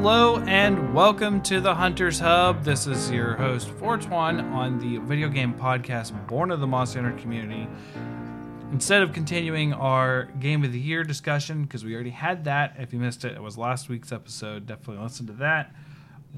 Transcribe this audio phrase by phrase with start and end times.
[0.00, 2.62] Hello and welcome to the Hunters Hub.
[2.62, 7.20] This is your host, Fortuan, on the video game podcast Born of the Monster Hunter
[7.20, 7.66] community.
[8.70, 12.92] Instead of continuing our Game of the Year discussion, because we already had that, if
[12.92, 14.66] you missed it, it was last week's episode.
[14.66, 15.74] Definitely listen to that.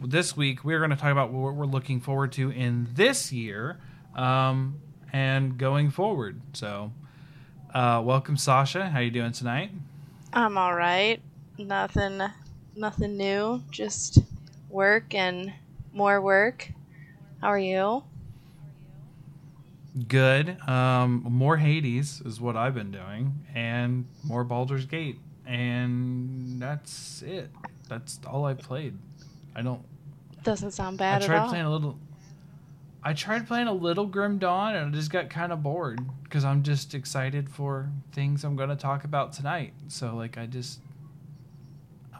[0.02, 3.78] This week, we're going to talk about what we're looking forward to in this year
[4.16, 4.80] um,
[5.12, 6.40] and going forward.
[6.54, 6.92] So,
[7.74, 8.88] uh, welcome, Sasha.
[8.88, 9.70] How you doing tonight?
[10.32, 11.20] I'm all right.
[11.58, 12.22] Nothing,
[12.76, 13.62] nothing new.
[13.70, 14.18] Just
[14.68, 15.52] work and
[15.92, 16.70] more work.
[17.40, 18.02] How are you?
[20.06, 20.60] Good.
[20.68, 27.50] Um, more Hades is what I've been doing, and more Baldur's Gate, and that's it.
[27.88, 28.96] That's all I played.
[29.54, 29.82] I don't.
[30.44, 31.48] Doesn't sound bad I tried at all.
[31.48, 31.98] playing a little.
[33.02, 36.44] I tried playing a little Grim Dawn, and I just got kind of bored because
[36.44, 39.72] I'm just excited for things I'm going to talk about tonight.
[39.88, 40.80] So like, I just,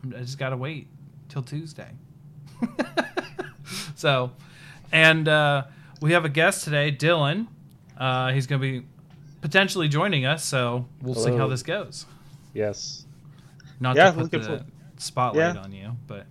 [0.05, 0.89] I just gotta wait
[1.29, 1.91] till Tuesday.
[3.95, 4.33] so,
[4.93, 5.65] and uh,
[6.01, 7.47] we have a guest today, Dylan.
[7.97, 8.87] Uh, he's going to be
[9.43, 12.07] potentially joining us, so we'll see how this goes.
[12.55, 13.05] Yes.
[13.79, 14.65] Not Yeah, to put the for-
[14.99, 15.61] spotlight Yeah.
[15.63, 16.27] on you, but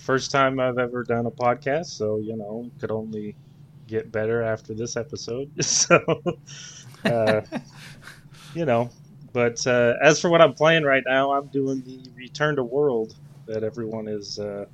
[0.00, 3.34] First time I've ever done a podcast, so you know, could only
[3.88, 5.50] get better after this episode.
[5.62, 5.98] So,
[7.04, 7.40] uh,
[8.54, 8.88] you know,
[9.36, 13.14] but uh, as for what I'm playing right now, I'm doing the Return to World
[13.44, 14.64] that everyone is uh,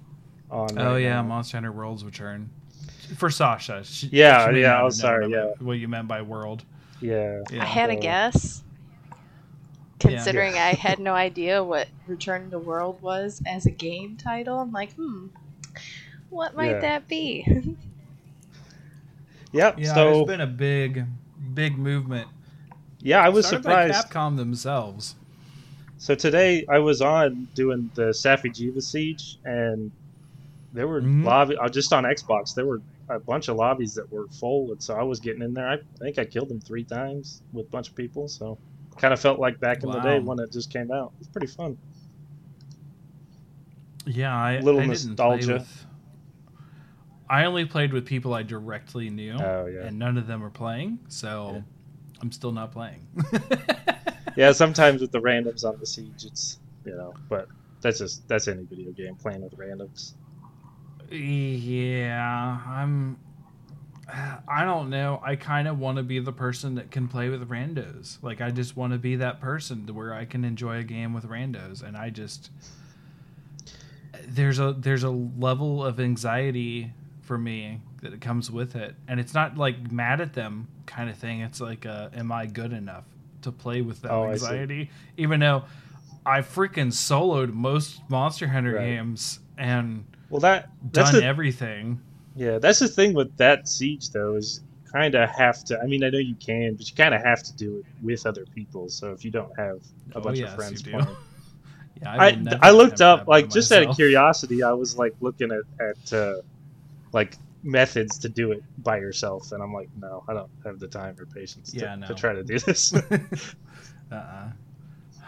[0.53, 0.79] on.
[0.79, 1.25] oh right yeah, now.
[1.25, 2.49] Monster Hunter World's Return
[3.17, 3.83] for Sasha.
[3.83, 5.51] She, Yeah, she may yeah, not oh, sorry, yeah.
[5.59, 6.63] what you meant by world.
[7.01, 7.41] Yeah.
[7.51, 7.61] Yeah.
[7.61, 8.63] I had a guess.
[9.99, 14.71] Considering I had no idea what Return to World was as a game title, I'm
[14.71, 15.27] like, hmm,
[16.31, 16.81] what might Yeah.
[16.83, 17.77] that be?
[19.55, 19.81] Yep.
[19.81, 21.05] Yeah, so there's been a big,
[21.53, 22.27] big movement.
[23.03, 24.09] Yeah, I was Started surprised.
[24.11, 25.17] Capcom themselves.
[25.99, 29.91] So today I was on doing the Safi'jiiva Siege, and
[30.73, 31.25] there were Mhm.
[31.25, 32.55] lobby uh, just on Xbox.
[32.55, 35.53] There were a bunch of lobbies that were full, and so I was getting in
[35.55, 35.69] there.
[35.69, 38.29] I think I killed them three times with a bunch of people.
[38.29, 38.59] So
[38.99, 41.13] kind of felt like back in the day when it just came out.
[41.19, 41.77] It's pretty fun.
[44.07, 45.53] Yeah, I Little I nostalgia.
[45.55, 45.87] with-
[47.31, 50.51] I only played with people I directly knew, Oh yeah, and none of them were
[50.51, 51.65] playing, so.
[52.23, 53.07] I'm still not playing.
[54.37, 54.53] yeah.
[54.53, 57.49] Sometimes with the randoms on the siege, it's you know, but
[57.81, 60.15] that's just that's any video game playing with randoms.
[61.11, 63.19] Yeah, I'm.
[64.49, 65.21] I don't know.
[65.25, 68.23] I kind of want to be the person that can play with randos.
[68.23, 71.15] Like, I just want to be that person to where I can enjoy a game
[71.15, 72.51] with randos, and I just
[74.29, 79.35] there's a there's a level of anxiety for me that comes with it, and it's
[79.35, 81.41] not like mad at them kind of thing.
[81.41, 83.05] It's like, uh, am I good enough
[83.43, 84.91] to play with that Oh, anxiety?
[85.17, 85.65] Even though
[86.27, 88.75] I freaking soloed most Monster Hunter Right.
[88.75, 92.01] games and Well, that that's done the everything.
[92.35, 95.79] Yeah, that's the thing with that siege though is kind of have to.
[95.81, 98.27] I mean, I know you can, but you kind of have to do it with
[98.27, 98.89] other people.
[98.89, 99.79] So if you don't have
[100.15, 100.91] a Oh, bunch yes, of friends you do.
[100.91, 101.17] playing,
[102.03, 104.63] Yeah, I will never I, looked up like just out of curiosity.
[104.63, 106.35] I was like looking at at uh,
[107.13, 110.89] like methods to do it by yourself, and I'm like, no, I don't have the
[110.89, 112.07] time or patience to, Yeah, no.
[112.09, 112.93] to try to do this.
[114.13, 114.51] uh-uh.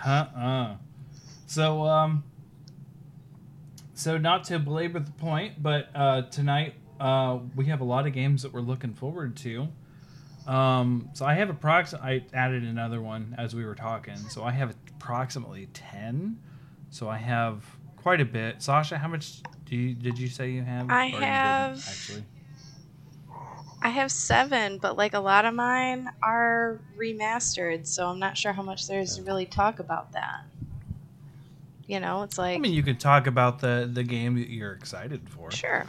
[0.04, 0.76] Uh-uh.
[1.46, 2.24] So, um,
[3.94, 8.12] so not to belabor the point, but uh, tonight uh, we have a lot of
[8.12, 9.68] games that we're looking forward to.
[10.46, 11.94] Um, so I have approx.
[11.94, 14.16] I added another one as we were talking.
[14.16, 16.38] So I have approximately ten.
[16.90, 17.64] So I have
[17.96, 18.62] quite a bit.
[18.62, 20.90] Sasha, how much do you did you say you have?
[20.90, 22.24] I Or you didn't, have- actually.
[23.82, 28.54] I have seven, but like a lot of mine are remastered, so I'm not sure
[28.54, 30.46] how much there's to really talk about that.
[31.86, 34.72] You know, it's like I mean, you could talk about the the game that you're
[34.72, 35.50] excited for.
[35.50, 35.84] sure.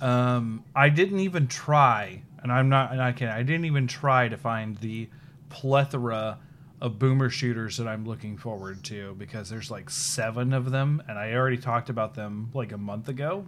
[0.00, 4.28] Um, I didn't even try, and I'm not, and I can, I didn't even try
[4.28, 5.10] to find the
[5.50, 6.38] plethora
[6.80, 11.18] of boomer shooters that I'm looking forward to because there's like seven of them, and
[11.18, 13.46] I already talked about them like a month ago.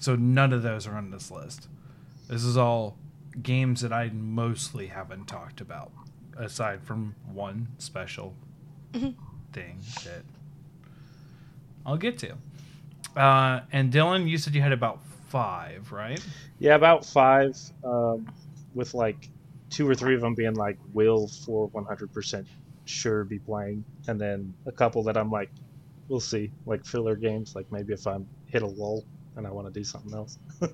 [0.00, 1.68] So none of those are on this list.
[2.28, 2.96] This is all
[3.42, 5.90] games that I mostly haven't talked about,
[6.36, 8.34] aside from one special
[8.92, 9.14] Mhm.
[9.52, 10.22] thing that
[11.86, 12.34] I'll get to.
[13.16, 16.24] Uh, and Dylan, you said you had about five, right?
[16.58, 18.26] yeah, about five, um,
[18.74, 19.28] with like
[19.70, 22.46] two or three of them being like will for 100%
[22.84, 25.50] sure be playing, and then a couple that I'm like,
[26.08, 29.04] we'll see, like filler games, like maybe if I'm hit a lull
[29.36, 30.38] and I want to do something else.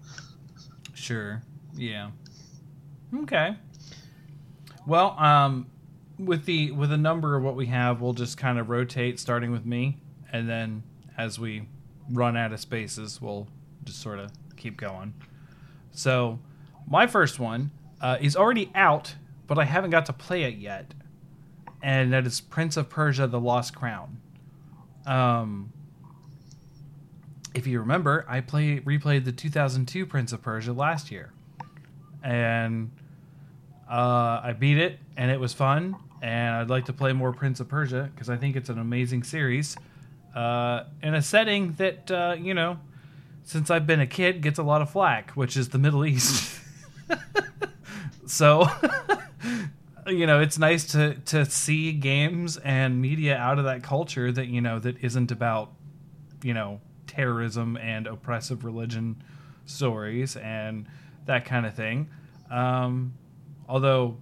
[0.95, 1.43] Sure.
[1.77, 2.11] Yeah.
[3.15, 3.57] Okay.
[4.87, 5.67] Well, um,
[6.19, 9.51] with the with the number of what we have, we'll just kind of rotate, starting
[9.51, 9.99] with me,
[10.33, 10.83] and then
[11.19, 11.69] as we
[12.11, 13.49] run out of spaces, we'll
[13.85, 15.15] just sort of keep going.
[15.91, 16.39] So,
[16.89, 17.71] my first one
[18.05, 19.15] uh, is already out,
[19.47, 20.93] but I haven't got to play it yet,
[21.83, 24.19] and that is Prince of Persia: The Lost Crown.
[25.07, 25.73] Um,
[27.55, 31.33] if you remember, I play replayed the 2002 Prince of Persia last year,
[32.23, 32.91] and
[33.91, 35.97] uh, I beat it, and it was fun.
[36.21, 39.23] And I'd like to play more Prince of Persia because I think it's an amazing
[39.23, 39.77] series
[40.35, 42.79] uh, in a setting that uh, you know,
[43.45, 46.61] since I've been a kid, gets a lot of flack, which is the Middle East.
[48.27, 48.69] so.
[50.07, 54.49] you know it's nice to to see games and media out of that culture that
[54.49, 55.73] you know that isn't about
[56.43, 59.23] you know terrorism and oppressive religion
[59.67, 60.87] stories and
[61.27, 62.09] that kind of thing.
[62.51, 63.15] Um
[63.67, 64.19] although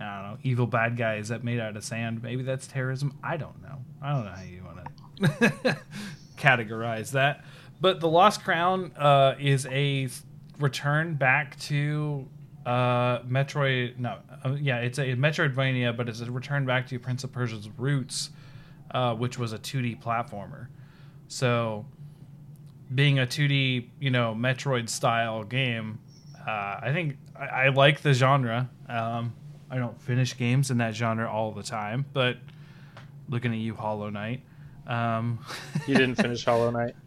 [0.00, 3.18] i don't know evil bad guys that made out of sand maybe that's terrorism?
[3.22, 3.78] I don't know.
[4.00, 5.78] I don't know how you want to
[6.36, 7.44] categorize that.
[7.80, 10.08] But the lost crown uh is a
[10.60, 12.28] return back to
[12.66, 17.24] uh metroid no uh, yeah it's a metroidvania but it's a return back to prince
[17.24, 18.30] of persia's roots
[18.92, 20.66] uh, which was a 2d platformer.
[21.28, 21.86] So
[22.94, 25.98] being a 2d you know metroid style game
[26.46, 28.68] uh, i think I, I, like the genre.
[28.86, 29.32] Um,
[29.70, 32.36] i don't finish games in that genre all the time but
[33.30, 34.42] looking at you hollow knight
[34.86, 35.38] um,
[35.86, 36.94] you didn't finish hollow knight?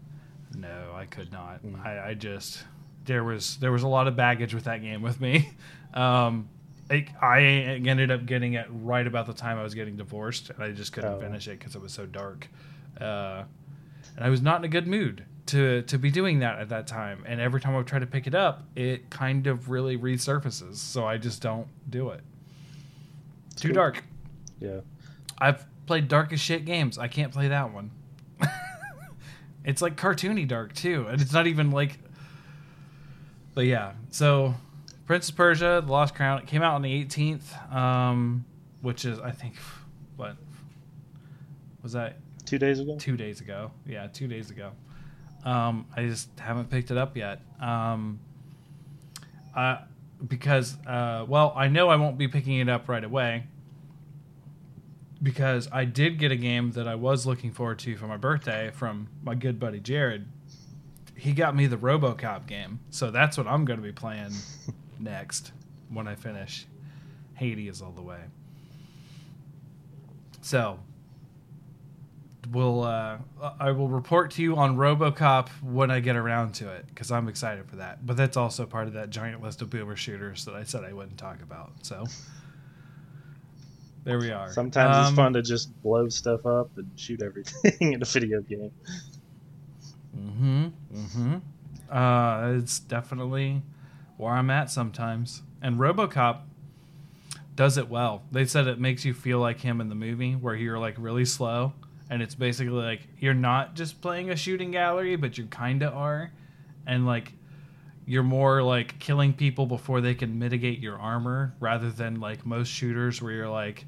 [0.57, 1.61] No i could not.
[1.63, 1.85] Mm.
[1.85, 2.63] I, I just
[3.05, 5.49] there was there was a lot of baggage with that game with me.
[5.93, 6.49] Um,
[6.89, 10.61] I, I ended up getting it right about the time I was getting divorced, and
[10.61, 11.19] I just couldn't oh.
[11.21, 12.49] finish it because it was so dark.
[12.99, 13.43] Uh,
[14.17, 16.87] and I was not in a good mood to to be doing that at that
[16.87, 17.23] time.
[17.25, 20.75] And every time I try to pick it up, it kind of really resurfaces.
[20.75, 22.21] So I just don't do it.
[23.55, 23.75] Too cool.
[23.75, 24.03] dark.
[24.59, 24.81] Yeah.
[25.37, 26.97] I've played dark as shit games.
[26.97, 27.91] I can't play that one.
[29.65, 31.99] it's like cartoony dark too, and it's not even like
[33.55, 34.53] but yeah, so
[35.05, 38.45] Prince of Persia: The Lost Crown it came out on the 18th, um,
[38.81, 39.55] which is I think
[40.17, 40.35] what
[41.81, 42.17] was that?
[42.45, 42.97] Two days ago.
[42.99, 44.71] Two days ago, yeah, two days ago.
[45.45, 47.41] Um, I just haven't picked it up yet.
[47.59, 48.19] Um,
[49.55, 49.77] uh,
[50.27, 53.45] because uh, well, I know I won't be picking it up right away
[55.23, 58.69] because I did get a game that I was looking forward to for my birthday
[58.73, 60.27] from my good buddy Jared
[61.25, 64.29] he got me the RoboCop game, so that's what I'm going to be playing
[64.99, 65.53] next
[65.89, 66.67] when I finish.
[67.33, 68.19] Hades all the way.
[70.41, 70.79] So
[72.51, 73.17] we'll uh,
[73.59, 77.27] I will report to you on RoboCop when I get around to it because I'm
[77.27, 78.05] excited for that.
[78.05, 80.93] But that's also part of that giant list of boomer shooters that I said I
[80.93, 81.71] wouldn't talk about.
[81.81, 82.05] So
[84.03, 84.53] there we are.
[84.53, 88.41] Sometimes um, it's fun to just blow stuff up and shoot everything in a video
[88.41, 88.71] game.
[90.17, 90.67] Mm-hmm.
[90.93, 91.35] Mm-hmm.
[91.89, 93.61] Uh, it's definitely
[94.17, 95.43] where I'm at sometimes.
[95.61, 96.41] And RoboCop
[97.55, 98.23] does it well.
[98.31, 101.25] They said it makes you feel like him in the movie, where you're like really
[101.25, 101.73] slow,
[102.09, 105.93] and it's basically like you're not just playing a shooting gallery, but you kind of
[105.93, 106.31] are,
[106.85, 107.33] and like
[108.05, 112.67] you're more like killing people before they can mitigate your armor, rather than like most
[112.67, 113.85] shooters where you're like,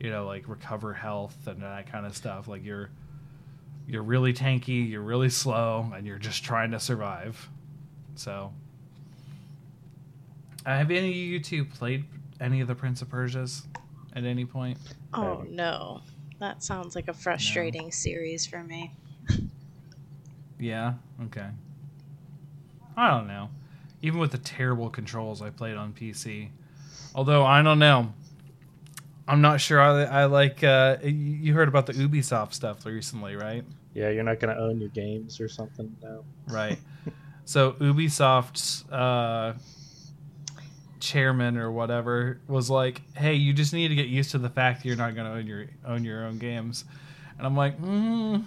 [0.00, 2.48] you know, like recover health and that kind of stuff.
[2.48, 2.90] Like you're
[3.86, 7.48] you're really tanky, you're really slow, and you're just trying to survive.
[8.14, 8.52] So,
[10.64, 12.04] uh, have any of you two played
[12.40, 13.66] any of the Prince of Persia's
[14.14, 14.78] at any point?
[15.12, 16.02] Oh no,
[16.40, 17.90] that sounds like a frustrating no.
[17.90, 18.92] series for me.
[20.58, 20.94] yeah.
[21.24, 21.48] Okay.
[22.96, 23.50] I don't know.
[24.02, 26.50] Even with the terrible controls I played on PC,
[27.14, 28.12] although I don't know.
[29.26, 30.62] I'm not sure I, I like.
[30.62, 33.64] Uh, you heard about the Ubisoft stuff recently, right?
[33.94, 36.24] Yeah, you're not going to own your games or something now.
[36.48, 36.78] Right.
[37.44, 39.54] so Ubisoft's uh,
[41.00, 44.82] chairman or whatever was like, "Hey, you just need to get used to the fact
[44.82, 46.84] that you're not going to own your own your own games."
[47.38, 48.44] And I'm like, mm.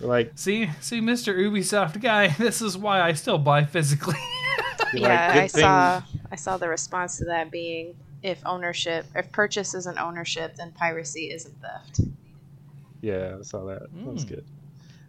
[0.00, 1.36] like, see, see, Mr.
[1.36, 4.14] Ubisoft guy, this is why I still buy physically.
[4.94, 5.60] yeah, like, I thing.
[5.60, 10.72] saw I saw the response to that being if ownership, if purchase isn't ownership, then
[10.72, 12.00] piracy isn't theft.
[13.02, 13.82] Yeah, I saw that.
[13.94, 14.06] Mm.
[14.06, 14.30] That was hmm.
[14.30, 14.44] good.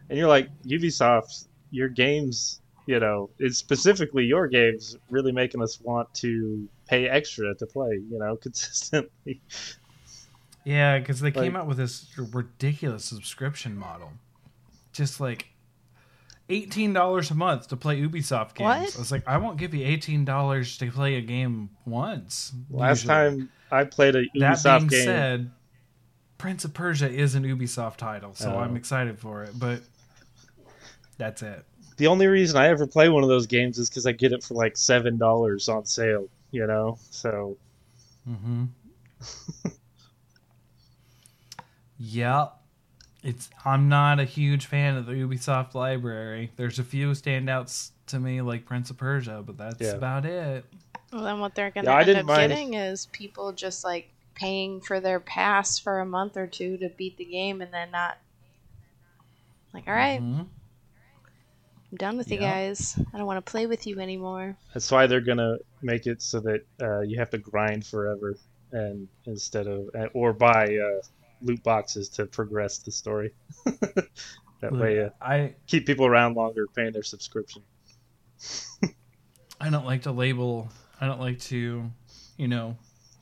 [0.09, 5.79] And you're like Ubisoft, your games, you know, it's specifically your games really making us
[5.79, 9.41] want to pay extra to play, you know, consistently.
[10.65, 14.11] Yeah, because they like, came out with this ridiculous subscription model,
[14.91, 15.47] just like
[16.49, 18.65] eighteen dollars a month to play Ubisoft games.
[18.67, 18.95] What?
[18.95, 22.53] I was like, I won't give you eighteen dollars to play a game once.
[22.69, 23.13] Last usually.
[23.13, 25.51] time I played a Ubisoft that being game, said,
[26.37, 28.59] Prince of Persia is an Ubisoft title, so Oh.
[28.59, 29.51] I'm excited for it.
[29.57, 29.81] But
[31.17, 31.65] that's it.
[31.97, 34.43] The only reason I ever play one of those games is because I get it
[34.43, 36.27] for like seven dollars on sale.
[36.51, 37.57] You know, so
[38.29, 38.65] Mm-hmm.
[41.97, 42.53] yep.
[43.25, 43.49] It's.
[43.65, 46.51] I'm not a huge fan of the Ubisoft library.
[46.57, 49.93] There's a few standouts to me, like Prince of Persia, but that's Yeah.
[49.95, 50.63] about it.
[51.11, 54.79] Well, then what they're gonna Yeah, end up mind- getting is people just like paying
[54.79, 58.17] for their pass for a month or two to beat the game and then not
[59.73, 60.47] like, all right, Mhm.
[61.91, 62.99] I'm done with you guys.
[63.13, 64.55] I don't want to play with you anymore.
[64.73, 68.35] that's why they're gonna make it so that uh, you have to grind forever,
[68.71, 71.01] and instead of uh, or buy uh,
[71.45, 73.31] loot boxes to progress the story.
[74.61, 77.61] that way, uh, I keep people around longer, paying their subscription.
[79.61, 80.69] I don't like to label.
[80.99, 81.89] I don't like to,
[82.37, 82.75] you know,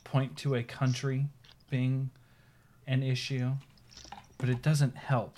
[0.04, 1.28] point to a country
[1.70, 2.10] being
[2.88, 3.52] an issue,
[4.38, 5.38] but it doesn't help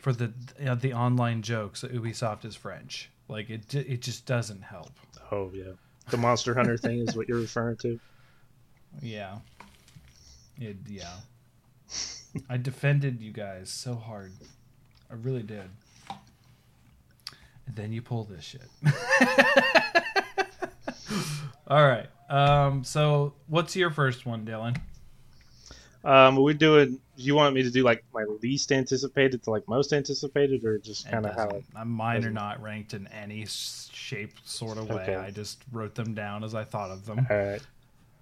[0.00, 0.32] for the
[0.66, 3.10] uh, the online jokes that Ubisoft is French.
[3.28, 4.90] Like it, it just doesn't help.
[5.30, 5.72] Oh yeah,
[6.10, 7.98] the Monster Hunter thing is what you're referring to.
[9.00, 9.38] Yeah.
[10.60, 11.14] It yeah.
[12.48, 14.32] I defended you guys so hard.
[15.10, 15.68] I really did.
[17.66, 18.62] And then you pull this shit.
[21.68, 22.06] All right.
[22.28, 24.76] Um so what's your first one, Dylan?
[26.04, 26.98] Um, we doing?
[27.16, 30.78] Do you want me to do like my least anticipated to like most anticipated, or
[30.78, 31.44] just kind of how?
[31.46, 35.02] doesn't- uh, Mine are doesn't- ranked in any shape, sort of way.
[35.02, 35.14] Okay.
[35.14, 37.24] I just wrote them down as I thought of them.
[37.30, 37.62] All right.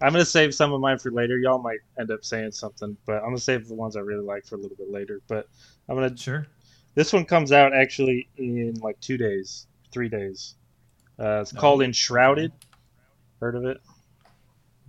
[0.02, 1.38] I'm gonna save some of mine for later.
[1.38, 4.47] Y'all might end up saying something, but I'm gonna save the ones I really like
[4.47, 5.21] for a little bit later.
[5.28, 5.49] But
[5.88, 6.16] I'm gonna.
[6.16, 6.47] Sure.
[6.95, 10.54] This one comes out actually in like two days, three days.
[11.19, 12.52] Uh, it's Oh, called Enshrouded.
[13.40, 13.80] Heard of it?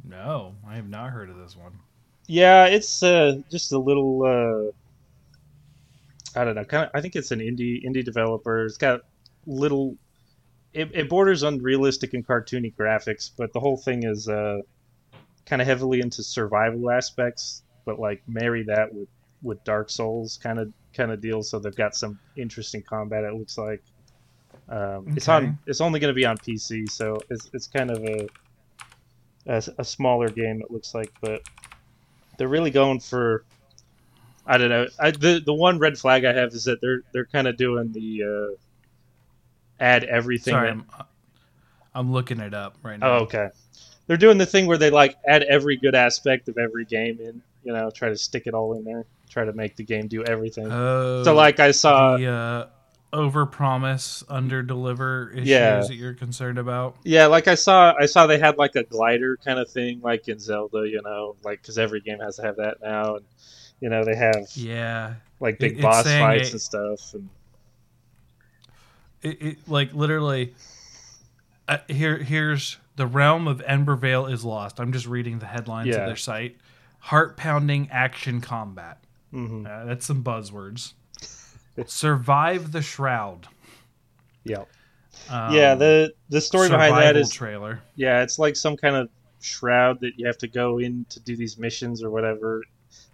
[0.03, 1.74] No, I have not heard of this one.
[2.27, 4.24] Yeah, it's uh, just a little.
[4.24, 4.72] Uh,
[6.39, 6.63] I don't know.
[6.63, 6.91] Kind of.
[6.94, 8.65] I think it's an indie indie developer.
[8.65, 9.01] It's got
[9.46, 9.98] little.
[10.74, 14.60] It, it borders on realistic and cartoony graphics, but the whole thing is uh,
[15.45, 17.63] kind of heavily into survival aspects.
[17.86, 19.10] But like marry that with
[19.41, 21.41] with Dark Souls kind of kind of deal.
[21.43, 23.24] So they've got some interesting combat.
[23.24, 23.81] It looks like.
[24.69, 25.57] Um, It's on.
[25.65, 28.27] It's only going to be on PC, so it's it's kind of a,
[29.48, 30.62] a a smaller game.
[30.62, 31.41] It looks like, but
[32.38, 33.43] they're really going for.
[34.45, 34.88] I don't know.
[35.00, 37.91] I, the the one red flag I have is that they're they're kind of doing
[37.91, 38.55] the uh,
[39.79, 40.53] add everything.
[40.53, 41.05] Sorry, that- I'm,
[41.93, 43.10] I'm looking it up right now.
[43.10, 43.50] oh, okay.
[44.08, 47.41] They're doing the thing where they like add every good aspect of every game and
[47.63, 49.05] You know, try to stick it all in there.
[49.29, 50.67] Try to make the game do everything.
[50.72, 52.17] Oh, so like I saw.
[52.17, 52.67] the uh,
[53.13, 55.79] over promise, under deliver issues Yeah.
[55.81, 56.96] that you're concerned about.
[57.03, 60.27] Yeah, like I saw, I saw they had like a glider kind of thing, like
[60.27, 63.25] in Zelda, you know, like because every game has to have that now, and
[63.79, 67.13] you know they have Yeah, like big it's boss fights it- and stuff.
[67.13, 67.29] And
[69.22, 70.53] it, it like literally.
[71.67, 74.79] Uh, here, here's the realm of Embervale is lost.
[74.79, 75.98] I'm just reading the headlines Yeah.
[76.01, 76.57] of their site.
[77.00, 79.03] Heart pounding action combat.
[79.33, 79.65] mhm.
[79.65, 80.93] Uh, that's some buzzwords.
[81.86, 83.48] Survive the shroud.
[84.43, 84.65] yeah,
[85.29, 85.75] Um, yeah.
[85.75, 87.79] The the story behind that survival trailer.
[87.95, 91.36] yeah, it's like some kind of shroud that you have to go in to do
[91.36, 92.63] these missions or whatever,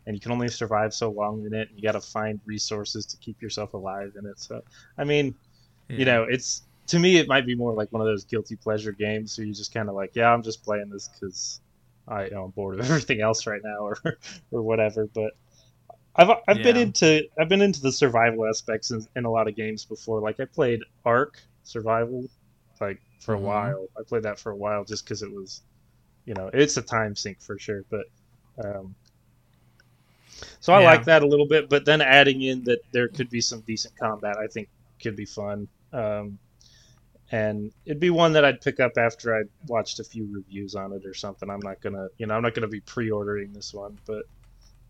[0.06, 1.70] and you can only survive so long in it.
[1.70, 4.40] And you got to find resources to keep yourself alive in it.
[4.40, 4.62] So,
[4.98, 5.36] I mean,
[5.90, 8.92] you know, it's to me it might be more like one of those guilty pleasure
[8.92, 11.62] games where you just kind of like, yeah, I'm just playing this because
[12.08, 13.98] I you know, I'm bored of everything else right now or
[14.52, 15.08] or whatever.
[15.14, 15.34] But
[16.16, 19.56] I've I've been into I've been into the survival aspects in, in a lot of
[19.56, 20.22] games before.
[20.22, 22.26] Like I played Ark Survival
[22.82, 23.42] like for a Mhm.
[23.42, 23.88] while.
[23.98, 25.64] I played that for a while just because it was,
[26.26, 27.84] you know, it's a time sink for sure.
[27.92, 28.06] But
[28.64, 28.96] um,
[30.60, 30.80] so I Yeah.
[30.80, 31.70] like that a little bit.
[31.70, 34.70] But then adding in that there could be some decent combat, I think
[35.02, 35.68] could be fun.
[35.94, 36.40] Um,
[37.32, 40.94] and it'd be one that I'd pick up after I watched a few reviews on
[40.94, 41.50] it or something.
[41.50, 44.24] I'm not gonna, you know, I'm not gonna be pre-ordering this one, but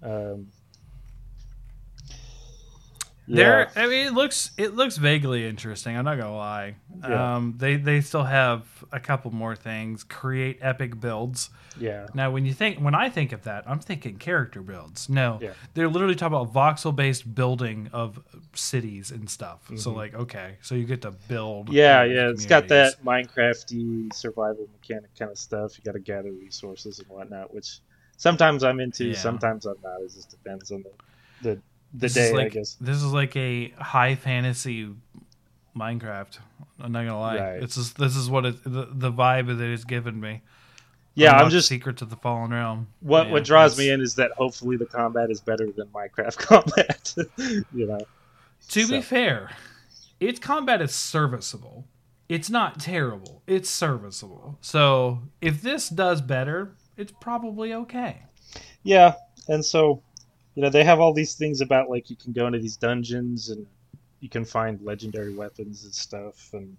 [0.04, 0.48] um,
[3.30, 5.98] There, I mean, it looks it looks vaguely interesting.
[5.98, 6.76] I'm not gonna lie.
[7.02, 7.36] Yeah.
[7.36, 10.04] Um, they they still have a couple more things.
[10.06, 11.50] Create epic builds.
[11.80, 15.10] yeah, Now, when you think when I think of that, I'm thinking character builds.
[15.10, 15.52] No, Yeah.
[15.74, 18.20] they're literally talking about voxel based building of
[18.54, 19.70] cities and stuff.
[19.76, 19.96] So Mhm.
[19.96, 21.70] like, okay, so you get to build.
[21.70, 22.30] yeah, yeah.
[22.30, 25.78] It's got that Minecrafty survival mechanic kind of stuff.
[25.78, 27.80] You got to gather resources and whatnot, which
[28.16, 29.16] sometimes I'm into, Yeah.
[29.18, 30.02] sometimes I'm not.
[30.02, 30.92] It just depends on the
[31.44, 31.62] the,
[31.94, 32.74] the This day, is like, I guess.
[32.82, 34.90] This is like a high fantasy
[35.76, 36.40] Minecraft.
[36.80, 37.38] I'm not gonna lie.
[37.38, 37.64] Right.
[37.64, 40.42] It's just, this is what it, the the vibe that it's given me.
[41.16, 42.88] Yeah, I'm just secrets of the fallen realm.
[43.00, 46.38] what Yeah, what draws me in is that hopefully the combat is better than Minecraft
[46.38, 47.16] combat.
[47.74, 48.00] you know.
[48.70, 49.50] To So- be fair,
[50.20, 51.86] its combat is serviceable.
[52.30, 53.42] It's not terrible.
[53.48, 54.58] It's serviceable.
[54.62, 58.24] So if this does better, it's probably okay.
[58.84, 59.14] Yeah,
[59.48, 60.02] and so
[60.58, 63.50] you know they have all these things about like you can go into these dungeons
[63.50, 63.68] and
[64.22, 66.76] you can find legendary weapons and stuff and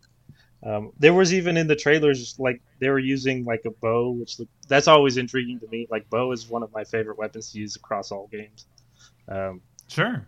[0.67, 4.41] um, there was even in the trailers like they were using like a bow which
[4.41, 7.59] look, that's always intriguing to me like bow is one of my favorite weapons to
[7.61, 8.67] use across all games
[9.29, 10.27] um, Sure.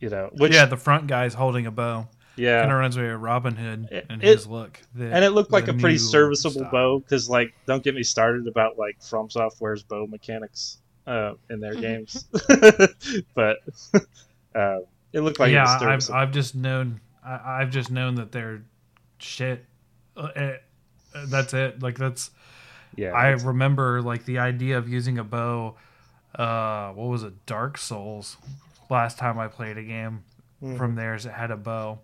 [0.00, 2.08] you know which yeah, the front guy's holding a bow.
[2.34, 4.80] yeah Kind of reminds me of Robin Hood and his look.
[4.96, 6.70] The- and it looked like a pretty serviceable style.
[6.72, 10.78] bow because like don't get me started about like FromSoftware's bow mechanics
[11.10, 12.24] uh, in their games
[13.34, 13.58] but
[14.54, 14.78] uh,
[15.12, 16.18] it looked like yeah, was I've serviceable.
[16.18, 18.62] I've just known I, I've just known that they're
[19.18, 19.64] shit.
[20.16, 20.56] Uh, eh,
[21.14, 21.82] uh, that's it.
[21.82, 22.30] Like that's
[22.96, 25.76] yeah I it's- remember like the idea of using a bow.
[26.34, 27.44] Uh, what was it?
[27.46, 28.36] Dark Souls.
[28.88, 30.22] Last time I played a game
[30.62, 30.76] Mhm.
[30.76, 31.98] from theirs, it had a bow,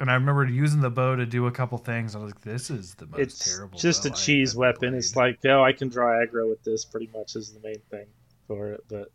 [0.00, 2.14] and I remember using the bow to do a couple things.
[2.14, 4.90] I was like, "This is the most it's terrible." just a bow I've cheese weapon.
[4.90, 6.84] played." It's like, oh, I can draw aggro with this.
[6.84, 8.06] Pretty much is the main thing
[8.48, 8.84] for it.
[8.88, 9.12] But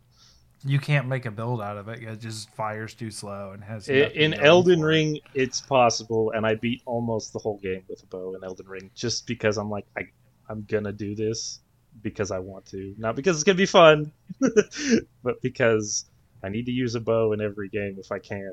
[0.64, 2.02] you can't make a build out of it.
[2.02, 3.90] It just fires too slow and has.
[3.90, 4.94] i- nothing in Elden for it.
[4.94, 8.66] Ring, it's possible, and I beat almost the whole game with a bow in Elden
[8.66, 10.02] Ring, just because I'm like, I,
[10.48, 11.60] I'm gonna do this
[12.00, 14.10] because I want to, not because it's gonna be fun,
[15.22, 16.06] but because
[16.42, 18.52] I need to use a bow in every game if I can.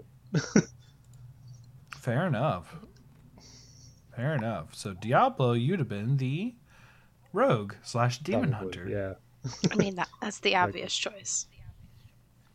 [1.95, 2.75] Fair enough.
[4.15, 4.75] Fair enough.
[4.75, 6.55] So Diablo, you'd have been the
[7.33, 8.89] rogue slash demon Probably, hunter.
[8.89, 9.13] Yeah.
[9.71, 11.47] I mean, that, that's the obvious choice.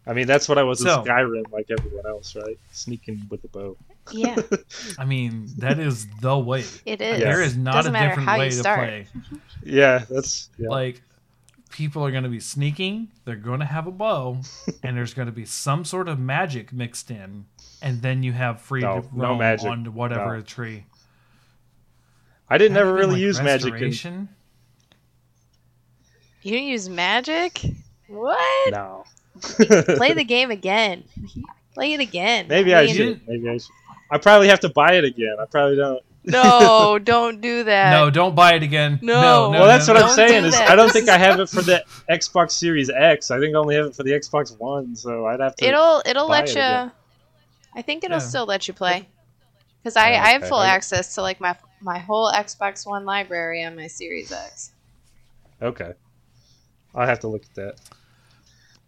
[0.06, 2.58] I mean, that's what I was So- in Skyrim, like everyone else, right?
[2.72, 3.76] Sneaking with the bow.
[4.12, 4.36] Yeah,
[4.98, 6.64] I mean, that is the way.
[6.84, 7.18] it is.
[7.20, 9.06] There is not Doesn't a different way to play.
[9.64, 10.68] Yeah, that's yeah.
[10.68, 11.02] Like,
[11.70, 13.08] people are going to be sneaking.
[13.24, 14.42] They're going to have a bow,
[14.84, 17.46] and there's going to be some sort of magic mixed in,
[17.82, 19.66] and then you have free No, to no roam magic.
[19.68, 20.42] on whatever No.
[20.42, 20.84] tree.
[22.48, 24.28] I didn't ever really like, use magic in restoration?
[26.46, 27.60] You don't use magic?
[28.06, 28.70] What?
[28.70, 29.02] No.
[29.40, 31.02] Play the game again.
[31.74, 32.46] Play it again.
[32.46, 33.20] Maybe I mean, should.
[33.26, 33.72] Maybe I should.
[34.12, 35.34] I probably have to buy it again.
[35.40, 36.00] I probably don't.
[36.22, 37.90] No, don't do that.
[37.90, 39.00] No, don't buy it again.
[39.02, 39.20] No.
[39.20, 40.06] no, no well, that's no, what no.
[40.06, 40.44] I'm Don't saying.
[40.44, 40.70] Is that.
[40.70, 43.32] I don't think I have it for the Xbox Series X.
[43.32, 44.94] I think I only have it for the Xbox One.
[44.94, 45.66] So I'd have to.
[45.66, 46.60] It'll it'll buy let it you.
[46.60, 46.92] again.
[47.74, 48.20] I think it'll Yeah.
[48.20, 49.08] still let you play.
[49.82, 53.64] Because I, Oh, I have full access to like my my whole Xbox One library
[53.64, 54.70] on my Series X.
[55.60, 55.92] Okay.
[56.96, 57.74] I'll have to look at that.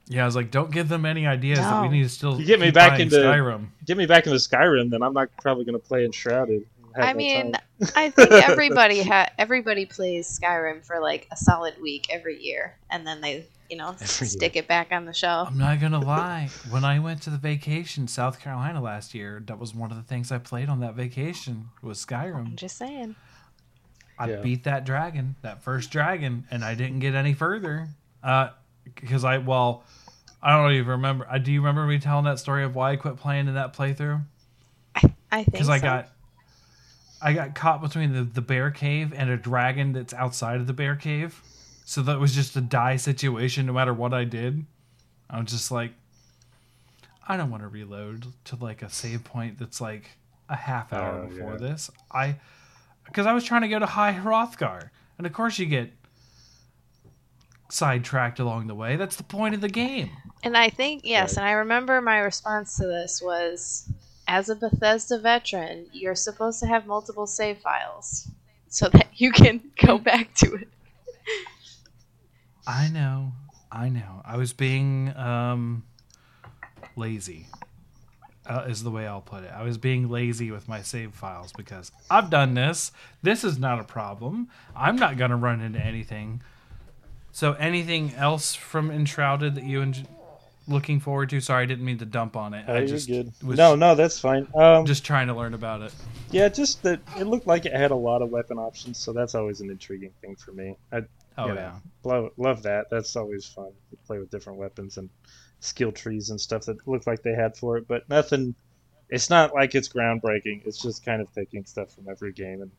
[0.06, 2.46] Yeah, I was like, don't give them any ideas that we need to still You
[2.46, 3.66] get me back buying into- Skyrim.
[3.84, 6.64] Get me back into Skyrim, then I'm not probably going to play Enshrouded.
[6.96, 7.54] Have I mean.
[7.94, 13.06] I think everybody ha- everybody plays Skyrim for like a solid week every year, and
[13.06, 15.48] then they you know Every stick it back on the shelf.
[15.50, 16.48] I'm not gonna lie.
[16.70, 20.02] When I went to the vacation South Carolina last year, that was one of the
[20.02, 22.34] things I played on that vacation was Skyrim.
[22.36, 22.54] I'm Skyrim.
[22.56, 23.14] just saying.
[24.18, 24.36] I Yeah.
[24.40, 27.88] beat that dragon, that first dragon, and I didn't get any further.
[28.22, 28.50] Uh,
[28.84, 29.84] because I well,
[30.42, 31.26] I don't even remember.
[31.30, 33.74] I do you remember me telling that story of why I quit playing in that
[33.76, 34.22] playthrough?
[35.30, 35.82] I think Because I so.
[35.82, 36.08] got
[37.20, 40.72] I got caught between the, the bear cave and a dragon that's outside of the
[40.72, 41.42] bear cave.
[41.84, 44.64] So that was just a die situation no matter what I did.
[45.30, 45.92] I was just like
[47.26, 50.10] I don't want to reload to like a save point that's like
[50.48, 51.58] a half hour Oh, before yeah.
[51.68, 51.90] this.
[52.10, 52.36] I
[53.04, 54.90] because I was trying to go to High Hrothgar.
[55.18, 55.90] And of course you get
[57.68, 58.96] sidetracked along the way.
[58.96, 60.10] That's the point of the game.
[60.42, 61.42] And I think yes, Right.
[61.42, 63.90] and I remember my response to this was
[64.26, 68.28] as a Bethesda veteran, you're supposed to have multiple save files
[68.68, 70.68] so that you can go back to it.
[72.66, 73.32] I know.
[73.70, 74.22] I know.
[74.24, 75.84] I was being um
[76.96, 77.46] lazy.
[78.46, 79.50] Uh, is the way I'll put it.
[79.54, 82.92] I was being lazy with my save files because I've done this.
[83.22, 84.48] This is not a problem.
[84.74, 86.40] I'm not going to run into anything.
[87.32, 90.06] So anything else from Enshrouded that you and
[90.66, 91.40] looking forward to?
[91.40, 92.64] Sorry, I didn't mean to dump on it.
[92.68, 93.32] Oh, I just good.
[93.42, 94.48] No, no, that's fine.
[94.54, 95.94] Um, just trying to learn about it.
[96.30, 99.34] yeah, just that it looked like it had a lot of weapon options, so that's
[99.34, 100.76] always an intriguing thing for me.
[100.92, 101.02] I
[101.38, 101.78] Oh you know, yeah.
[102.02, 102.90] love love that.
[102.90, 105.08] That's always fun to play with different weapons and
[105.60, 108.54] skill trees and stuff that looked like they had for it, but nothing.
[109.08, 110.66] It's not like it's groundbreaking.
[110.66, 112.70] It's just kind of taking stuff from every game and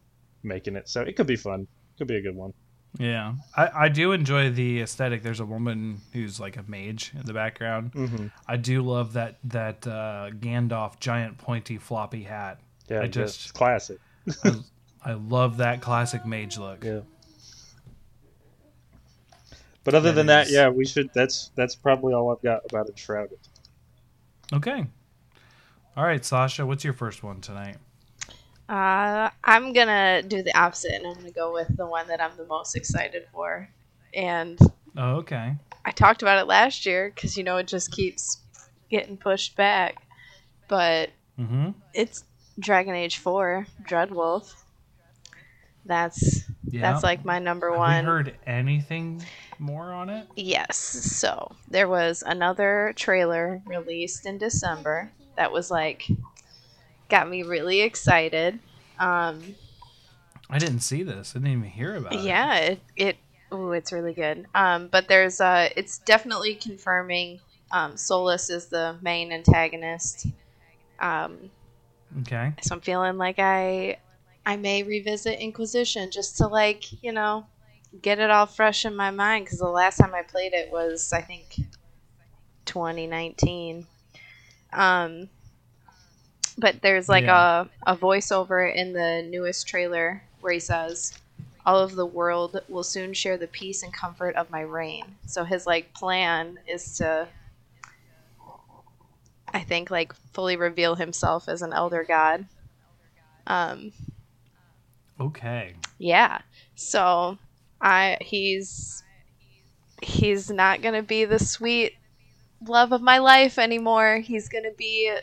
[0.44, 0.88] making it.
[0.90, 1.68] So it could be fun.
[1.98, 2.54] Could be a good one.
[2.98, 3.36] Yeah.
[3.56, 5.22] I, I do enjoy the aesthetic.
[5.24, 7.94] There's a woman who's like a mage in the background.
[7.94, 8.28] Mm-hmm.
[8.48, 12.60] I do love that that uh, Gandalf giant pointy floppy hat.
[12.90, 14.00] Yeah, I just classic.
[14.44, 14.56] I,
[15.06, 16.84] I love that classic mage look.
[16.84, 17.02] Yeah.
[19.84, 21.10] But other That than that, is- yeah, we should.
[21.14, 23.38] That's that's probably all I've got about Enshrouded.
[24.52, 24.86] Okay.
[25.96, 27.78] All right, Sasha, what's your first one tonight?
[28.70, 32.38] Uh, I'm gonna do the opposite, and I'm gonna go with the one that I'm
[32.38, 33.68] the most excited for.
[34.14, 34.60] And
[34.96, 35.56] Oh, okay.
[35.86, 38.38] I talked about it last year because you know it just keeps
[38.90, 39.96] getting pushed back.
[40.68, 41.70] But Mm-hmm.
[41.94, 42.24] it's
[42.60, 44.54] Dragon Age Four, Dreadwolf.
[45.86, 46.82] That's Yeah.
[46.82, 47.90] that's like my number one.
[47.90, 48.06] Have one.
[48.06, 49.24] heard anything
[49.58, 50.28] more on it?
[50.36, 50.78] Yes.
[50.78, 56.08] So there was another trailer released in December that was like
[57.10, 58.60] got me really excited.
[59.00, 59.56] Um,
[60.50, 61.36] I didn't see this.
[61.36, 62.24] I didn't even hear about it.
[62.24, 63.18] yeah, it it
[63.54, 64.48] ooh, it's really good.
[64.56, 67.40] Um, but there's uh, it's definitely confirming
[67.72, 70.28] um, Solas is the main antagonist.
[71.00, 71.52] Um,
[72.22, 72.54] Okay.
[72.62, 73.98] so I'm feeling like I
[74.46, 77.46] I may revisit Inquisition just to like you know
[78.02, 81.14] get it all fresh in my mind because the last time I played it was
[81.14, 81.60] I think
[82.66, 83.88] 2019.
[84.72, 85.30] Um,
[86.60, 87.66] but there's like Yeah.
[87.86, 91.14] a a voiceover in the newest trailer where he says.
[91.66, 95.18] All of the world will soon share the peace and comfort of my reign.
[95.28, 97.30] So his like plan is to
[99.54, 102.48] I think like fully reveal himself as an elder god.
[103.48, 103.94] Um
[105.20, 105.76] Okay.
[105.98, 106.40] yeah.
[106.76, 107.38] So
[107.82, 109.04] I he's
[110.02, 111.94] he's not going to be the sweet
[112.66, 114.18] love of my life anymore.
[114.20, 115.14] He's going to be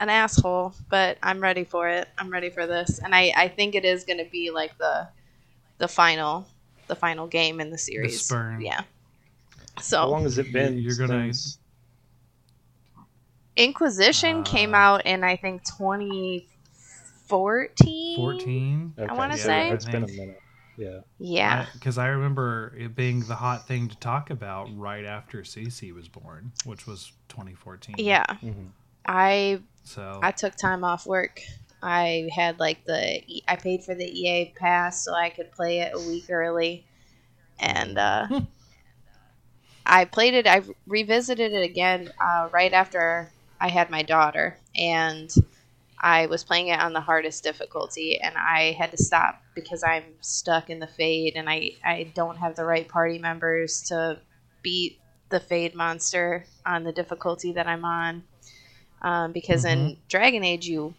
[0.00, 2.08] an asshole, but I'm ready for it.
[2.18, 2.98] I'm ready for this.
[2.98, 5.08] And I I think it is going to be like the
[5.78, 6.46] the final
[6.88, 8.22] the final game in the series.
[8.22, 8.60] spurn.
[8.60, 8.82] Yeah.
[9.90, 10.76] How long has it been?
[10.78, 11.58] You're gonna- since-
[13.56, 18.16] Inquisition came Uh, out in I think 2014.
[18.16, 18.94] 14.
[18.98, 20.40] Okay, wanna so say- it's been a minute.
[20.76, 21.00] Yeah.
[21.18, 21.66] Yeah.
[21.74, 26.08] Because I remember it being the hot thing to talk about right after Cece was
[26.08, 27.96] born, which was 2014.
[27.98, 28.24] Yeah.
[28.40, 28.68] hmm
[29.06, 31.40] I So I took time off work.
[31.82, 35.92] I had like the I paid for the EA pass so I could play it
[35.94, 36.84] a week early,
[37.58, 38.26] and uh,
[39.86, 40.46] I played it.
[40.46, 45.32] I revisited it again uh, right after I had my daughter, and
[45.98, 50.04] I was playing it on the hardest difficulty, and I had to stop because I'm
[50.20, 54.20] stuck in the fade, and I I don't have the right party members to
[54.62, 54.98] beat
[55.30, 58.24] the fade monster on the difficulty that I'm on
[59.02, 60.94] um, because in Dragon Age you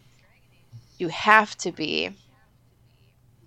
[0.98, 2.10] you have to be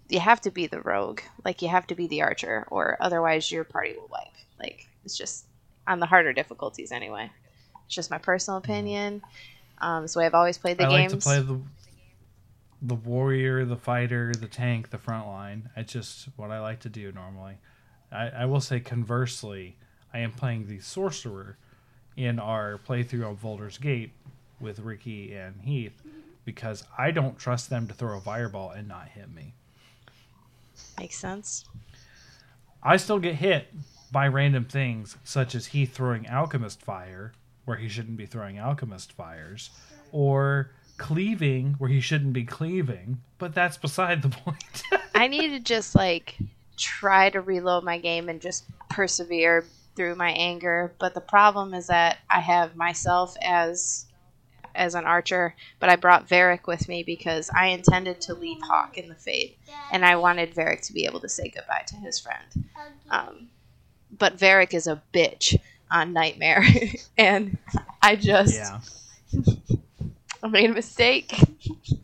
[0.10, 3.52] you have to be the rogue, like you have to be the archer, or otherwise
[3.52, 4.34] your party will wipe.
[4.60, 5.46] Like it's just
[5.88, 7.32] on the harder difficulties anyway.
[7.86, 9.22] It's just my personal opinion.
[9.80, 11.60] Um, so I've always played the I like to play the
[12.82, 15.70] the warrior, the fighter, the tank, the front line.
[15.76, 17.58] It's just what I like to do normally.
[18.12, 19.76] I, I will say conversely,
[20.14, 21.58] I am playing the sorcerer
[22.16, 24.12] in our playthrough on Baldur's Gate
[24.60, 26.02] with Ricky and Heath
[26.46, 29.54] because I don't trust them to throw a fireball and not hit me.
[31.00, 31.66] Makes sense.
[32.84, 33.68] I still get hit
[34.12, 37.34] by random things, such as he throwing alchemist fire
[37.66, 39.72] where he shouldn't be throwing alchemist fires,
[40.12, 43.20] or cleaving where he shouldn't be cleaving.
[43.40, 44.84] But that's beside the point.
[45.14, 46.38] I need to just like
[46.78, 49.66] try to reload my game and just persevere
[49.96, 50.94] through my anger.
[51.00, 54.06] But the problem is that I have myself as
[54.76, 58.98] as an archer, but I brought Varric with me because I intended to leave Hawke
[58.98, 59.56] in the Fade,
[59.92, 62.66] and I wanted Varric to be able to say goodbye to his friend.
[63.10, 63.50] Um,
[64.18, 65.60] but Varric is a bitch
[65.92, 66.64] on Nightmare,
[67.18, 67.58] and
[68.02, 68.80] I just yeah.
[70.44, 71.34] I made a mistake.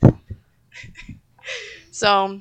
[1.92, 2.40] so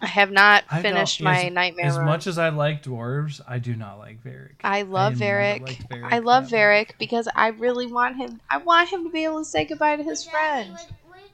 [0.00, 2.06] I have not I finished my as- nightmare As run.
[2.06, 4.56] much as I like dwarves, I do not like Varric.
[4.62, 5.24] I love never
[5.60, 5.88] Varric.
[5.88, 8.40] Varric I love Varric because I really want him.
[8.48, 10.78] I want him to be able to say goodbye to his friend.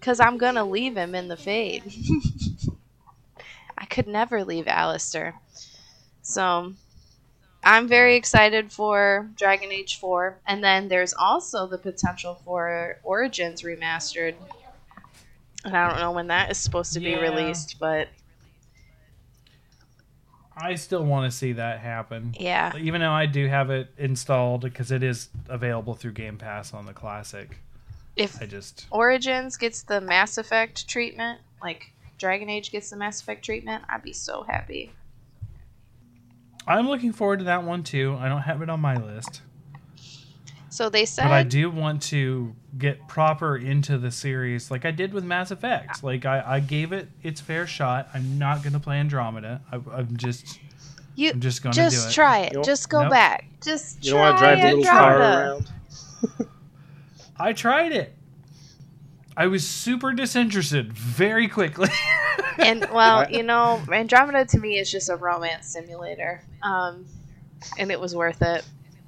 [0.00, 1.92] Because I'm gonna leave him in the fade.
[3.78, 5.34] I could never leave Alistair.
[6.22, 6.72] So
[7.62, 10.38] I'm very excited for Dragon Age 4.
[10.46, 14.34] And then there's also the potential for Origins Remastered.
[15.64, 17.20] And I don't know when that is supposed to be Yeah.
[17.20, 18.08] released, but
[20.56, 22.34] I still want to see that happen.
[22.38, 22.76] yeah.
[22.76, 26.86] Even though I do have it installed because it is available through Game Pass on
[26.86, 27.58] the classic.
[28.16, 33.20] If I just Origins gets the Mass Effect treatment, like Dragon Age gets the Mass
[33.20, 34.92] Effect treatment, I'd be so happy.
[36.66, 38.16] I'm looking forward to that one too.
[38.20, 39.42] I don't have it on my list.
[40.74, 44.90] So they said But I do want to get proper into the series like I
[44.90, 46.02] did with Mass Effect.
[46.02, 48.08] Like I, I gave it its fair shot.
[48.12, 49.62] I'm not going to play Andromeda.
[49.70, 50.58] I, I'm just
[51.14, 52.12] You I'm just going to do it.
[52.12, 52.54] try it.
[52.54, 53.10] You Just go Nope.
[53.12, 53.44] back.
[53.62, 55.70] Just You don't want to drive the little car around.
[57.36, 58.16] I tried it.
[59.36, 61.90] I was super disinterested very quickly.
[62.58, 67.06] and well, you know, Andromeda to me is just a romance simulator, um,
[67.78, 68.64] and it was worth it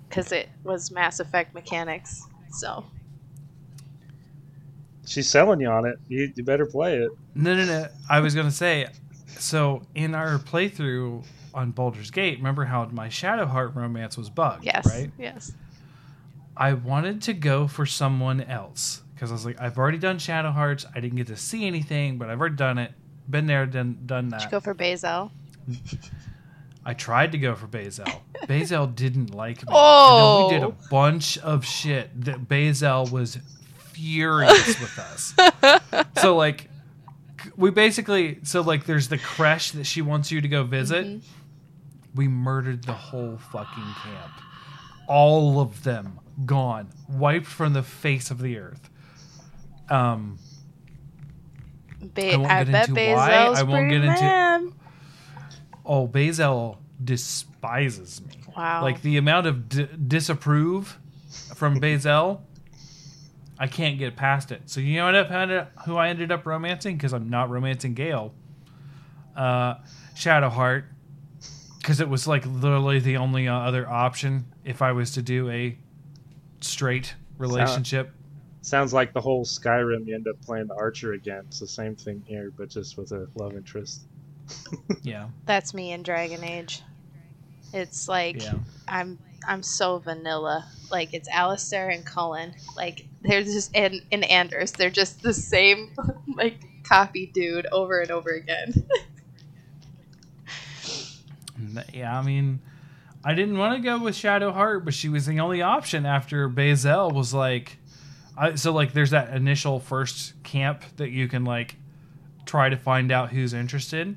[0.08, 2.22] because it was Mass Effect mechanics.
[2.50, 2.84] So
[5.06, 5.98] She's selling you on it.
[6.08, 7.10] You, you better play it.
[7.34, 7.86] No, no, no.
[8.10, 8.88] I was gonna say,
[9.38, 14.84] so in our playthrough on Baldur's Gate, remember how my Shadowheart romance was bugged, yes,
[14.86, 15.10] right?
[15.16, 15.52] yes,
[16.56, 20.86] I wanted to go for someone else because I was like, I've already done Shadowhearts.
[20.94, 22.92] I didn't get to see anything, but I've already done it.
[23.30, 24.50] Been there, done done Did you that.
[24.50, 25.30] go for Bazel?
[26.88, 28.06] I tried to go for Bazel.
[28.48, 29.68] Bazel didn't like me.
[29.72, 30.48] Oh.
[30.48, 33.38] And then we did a bunch of shit that Bazel was
[33.92, 35.34] furious with us.
[36.20, 36.70] so like
[37.56, 41.06] we basically so like there's the creche that she wants you to go visit.
[41.06, 41.22] Mhm.
[42.14, 44.32] We murdered the whole fucking camp.
[45.08, 48.88] All of them gone, wiped from the face of the earth.
[49.90, 50.38] Um
[52.00, 53.28] Ba- I won't I, bet into why.
[53.30, 54.62] Bazel's I won't get into- mad.
[55.86, 58.34] Oh, Bazel despises me.
[58.56, 58.82] Wow.
[58.82, 60.98] Like the amount of d- disapprove
[61.54, 62.42] from Bazel,
[63.58, 64.62] I can't get past it.
[64.66, 67.50] So you know what I ended up, who I ended up romancing because I'm not
[67.50, 68.34] romancing Gale.
[69.36, 69.76] Uh,
[70.14, 70.84] Shadowheart,
[71.78, 75.50] because it was like literally the only uh, other option if I was to do
[75.50, 75.76] a
[76.60, 78.12] straight relationship.
[78.62, 80.06] Sounds like the whole Skyrim.
[80.06, 81.44] You end up playing the Archer again.
[81.46, 84.06] It's the same thing here, but just with a love interest.
[85.02, 86.82] Yeah, That's me in Dragon Age.
[87.72, 88.54] It's like yeah.
[88.88, 90.66] I'm I'm so vanilla.
[90.90, 92.54] Like it's Alistair and Cullen.
[92.76, 94.72] Like they're just and, and Anders.
[94.72, 95.90] They're just the same
[96.36, 98.86] like copy dude over and over again.
[101.92, 102.60] Yeah, I mean,
[103.24, 107.10] I didn't want to go with Shadowheart, but she was the only option after Bazel
[107.10, 107.78] was like,
[108.36, 111.76] I, so like there's that initial first camp that you can like
[112.44, 114.16] try to find out who's interested,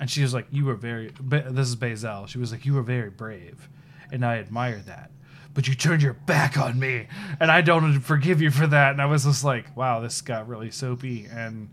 [0.00, 2.26] and she was like, "You were very." This is Bazel.
[2.26, 3.68] She was like, "You were very brave,
[4.12, 5.10] and I admire that."
[5.54, 7.08] But you turned your back on me,
[7.40, 8.92] and I don't forgive you for that.
[8.92, 11.70] And I was just like, "Wow, this got really soapy." And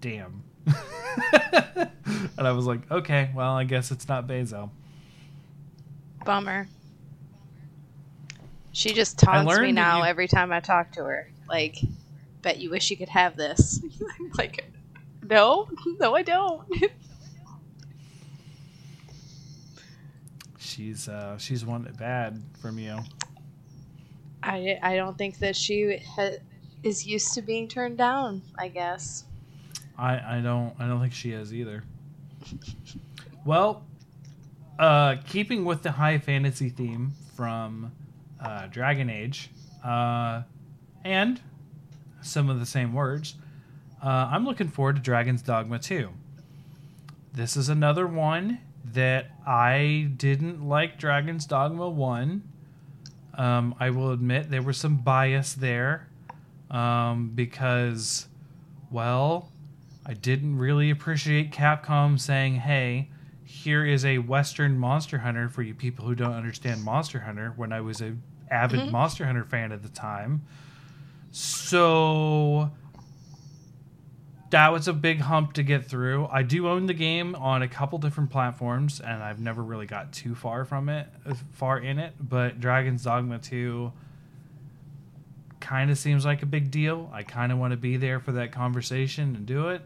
[0.00, 0.42] damn.
[2.36, 4.70] and I was like, okay, well, I guess it's not Bezo.
[6.24, 6.68] Bummer.
[8.72, 11.30] She just taunts me now you- every time I talk to her.
[11.48, 11.78] Like,
[12.42, 13.80] bet you wish you could have this.
[14.38, 14.70] like,
[15.22, 15.68] no,
[16.00, 16.66] no, I don't.
[20.64, 22.98] She's uh, she's wanting it bad from you.
[24.42, 26.38] I I don't think that she ha-
[26.82, 28.42] is used to being turned down.
[28.58, 29.24] I guess.
[29.98, 31.84] I I don't I don't think she is either.
[33.44, 33.84] Well,
[34.78, 37.92] uh, keeping with the high fantasy theme from
[38.40, 39.50] uh, Dragon Age,
[39.84, 40.42] uh,
[41.04, 41.40] and
[42.22, 43.34] some of the same words,
[44.02, 46.08] uh, I'm looking forward to Dragon's Dogma 2.
[47.32, 48.60] This is another one
[48.92, 52.42] that I didn't like Dragon's Dogma 1.
[53.36, 56.08] Um, I will admit there was some bias there
[56.70, 58.28] um, because,
[58.90, 59.48] well,
[60.06, 63.08] I didn't really appreciate Capcom saying, hey,
[63.44, 67.72] here is a Western Monster Hunter for you people who don't understand Monster Hunter when
[67.72, 68.14] I was a
[68.50, 68.90] avid Mhm.
[68.92, 70.42] Monster Hunter fan at the time.
[71.32, 72.70] So
[74.54, 76.28] that was a big hump to get through.
[76.30, 80.12] I do own the game on a couple different platforms, and I've never really got
[80.12, 81.08] too far from it,
[81.50, 82.14] far in it.
[82.20, 83.92] But Dragon's Dogma 2
[85.58, 87.10] kind of seems like a big deal.
[87.12, 89.82] I kind of want to be there for that conversation and do it.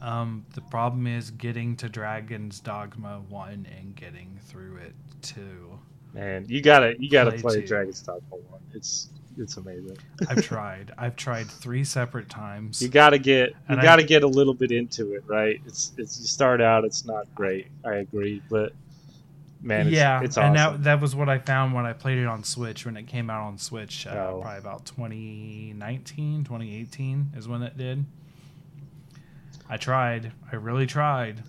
[0.00, 5.78] Um, the problem is getting to Dragon's Dogma 1 and getting through it too.
[6.14, 7.66] Man, you gotta you gotta Play play.
[7.66, 8.62] Dragon's Dogma one.
[8.72, 9.96] It's it's amazing.
[10.28, 10.92] I've tried.
[10.98, 12.80] I've tried three separate times.
[12.82, 15.60] You gotta get you I- gotta get a little bit into it, right?
[15.66, 17.66] It's it's you start out, it's not great.
[17.84, 18.72] I agree, but
[19.62, 20.82] man, it's, yeah, it's and awesome.
[20.82, 23.28] that that was what I found when I played it on Switch when it came
[23.30, 24.06] out on Switch.
[24.06, 24.40] Uh, Oh.
[24.42, 28.04] Probably about 2019, 2018 is when it did.
[29.68, 30.32] I tried.
[30.52, 31.42] I really tried.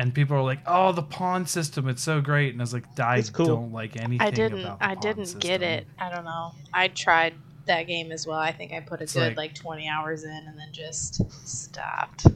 [0.00, 2.84] And people are like, "Oh, the pawn system, it's so great." And I was like,
[3.00, 3.46] "I cool.
[3.46, 4.60] don't like anything I didn't.
[4.60, 5.86] about the I pawn didn't get it.
[5.98, 6.52] I don't know.
[6.72, 7.34] I tried
[7.66, 8.38] that game as well.
[8.38, 11.20] I think I put a It's good like- like, 20 hours in and then just
[11.46, 12.26] stopped.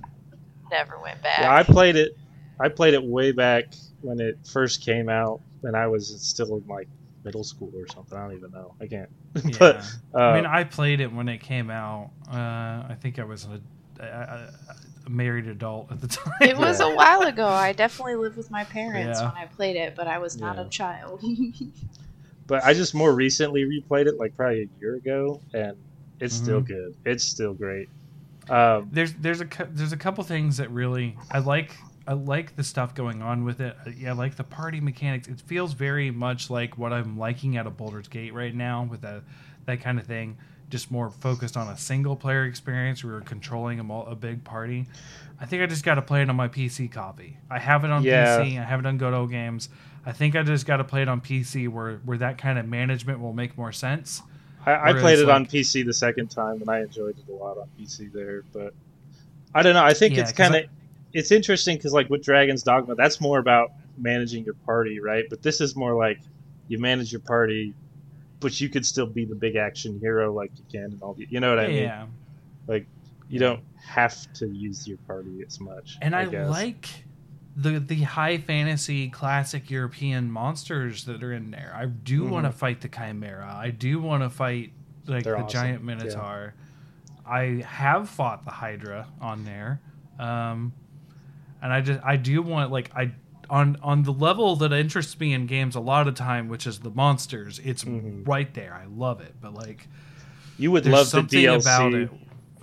[0.72, 1.38] Never went back.
[1.38, 2.16] Yeah, I played it.
[2.58, 3.66] I played it way back
[4.00, 6.88] when it first came out, and I was still in like
[7.24, 8.18] middle school or something.
[8.18, 8.74] I don't even know.
[8.80, 9.08] I can't.
[9.44, 9.56] Yeah.
[9.58, 9.76] but
[10.14, 12.10] uh, I mean, I played it when it came out.
[12.28, 12.36] Uh,
[12.90, 13.60] I think I was a,
[14.02, 14.48] I, I,
[15.06, 16.32] a married adult at the time.
[16.40, 17.46] It was a while ago.
[17.46, 19.28] I definitely lived with my parents Yeah.
[19.28, 20.62] when I played it, but I was not Yeah.
[20.62, 21.22] a child.
[22.48, 25.76] But I just more recently replayed it, like probably a year ago, and
[26.20, 26.66] it's still Mhm.
[26.66, 26.94] good.
[27.04, 27.88] It's still great.
[28.50, 32.64] Um, there's there's a there's a couple things that really I like I like the
[32.64, 33.76] stuff going on with it.
[33.96, 35.28] Yeah, I like the party mechanics.
[35.28, 39.02] It feels very much like what I'm liking out of Baldur's Gate right now with
[39.02, 39.22] that
[39.66, 40.36] that kind of thing.
[40.72, 43.04] Just more focused on a single player experience.
[43.04, 44.86] We were controlling a, a big party.
[45.38, 47.36] I think I just got to play it on my PC copy.
[47.50, 48.38] I have it on Yeah.
[48.38, 48.58] PC.
[48.58, 49.68] I have it on Good Old Games.
[50.06, 52.66] I think I just got to play it on PC where where that kind of
[52.66, 54.22] management will make more sense.
[54.64, 57.58] I, I played it on PC the second time, and I enjoyed it a lot
[57.58, 58.42] on PC there.
[58.50, 58.72] But
[59.54, 59.84] I don't know.
[59.84, 60.64] I think Yeah, it's kind of
[61.12, 65.24] it's interesting because like with Dragon's Dogma, that's more about managing your party, right?
[65.28, 66.18] But this is more like
[66.68, 67.74] you manage your party,
[68.42, 71.26] but you could still be the big action hero like you can and all the,
[71.30, 71.82] you know what I mean?
[71.84, 72.06] yeah.
[72.66, 72.86] Like
[73.28, 75.98] you don't have to use your party as much.
[76.02, 76.50] And I, guess.
[76.50, 76.88] like
[77.56, 81.72] the the high fantasy classic European monsters that are in there.
[81.74, 82.30] I do Mhm.
[82.30, 83.54] want to fight the Chimera.
[83.54, 84.72] I do want to fight
[85.06, 85.60] like They're the awesome.
[85.60, 85.86] giant Yeah.
[85.86, 86.54] Minotaur.
[87.26, 89.80] I have fought the Hydra on there.
[90.18, 90.72] Um
[91.62, 93.12] and I just I do want like I
[93.52, 96.80] on on the level that interests me in games a lot of time, which is
[96.80, 98.26] the monsters, it's Mhm.
[98.26, 98.74] right there.
[98.74, 99.34] I love it.
[99.40, 99.86] But like
[100.58, 101.60] you would love the DLC.
[101.60, 102.10] about it.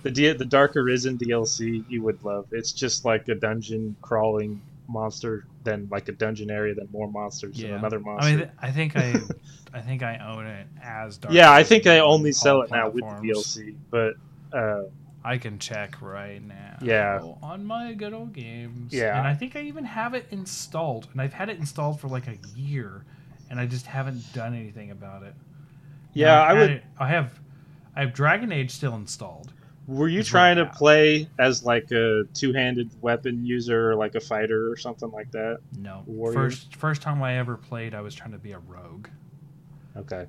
[0.02, 2.46] The D- the Dark Arisen DLC you would love.
[2.52, 7.58] It's just like a dungeon crawling monster, then like a dungeon area, then more monsters,
[7.60, 7.78] and Yeah.
[7.78, 8.28] another monster.
[8.28, 9.14] I mean, I think I,
[9.72, 11.32] I think I own it as Dark.
[11.32, 13.28] yeah, I think I only sell it now with the.
[13.28, 14.14] DLC, but
[14.52, 14.82] uh,
[15.22, 16.78] I can check right now.
[16.82, 17.20] Yeah.
[17.42, 18.92] on my good old games.
[18.92, 19.18] Yeah.
[19.18, 22.26] and I think I even have it installed, and I've had it installed for like
[22.26, 23.04] a year,
[23.50, 25.34] and I just haven't done anything about it.
[26.14, 26.70] yeah, I would.
[26.70, 27.38] it- I have,
[27.94, 29.52] I have Dragon Age still installed.
[29.86, 34.70] Were you trying to play as like a two-handed weapon user, or like a fighter
[34.70, 35.58] or something like that?
[35.76, 36.32] No, Warrior?
[36.34, 39.08] first first time I ever played, I was trying to be a rogue.
[39.96, 40.26] Okay.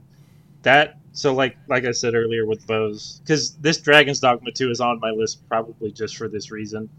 [0.64, 4.80] That so like like I said earlier with bows because this Dragon's Dogma 2 is
[4.80, 6.90] on my list probably just for this reason,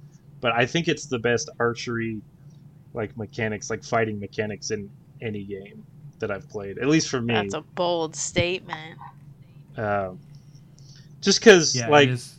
[0.40, 2.20] but I think it's the best archery
[2.94, 5.84] like mechanics like fighting mechanics in any game
[6.18, 7.34] that I've played at least for me.
[7.34, 8.98] That's a bold statement.
[9.76, 10.18] um,
[11.20, 12.34] just because Yeah, like it is,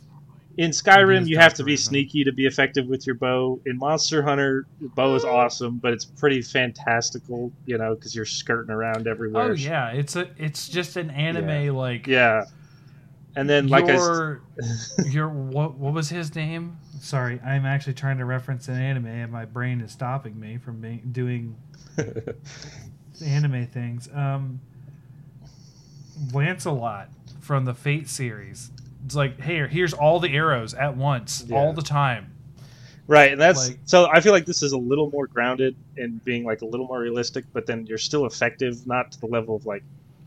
[0.56, 3.60] in Skyrim you have to be sneaky to be effective with your bow.
[3.66, 8.24] In Monster Hunter, the bow is awesome, but it's pretty fantastical, you know, because you're
[8.24, 9.50] skirting around everywhere.
[9.50, 12.44] oh yeah, it's a it's just an anime like Yeah.
[13.36, 14.42] And then like I your
[15.06, 16.78] your what what was his name?
[17.00, 20.80] Sorry, I'm actually trying to reference an anime, and my brain is stopping me from
[20.80, 21.56] being, doing
[23.24, 24.08] anime things.
[24.14, 24.60] Um,
[26.32, 27.08] Lancelot
[27.40, 28.70] from the Fate series.
[29.04, 31.56] It's like, hey, here's all the arrows at once, Yeah.
[31.58, 32.30] all the time.
[33.06, 34.06] Right, and that's Like- so.
[34.10, 37.00] I feel like this is a little more grounded in being like a little more
[37.00, 39.82] realistic, but then you're still effective, not to the level of like,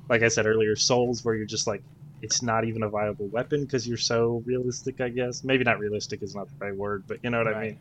[0.10, 1.82] like I said earlier, Souls, where you're just like,
[2.22, 5.02] it's not even a viable weapon because you're so realistic.
[5.02, 7.62] I guess maybe not realistic is not the right word, but you know what I
[7.64, 7.78] mean.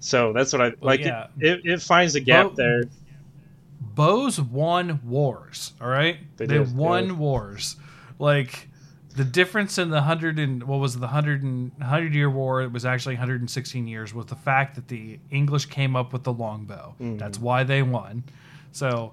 [0.00, 1.00] So that's what I like.
[1.00, 1.26] it- yeah.
[1.38, 2.84] It, it, finds a gap Bo- there.
[3.94, 5.72] Bows won wars.
[5.80, 7.12] All right, They they, did, won yeah.
[7.12, 7.76] wars.
[8.18, 8.68] Like
[9.16, 12.62] the difference in the hundred and what was it, the hundred and hundred year war?
[12.62, 14.12] It was actually 116 years.
[14.14, 16.94] Was the fact that the English came up with the longbow.
[17.00, 17.18] Mhm.
[17.18, 18.24] That's why they won.
[18.72, 19.12] So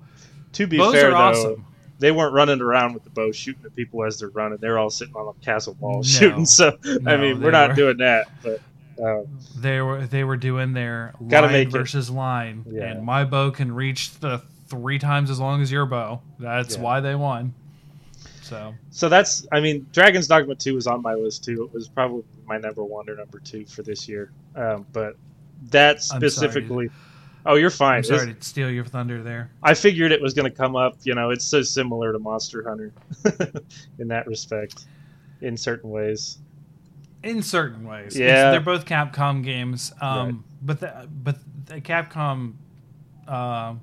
[0.54, 1.66] To be fair, are though, awesome.
[2.00, 4.58] they weren't running around with the bow shooting at people as they're running.
[4.60, 6.02] They're all sitting on a castle wall No.
[6.04, 6.46] shooting.
[6.46, 8.60] So I mean, we're not were- doing that, but.
[9.02, 9.22] Uh,
[9.58, 11.72] They were they were doing their Gotta line make it.
[11.72, 12.86] versus line, Yeah.
[12.92, 16.22] and my bow can reach the three times as long as your bow.
[16.40, 16.82] That's Yeah.
[16.82, 17.54] why they won.
[18.52, 21.64] So So that's, I mean, Dragon's Dogma 2 was on my list too.
[21.64, 24.30] It was probably my number one or number two for this year.
[24.58, 25.16] Um, but
[25.70, 26.90] that specifically,
[27.46, 28.00] oh, you're fine.
[28.00, 29.52] I'm sorry It's- to steal your thunder there.
[29.64, 30.98] I figured it was going to come up.
[31.04, 32.92] You know, it's so similar to Monster Hunter
[34.00, 34.86] in that respect,
[35.40, 36.40] in certain ways.
[37.24, 38.18] in certain ways.
[38.20, 38.26] Yeah.
[38.26, 39.94] It's- they're both Capcom games.
[40.02, 41.38] Um, but the, but
[41.68, 42.56] the Capcom,
[43.30, 43.76] uh,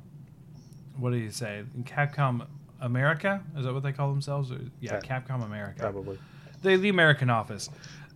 [0.99, 1.63] what do you say?
[1.85, 2.47] Capcom
[2.81, 4.51] America is that what they call themselves?
[4.53, 5.01] Or- yeah, Yeah.
[5.01, 5.81] Capcom America.
[5.81, 6.19] Probably.
[6.63, 7.69] the the American office.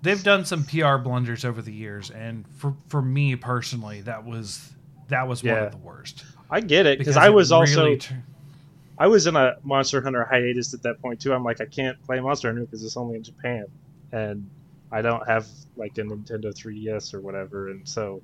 [0.03, 4.73] They've done some PR blunders over the years, and for for me personally, that was
[5.09, 6.25] that was one of the worst.
[6.51, 8.23] I get it because I was also really tur-
[8.99, 11.33] I was in a Monster Hunter hiatus at that point too.
[11.33, 13.67] I'm like, I can't play Monster Hunter because it's only in Japan,
[14.13, 14.49] and
[14.91, 15.47] I don't have
[15.77, 18.21] like a Nintendo 3DS or whatever, and so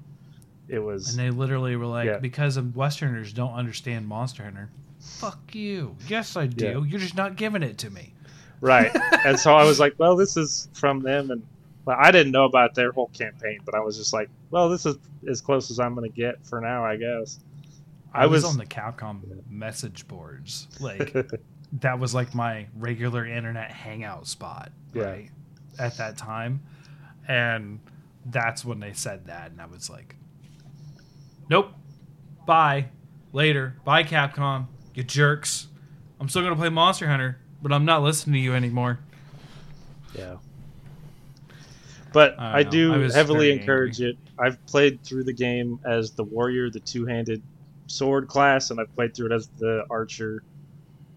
[0.69, 1.11] it was.
[1.11, 2.19] and they literally were like, Yeah.
[2.19, 4.69] because Westerners don't understand Monster Hunter.
[5.01, 5.97] Fuck you.
[6.09, 6.65] Yes, I do.
[6.67, 6.83] Yeah.
[6.85, 8.15] You're just not giving it to me.
[8.61, 8.91] Right.
[9.25, 11.43] and so I was like, well, this is from them and
[11.85, 14.85] But I didn't know about their whole campaign, but I was just like, well, this
[14.87, 14.97] is
[15.29, 17.39] as close as I'm gonna get for now, I guess.
[18.13, 19.21] I, I was, was- on the Capcom
[19.51, 20.67] message boards.
[20.81, 21.15] Like
[21.81, 25.03] that was like my regular internet hangout spot, Yeah.
[25.05, 25.31] right?
[25.79, 26.61] At that time.
[27.29, 27.79] And
[28.27, 30.17] that's when they said that and I was like
[31.49, 31.73] Nope.
[32.47, 32.87] Bye.
[33.33, 33.75] Later.
[33.85, 34.67] Bye Capcom.
[34.99, 35.69] You jerks.
[36.19, 38.99] I'm still gonna play Monster Hunter, but I'm not listening to you anymore.
[40.13, 40.39] Yeah.
[42.13, 44.19] But I I, do I heavily encourage it.
[44.41, 47.41] I've played through the game as the warrior, the two-handed
[47.87, 50.43] sword class, and I've played through it as the archer.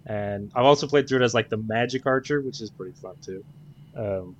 [0.05, 3.15] And I've also played through it as like the magic archer, which is pretty fun
[3.25, 3.43] too.
[3.97, 4.35] Um,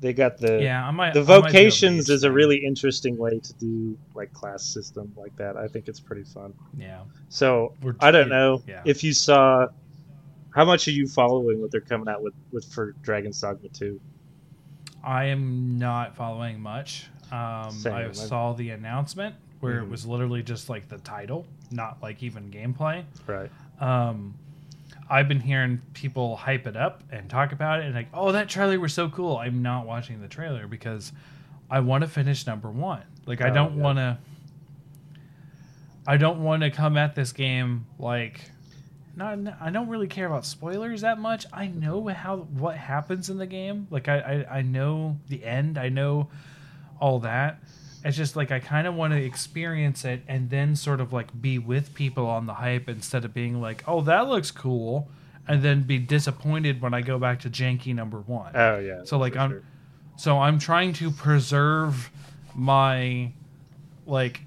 [0.00, 3.38] they got the yeah, I might the I might vocations is a really interesting way
[3.38, 5.56] to do like class system like that.
[5.56, 6.52] I think it's pretty fun.
[6.76, 7.00] Yeah.
[7.28, 8.82] So We're- I don't know yeah.
[8.84, 9.68] if you saw
[10.50, 14.00] how much are you following what they're coming out with with for Dragon's Dogma 2?
[15.04, 17.08] I am not following much.
[17.32, 19.84] Um, Same, I saw the announcement where Mhm.
[19.84, 23.04] it was literally just like the title, not like even gameplay.
[23.26, 23.50] Right.
[23.80, 24.34] Um,
[25.08, 28.48] I've been hearing people hype it up and talk about it and like, oh, that
[28.48, 29.36] trailer was so cool.
[29.36, 31.12] I'm not watching the trailer because
[31.70, 33.02] I want to finish number one.
[33.24, 33.82] Like, I Oh, don't yeah.
[33.82, 34.18] want to.
[36.06, 38.40] I don't want to come at this game like.
[39.16, 41.46] Not, I don't really care about spoilers that much.
[41.50, 43.86] I know how what happens in the game.
[43.90, 45.78] Like I, I, I know the end.
[45.78, 46.28] I know
[47.00, 47.58] all that.
[48.06, 51.38] It's just like I kind of want to experience it and then sort of like
[51.42, 55.08] be with people on the hype instead of being like, "Oh, that looks cool,"
[55.48, 58.52] and then be disappointed when I go back to janky number one.
[58.54, 59.02] Oh yeah.
[59.04, 59.62] So, like, I'm- sure.
[60.16, 62.10] So I'm trying to preserve
[62.54, 63.32] my
[64.06, 64.40] like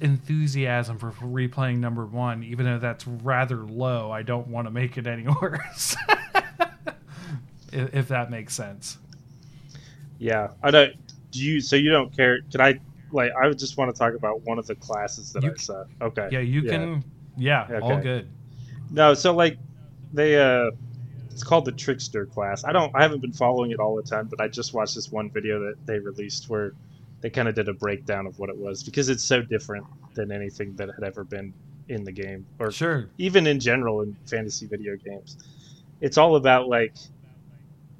[0.00, 4.10] enthusiasm for replaying number one, even though that's rather low.
[4.10, 5.94] I don't want to make it any worse.
[7.72, 8.98] if, if that makes sense.
[10.18, 10.94] Yeah, I don't.
[11.36, 11.60] Do you?
[11.60, 12.40] So you don't care?
[12.50, 12.80] Can I?
[13.12, 15.84] Like, I just want to talk about one of the classes that You I saw.
[16.00, 16.28] Okay.
[16.32, 17.04] Yeah, you can.
[17.36, 18.28] Yeah, all good.
[18.90, 19.58] No, so like,
[20.12, 20.70] they uh,
[21.30, 22.64] it's called the Trickster class.
[22.64, 22.94] I don't.
[22.94, 25.60] I haven't been following it all the time, but I just watched this one video
[25.60, 26.72] that they released where
[27.20, 30.32] they kind of did a breakdown of what it was because it's so different than
[30.32, 31.52] anything that had ever been
[31.88, 33.08] in the game or Sure.
[33.18, 35.36] even in general in fantasy video games.
[36.00, 36.94] It's all about like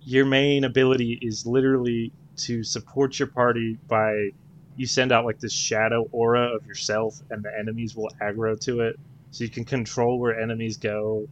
[0.05, 4.31] your main ability is literally to support your party by
[4.77, 8.81] you send out like this shadow aura of yourself and the enemies will aggro to
[8.81, 8.99] it.
[9.31, 11.27] So you can control where enemies go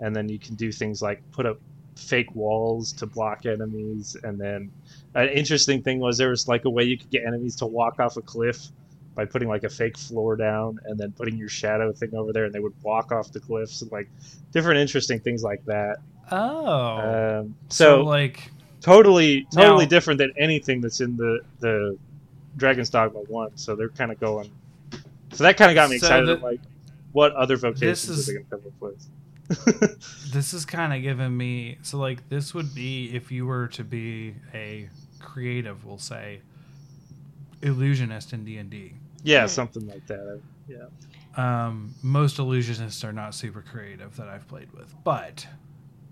[0.00, 1.58] and then you can do things like put up
[1.96, 4.70] fake walls to block enemies and then
[5.14, 7.98] an interesting thing was there was like a way you could get enemies to walk
[7.98, 8.66] off a cliff
[9.14, 12.44] by putting like a fake floor down and then putting your shadow thing over there
[12.44, 14.10] and they would walk off the cliffs and like
[14.52, 15.96] different interesting things like that
[16.30, 17.40] Oh.
[17.40, 18.50] um, so, so, like,
[18.80, 21.96] totally totally Now- different than anything that's in the the
[22.56, 24.50] dragon's dogma 1 so they're kind of going
[25.32, 26.60] so that kind of got me So excited the- like
[27.12, 29.06] what other vocations is- are they going to come up with
[30.32, 31.78] this is kind of giving me.
[31.82, 34.88] So, like, this would be if you were to be a
[35.20, 36.40] creative, we'll say,
[37.62, 38.94] illusionist in D and D.
[39.22, 39.46] yeah Hmm.
[39.48, 40.86] something like that yeah
[41.36, 45.46] Um, most illusionists are not super creative that I've played with, but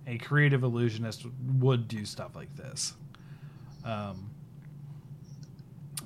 [0.07, 1.27] a creative illusionist
[1.59, 2.95] would do stuff like this.
[3.85, 4.31] Um,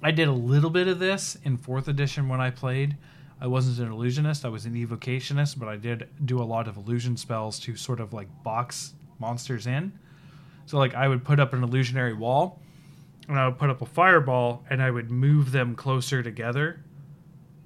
[0.03, 2.97] I did a little bit of this in fourth edition when I played.
[3.41, 6.77] I wasn't an illusionist; I was an evocationist, but I did do a lot of
[6.77, 9.93] illusion spells to sort of like box monsters in.
[10.67, 12.61] So, like, I would put up an illusionary wall,
[13.29, 16.81] and I would put up a fireball, and I would move them closer together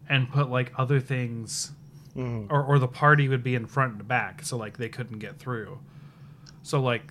[0.09, 1.73] and put like other things
[2.17, 2.47] Mhm.
[2.51, 5.39] or, or the party would be in front and back so like they couldn't get
[5.39, 5.79] through
[6.63, 7.03] so like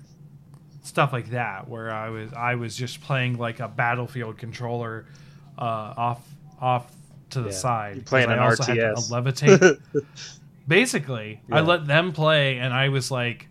[0.84, 5.06] stuff like that where i was i was just playing like a battlefield controller
[5.58, 5.62] uh
[5.98, 6.28] off
[6.60, 6.92] off
[7.30, 7.58] to the Yeah.
[7.58, 9.10] side You're playing an I also RTS.
[9.12, 9.80] levitate
[10.68, 13.48] basically i let them play and i was like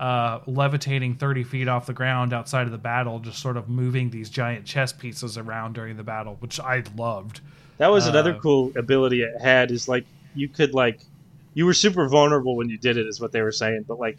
[0.00, 4.10] uh, levitating 30 feet off the ground outside of the battle just sort of moving
[4.10, 7.40] these giant chess pieces around during the battle which i loved
[7.78, 11.00] That was another Uh, cool ability it had is like you could like
[11.54, 14.18] you were super vulnerable when you did it is what they were saying, but like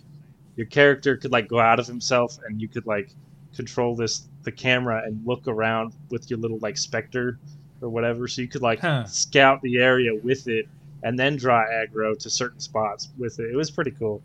[0.56, 3.10] your character could like go out of himself and you could like
[3.56, 7.40] control this the camera and look around with your little like specter
[7.82, 9.06] or whatever so you could like Huh.
[9.06, 10.68] scout the area with it
[11.04, 13.52] and then draw aggro to certain spots with it.
[13.52, 14.22] It was pretty cool.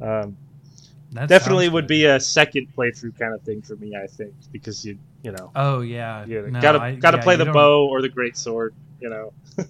[0.00, 0.36] Um,
[1.12, 1.88] That definitely would good.
[1.88, 5.50] be a second playthrough kind of thing for me, I think, because you you know
[5.54, 8.36] Oh yeah, Yeah, No, gotta I- gotta yeah, play the don't- bow or the great
[8.36, 8.74] sword.
[9.00, 9.32] You know,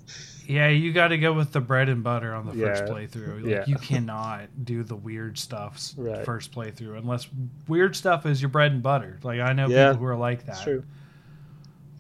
[0.47, 3.43] Yeah, you got to go with the bread and butter on the first playthrough.
[3.43, 3.65] Like, Yeah.
[3.67, 6.25] You cannot do the weird stuffs Right.
[6.25, 7.29] first playthrough unless
[7.67, 9.19] weird stuff is your bread and butter.
[9.23, 10.47] Like I know Yeah, people who are like that.
[10.47, 10.85] That's true.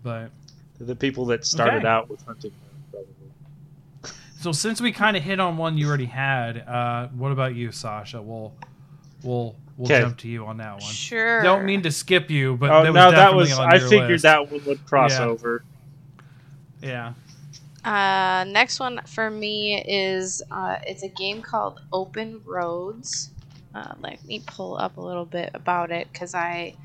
[0.02, 0.30] But
[0.78, 1.86] The people that started Okay.
[1.88, 2.52] out with hunting.
[2.90, 3.08] Probably.
[4.40, 7.72] so since we kind of hit on one you already had, uh, what about you,
[7.72, 8.20] Sasha?
[8.20, 8.52] We'll
[9.22, 10.00] we'll we'll Okay.
[10.02, 10.80] jump to you on that one.
[10.92, 11.42] Sure.
[11.42, 13.58] Don't mean to skip you, but Oh that was no, that was.
[13.58, 14.22] on I your figured list.
[14.24, 15.24] that one would cross Yeah.
[15.24, 15.64] over.
[16.82, 17.14] Yeah.
[17.84, 23.30] Uh, next one for me is uh, it's a game called Open Roads.
[23.74, 26.76] Uh, let me pull up a little bit about it because I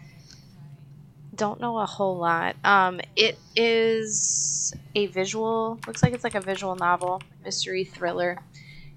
[1.33, 2.57] don't know a whole lot.
[2.65, 8.37] Um, it is a visual, looks like it's like a visual novel, mystery thriller,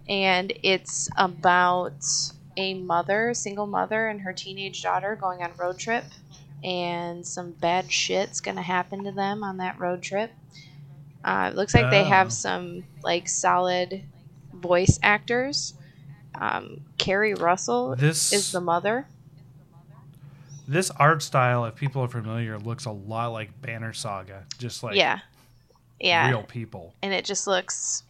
[0.09, 2.05] and it's about
[2.57, 6.05] a mother, single mother, and her teenage daughter going on road trip,
[6.64, 10.32] and some bad shit's gonna happen to them on that road trip.
[11.24, 12.04] Uh, it looks like they Oh.
[12.04, 14.02] have some like solid
[14.52, 15.74] voice actors.
[16.34, 19.06] Um, Keri Russell This is the mother.
[20.66, 24.94] this art style, if people are familiar, looks a lot like Banner Saga, just like
[24.96, 25.20] yeah,
[26.00, 26.94] yeah, real people.
[27.02, 28.02] and it just looks.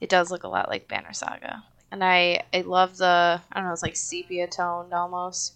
[0.00, 3.66] It does look a lot like Banner Saga, and I I love the I don't
[3.66, 5.54] know it's like sepia toned almost.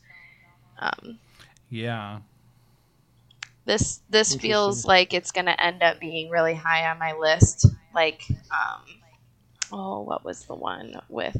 [0.78, 1.18] Um,
[1.70, 2.18] Yeah.
[3.64, 7.66] This this feels like it's gonna end up being really high on my list.
[7.94, 8.82] Like, um,
[9.72, 11.36] oh, what was the one with?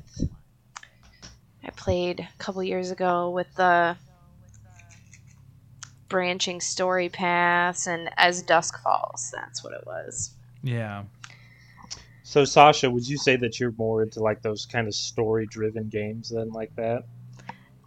[1.65, 3.97] I played a couple years ago with the
[6.09, 9.33] branching story paths and as dusk falls.
[9.35, 10.35] That's what it was.
[10.63, 11.05] Yeah.
[12.23, 16.31] So Sasha, would you say that you're more into like those kind of story-driven games
[16.31, 17.05] than like that?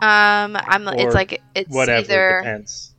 [0.01, 0.88] Um, I'm.
[0.88, 2.39] Or it's like it's Whatever, either.
[2.43, 2.94] depends.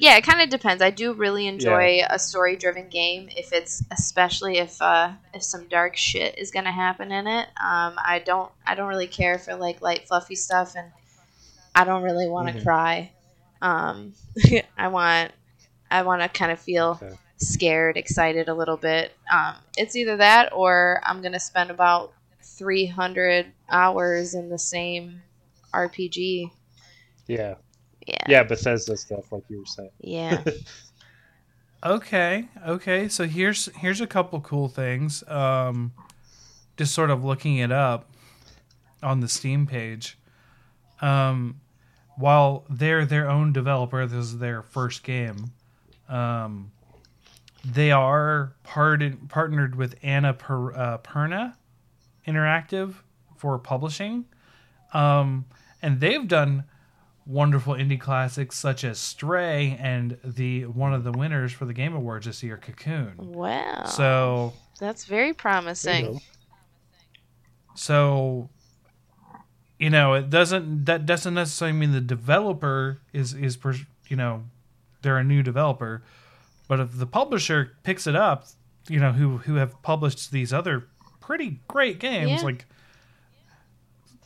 [0.00, 0.82] Yeah, it kind of depends.
[0.82, 5.94] I do really enjoy a story-driven game if it's especially if uh if some dark
[5.94, 7.46] shit is gonna happen in it.
[7.62, 10.90] Um, I don't I don't really care for like light fluffy stuff, and
[11.74, 12.62] I don't really want to Mhm.
[12.64, 13.12] cry.
[13.60, 14.14] Um,
[14.78, 15.32] I want
[15.90, 17.14] I want to kind of feel Okay.
[17.36, 19.12] scared, excited a little bit.
[19.30, 25.20] Um, it's either that or I'm gonna spend about 300 hours in the same
[25.74, 26.50] RPG.
[27.26, 27.56] Yeah,
[28.10, 28.16] Yeah.
[28.28, 29.90] yeah, Bethesda stuff, like you were saying.
[30.00, 30.42] Yeah.
[31.82, 32.48] Okay.
[32.66, 33.08] Okay.
[33.08, 35.26] So here's here's a couple cool things.
[35.26, 35.92] Um,
[36.76, 38.10] just sort of looking it up
[39.02, 40.18] on the Steam page.
[41.00, 41.60] Um,
[42.16, 45.52] while they're their own developer, this is their first game.
[46.08, 46.72] Um,
[47.64, 51.54] they are part- partnered with Anna per- uh, Perna
[52.26, 52.94] Interactive
[53.36, 54.26] for publishing,
[54.92, 55.46] um,
[55.80, 56.64] and they've done
[57.26, 61.94] wonderful indie classics such as Stray and the one of the winners for the Game
[61.94, 63.14] Awards this year, Cocoon.
[63.18, 63.84] wow.
[63.86, 66.20] So That's very There you promising.
[67.74, 68.48] so
[69.78, 73.56] you know it doesn't that doesn't necessarily mean the developer is is
[74.08, 74.44] you know
[75.02, 76.02] they're a new developer
[76.68, 78.46] but if the publisher picks it up
[78.88, 80.86] you know who who have published these other
[81.20, 82.40] pretty great games Yeah.
[82.42, 82.66] like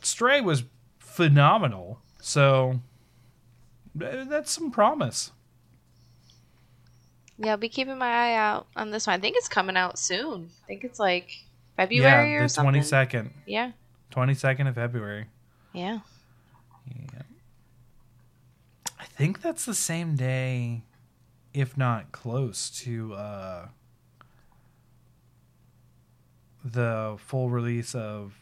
[0.01, 0.63] stray was
[0.99, 2.79] phenomenal so
[3.93, 5.31] that's some promise
[7.37, 9.15] Yeah, I'll be keeping my eye out on this one.
[9.15, 10.49] I think it's coming out soon.
[10.63, 11.29] I think it's like
[11.77, 12.81] February yeah or the something.
[12.81, 13.71] 22nd Yeah,
[14.11, 15.27] 22nd of february
[15.71, 15.99] yeah.
[16.87, 17.21] Yeah.
[18.99, 20.81] I think that's the same day,
[21.53, 23.67] if not close to uh,
[26.63, 28.33] the full release of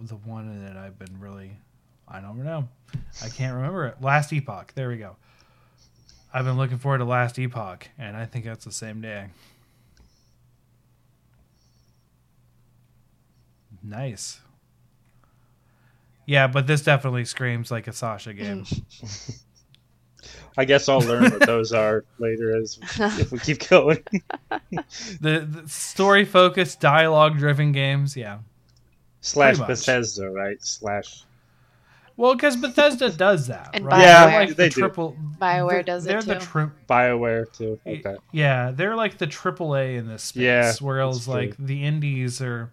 [0.00, 1.58] the one that I've been really.
[2.06, 2.68] I don't know.
[3.22, 4.00] I can't remember it.
[4.00, 4.72] Last Epoch.
[4.74, 5.16] There we go.
[6.32, 9.28] I've been looking forward to Last Epoch, and I think that's the same day.
[13.82, 14.40] Nice.
[16.26, 18.66] Yeah, but this definitely screams like a Sasha game.
[20.58, 22.78] I guess I'll learn what those are later as
[23.18, 24.02] if we keep going.
[25.20, 28.38] the, the story focused, dialogue driven games, yeah.
[29.20, 30.56] Slash Bethesda, right?
[30.60, 31.22] Slash.
[32.18, 34.00] Well, because Bethesda does that, And right?
[34.02, 34.80] Yeah, They're like they the do.
[34.80, 35.16] triple.
[35.40, 36.40] BioWare they're- does it They're the too.
[36.40, 37.80] tri- Bioware too.
[37.86, 38.16] Okay.
[38.32, 40.42] yeah, they're like the triple A in this space.
[40.42, 41.66] Yeah, whereas that's like true.
[41.66, 42.70] the indies are.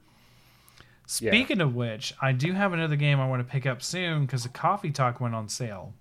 [1.21, 1.29] Yeah.
[1.29, 4.41] Speaking of which, I do have another game I want to pick up soon because
[4.41, 5.93] the Coffee Talk went on sale.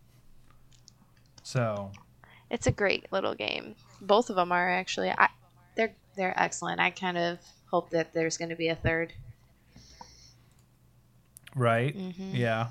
[1.43, 1.93] So
[2.51, 3.75] It's a great little game.
[4.01, 5.11] Both of them are actually.
[5.11, 5.29] I,
[5.77, 6.81] they're they're excellent.
[6.81, 7.39] I kind of
[7.71, 9.13] hope that there's going to be a third.
[11.55, 12.31] right, Mhm.
[12.33, 12.69] yeah.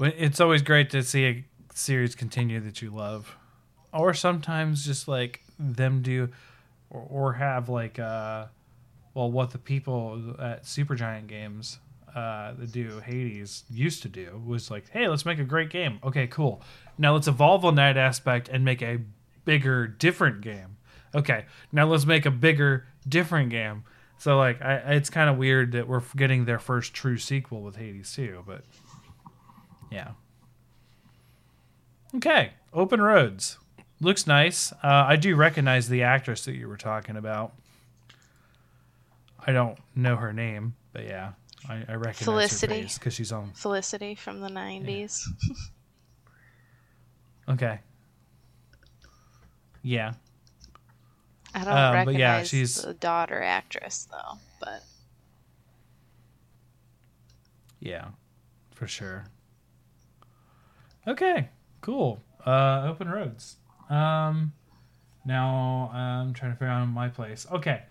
[0.00, 3.36] It's always great to see a series continue that you love,
[3.92, 6.30] or sometimes just like them do,
[6.90, 8.46] or, or have like uh,
[9.14, 11.78] well, what the people at Supergiant Games
[12.14, 15.98] uh, that do Hades used to do was like, hey, let's make a great game.
[16.04, 16.62] Okay, cool.
[16.98, 18.98] Now let's evolve on that aspect and make a
[19.44, 20.76] bigger, different game.
[21.14, 23.84] Okay, now let's make a bigger, different game.
[24.18, 27.76] So like, I, it's kind of weird that we're getting their first true sequel with
[27.76, 28.64] Hades II, but
[29.92, 30.12] yeah.
[32.16, 33.58] Okay, Open Roads
[34.00, 34.72] looks nice.
[34.72, 34.76] Uh,
[35.06, 37.52] I do recognize the actress that you were talking about.
[39.46, 41.32] I don't know her name, but yeah,
[41.68, 42.88] I, I recognize Felicity.
[42.94, 43.52] because she's on.
[43.54, 45.22] Felicity from the 90s.
[47.48, 47.80] Okay.
[49.82, 50.12] Yeah.
[51.52, 54.84] I don't Um, recognize but yeah, she's- the daughter actress though, but
[57.80, 58.10] Yeah,
[58.70, 59.24] for sure.
[61.06, 61.48] Okay,
[61.80, 62.22] cool.
[62.46, 63.56] Uh, open roads.
[63.90, 64.52] Um,
[65.24, 67.46] now I'm trying to figure out my place.
[67.50, 67.82] Okay,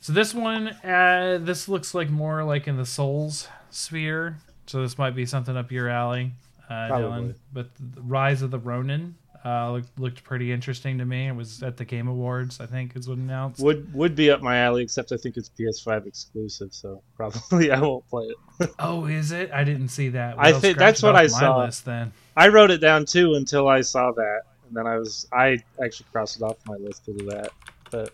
[0.00, 4.38] so this one, uh, this looks like more like in the Souls sphere.
[4.66, 6.32] So this might be something up your alley,
[6.68, 7.34] uh, Dylan.
[7.52, 9.16] But the Rise of the Ronin
[9.48, 11.28] uh, looked, looked pretty interesting to me.
[11.28, 13.60] It was at the Game Awards, I think, is what announced.
[13.62, 17.80] Would would be up my alley, except I think it's PS5 exclusive, so probably I
[17.80, 18.70] won't play it.
[18.78, 19.50] Oh, is it?
[19.52, 20.34] I didn't see that.
[20.38, 21.58] I think that's what I saw.
[21.64, 22.12] List, then.
[22.36, 26.06] I wrote it down too until I saw that, and then I was I actually
[26.12, 27.50] crossed it off my list because of that.
[27.90, 28.12] But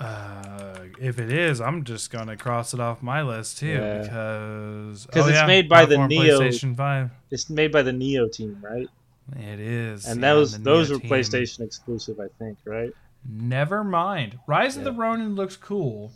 [0.00, 4.02] Uh, if it is, I'm just gonna cross it off my list too Yeah.
[4.02, 8.58] because 'Cause oh, it's yeah, made by the Nioh- it's made by the Nioh team,
[8.60, 8.88] right?
[9.36, 11.10] It is, And yeah, those those were team.
[11.10, 12.90] PlayStation exclusive, I think, right?
[13.28, 14.38] Never mind.
[14.46, 16.12] Rise of the Ronin looks cool.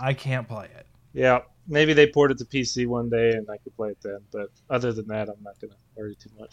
[0.00, 0.86] I can't play it.
[1.12, 4.20] Yeah, maybe they port it to PC one day and I could play it then.
[4.32, 6.50] But other than that, I'm not gonna worry too much.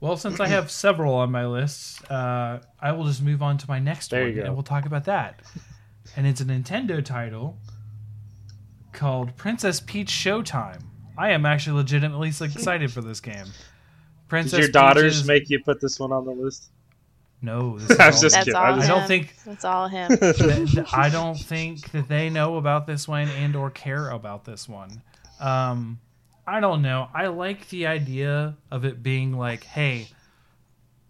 [0.00, 3.68] Well, since I have several on my list, uh, I will just move on to
[3.68, 4.44] my next There one, you go.
[4.46, 5.40] and we'll talk about that.
[6.16, 7.56] and it's a Nintendo title
[8.92, 10.82] called Princess Peach Showtime.
[11.16, 13.46] I am actually legitimately excited for this game.
[14.28, 16.70] Princess Did your daughters Peach make you put this one on the list?
[17.42, 18.56] No, this is I was just that's kidding.
[18.56, 18.96] all I I just- him.
[18.98, 20.86] don't think That's all him.
[20.92, 25.02] I don't think that they know about this one and or care about this one.
[25.40, 26.00] Um,
[26.46, 27.08] I don't know.
[27.14, 30.08] I like the idea of it being like, hey,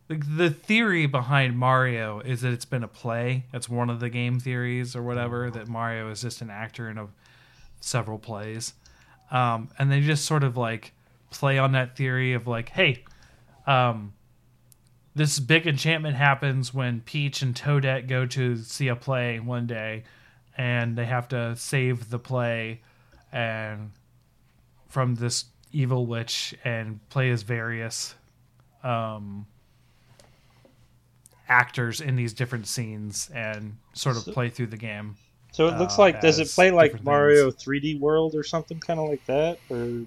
[0.09, 3.45] the, the theory behind Mario is that it's been a play.
[3.53, 5.51] That's one of the game theories or whatever.
[5.51, 7.09] That Mario is just an actor in a,
[7.81, 8.75] several plays,
[9.31, 10.93] um, and they just sort of like
[11.35, 13.05] play on that theory of like, hey,
[13.67, 14.13] um,
[15.15, 20.05] this big enchantment happens when Peach and Toadette go to see a play one day,
[20.57, 22.81] and they have to save the play,
[23.33, 23.91] and
[24.89, 28.15] from this evil witch and play as various
[28.85, 29.47] um,
[31.49, 35.17] actors in these different scenes and sort of So- play through the game.
[35.53, 38.99] So it looks Uh, like does it play like Mario 3D World or something kind
[38.99, 39.59] of like that?
[39.71, 40.05] Or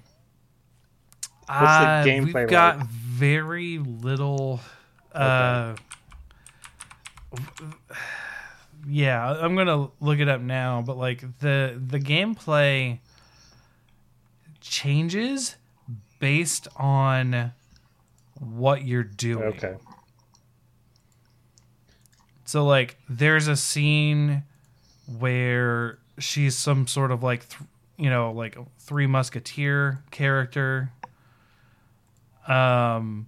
[1.48, 4.60] What's the Uh, gameplay We've got very little.
[5.12, 5.74] Uh,
[8.86, 12.98] yeah, I'm gonna look it up now, but like the the gameplay
[14.60, 15.56] changes
[16.20, 17.52] based on
[18.38, 19.44] what you're doing.
[19.44, 19.74] okay,
[22.44, 24.42] So like there's a scene
[25.18, 27.62] where she's some sort of like th-
[27.96, 30.90] you know like a three musketeer character
[32.48, 33.26] um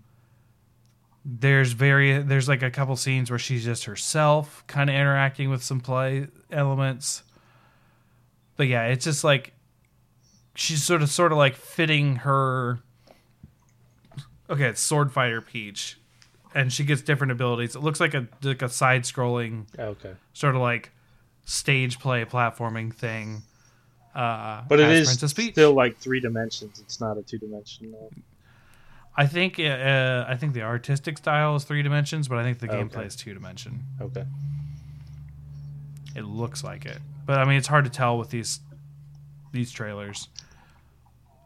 [1.24, 5.62] there's very there's like a couple scenes where she's just herself kind of interacting with
[5.62, 7.22] some play elements
[8.56, 9.52] but yeah it's just like
[10.54, 12.80] she's sort of sort of like fitting her
[14.48, 15.98] okay it's sword fighter peach
[16.54, 20.14] and she gets different abilities it looks like a like a side scrolling okay.
[20.32, 20.90] sort of like
[21.50, 23.42] stage play platforming thing.
[24.14, 26.80] Uh, But it is still like three dimensions.
[26.80, 28.10] It's not a two dimensional.
[29.16, 32.68] I think uh, I think the artistic style is three dimensions, but I think the
[32.70, 32.82] Okay.
[32.82, 33.84] gameplay is two dimension.
[34.00, 34.24] Okay.
[36.16, 38.60] It looks like it, but I mean it's hard to tell with these
[39.52, 40.28] these trailers.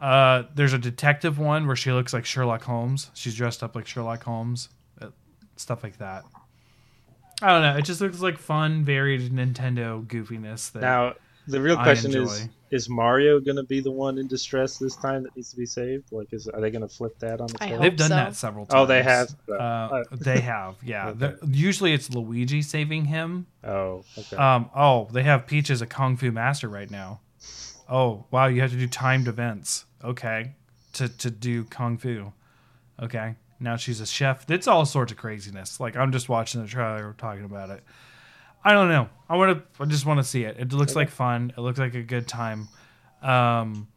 [0.01, 3.11] Uh, there's a detective one where she looks like Sherlock Holmes.
[3.15, 4.69] She's dressed up like Sherlock Holmes,
[5.01, 5.09] uh,
[5.57, 6.25] stuff like that.
[7.43, 7.77] I don't know.
[7.77, 10.71] It just looks like fun, varied Nintendo goofiness.
[10.73, 11.15] That Now
[11.47, 12.49] the real question is.
[12.75, 15.65] Is Mario going to be the one in distress this time that needs to be
[15.65, 16.11] saved?
[16.11, 18.17] Like, is are they going to flip that on the I They've done so.
[18.17, 18.83] that several times.
[18.83, 19.33] Oh, they have.
[19.49, 21.11] Uh, they have, yeah.
[21.23, 21.35] Okay.
[21.47, 23.47] Usually it's Luigi saving him.
[23.63, 24.37] oh, okay.
[24.37, 27.21] Um, oh, they have Peach as a kung fu master right now.
[27.89, 29.85] Oh, wow, you have to do timed events.
[30.03, 30.57] Okay,
[30.95, 32.33] to to do kung fu.
[33.01, 34.51] Okay, now she's a chef.
[34.51, 35.79] It's all sorts of craziness.
[35.79, 37.85] Like I'm just watching the trailer, talking about it.
[38.65, 39.09] I don't know.
[39.29, 39.83] I want to.
[39.83, 40.57] I just want to see it.
[40.59, 41.53] It looks like fun.
[41.57, 42.69] It looks like a good time.
[43.23, 43.89] Um,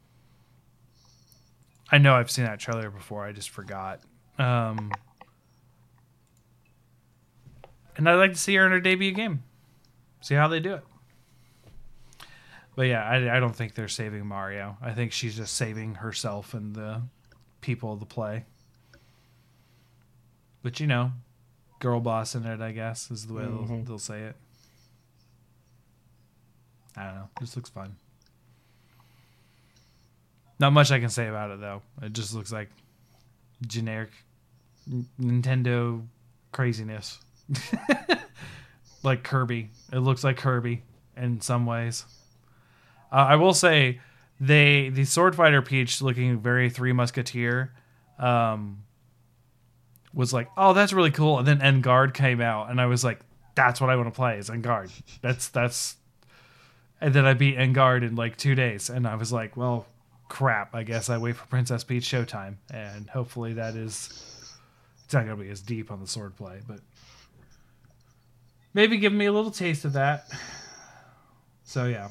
[1.91, 3.23] I know I've seen that trailer before.
[3.25, 4.01] I just forgot.
[4.37, 4.91] Um,
[7.95, 9.43] and I'd like to see her in her debut game.
[10.21, 10.83] See how they do it.
[12.75, 14.77] But yeah, I, I don't think they're saving Mario.
[14.81, 17.01] I think she's just saving herself and the
[17.61, 18.45] people of the play.
[20.61, 21.11] But you know,
[21.79, 23.87] girl boss in it, I guess, is the way they'll, Mhm.
[23.87, 24.35] they'll say it.
[26.97, 27.29] I don't know.
[27.39, 27.95] This looks fun.
[30.59, 31.81] Not much I can say about it though.
[32.01, 32.69] It just looks like
[33.65, 34.09] generic
[35.19, 36.05] Nintendo
[36.51, 37.19] craziness.
[39.03, 39.69] like Kirby.
[39.93, 40.83] It looks like Kirby
[41.15, 42.05] in some ways.
[43.11, 44.01] Uh, I will say
[44.39, 47.71] they the Sword Fighter Peach looking very Three Musketeer
[48.19, 48.83] um,
[50.13, 51.39] was like, oh, that's really cool.
[51.39, 53.19] And then En Garde came out, and I was like,
[53.55, 54.91] that's what I want to play is En Garde.
[55.21, 55.95] That's that's.
[56.99, 59.85] And then I beat En Garde in like two days, and I was like, well,
[60.29, 60.73] crap.
[60.73, 64.09] I guess I wait for Princess Peach Showtime, and hopefully that is.
[65.05, 66.79] It's not gonna be as deep on the swordplay, but
[68.73, 70.27] maybe give me a little taste of that.
[71.63, 72.09] So yeah,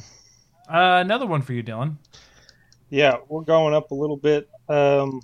[0.69, 1.97] uh, another one for you, Dylan.
[2.89, 4.49] Yeah, we're going up a little bit.
[4.69, 5.21] Um,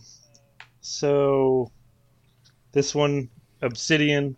[0.81, 1.71] so
[2.73, 3.31] this one,
[3.63, 4.37] Obsidian,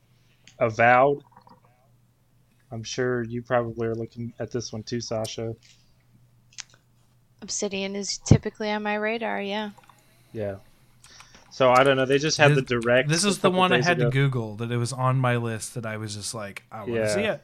[0.59, 1.23] Avowed.
[2.75, 5.55] I'm sure you probably are looking at this one too, Sasha.
[7.41, 9.41] Obsidian is typically on my radar.
[9.41, 9.71] Yeah.
[10.33, 10.57] Yeah.
[11.51, 12.05] So I don't know.
[12.05, 13.09] They just had This- the direct.
[13.09, 14.11] This is the one I days had to.
[14.11, 16.97] Google that it was on my list that I was just like, I want to
[16.97, 17.15] Yeah.
[17.15, 17.41] see it.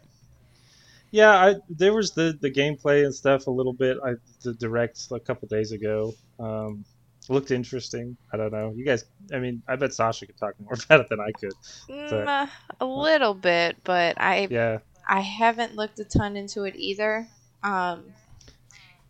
[1.12, 3.98] Yeah, I, there was the the gameplay and stuff a little bit.
[4.04, 6.14] I the direct a couple days ago.
[6.38, 6.84] Um,
[7.28, 8.16] looked interesting.
[8.32, 8.72] I don't know.
[8.76, 9.04] You guys.
[9.32, 11.52] I mean, I bet Sasha could talk more about it than I could.
[11.88, 12.46] Mm, uh,
[12.80, 14.78] a little bit, but I Yeah.
[15.10, 17.26] I haven't looked a ton into it either.
[17.64, 18.04] Um,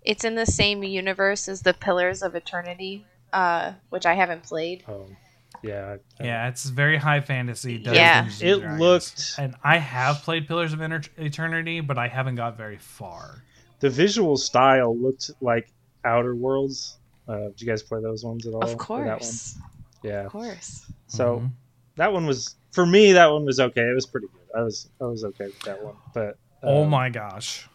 [0.02, 4.82] it's in the same universe as the Pillars of Eternity, uh, which I haven't played.
[4.88, 5.14] Um,
[5.62, 5.96] yeah.
[6.18, 7.76] I- Yeah, it's very high fantasy.
[7.76, 8.22] Dungeons Yeah.
[8.24, 8.80] and It Dragons.
[8.80, 9.34] looked.
[9.38, 13.42] and I have played Pillars of Eter- Eternity, but I haven't got very far.
[13.80, 15.70] The visual style looked like
[16.04, 16.96] Outer Worlds.
[17.28, 18.62] Uh, did you guys play those ones at all?
[18.64, 19.18] Of Or That one?
[19.20, 19.58] course,
[20.02, 20.24] Yeah.
[20.24, 20.86] of course.
[21.08, 21.50] So Mhm.
[21.96, 23.12] that one was for me.
[23.12, 23.82] That one was okay.
[23.82, 24.39] It was pretty good.
[24.56, 25.94] I was I was okay with that one.
[26.14, 27.68] But oh um, my gosh,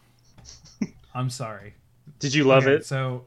[1.14, 1.74] I'm sorry.
[2.18, 2.86] Did you love Okay, it?
[2.86, 3.24] So,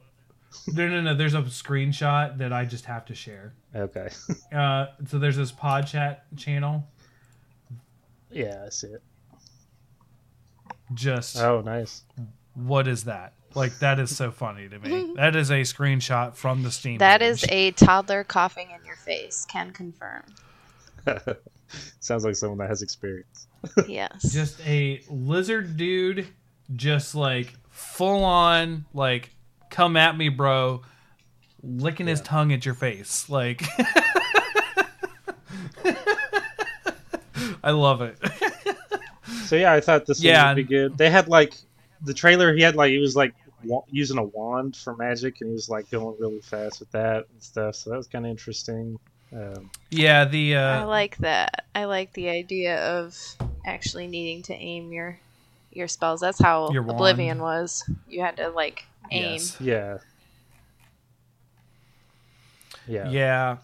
[0.67, 1.13] no, no, no.
[1.15, 3.53] There's a screenshot that I just have to share.
[3.75, 4.09] Okay.
[4.53, 6.87] Uh, so there's this pod chat channel.
[8.31, 9.03] yeah, I see it.
[10.93, 12.03] Just Oh, nice.
[12.55, 13.33] what is that?
[13.53, 15.13] Like that is so funny to me.
[15.15, 16.97] that is a screenshot from the Steam.
[16.97, 17.29] That page.
[17.43, 19.45] is a toddler coughing in your face.
[19.49, 20.23] Can confirm.
[21.99, 23.47] Sounds like someone that has experience.
[23.87, 24.21] Yes.
[24.33, 26.27] just a lizard dude,
[26.75, 29.31] just like full on, like
[29.69, 30.81] come at me, bro,
[31.61, 33.29] licking his tongue at your face.
[33.29, 33.63] Like,
[37.63, 38.17] I love it.
[39.45, 40.97] So yeah, I thought this Yeah, one would be good.
[40.97, 41.53] They had like
[42.03, 42.55] the trailer.
[42.55, 45.69] He had like he was like wa- using a wand for magic, and he was
[45.69, 47.75] like going really fast with that and stuff.
[47.75, 48.97] So that was kind of interesting.
[49.31, 51.65] Um, yeah, the I uh, like that.
[51.75, 53.15] I like the idea of
[53.65, 55.19] actually needing to aim your
[55.71, 56.21] your spells.
[56.21, 56.97] That's how Your wand.
[56.97, 57.87] Oblivion was.
[58.07, 59.33] You had to like aim.
[59.33, 59.57] yes.
[59.61, 59.97] yeah.
[62.87, 63.09] Yeah.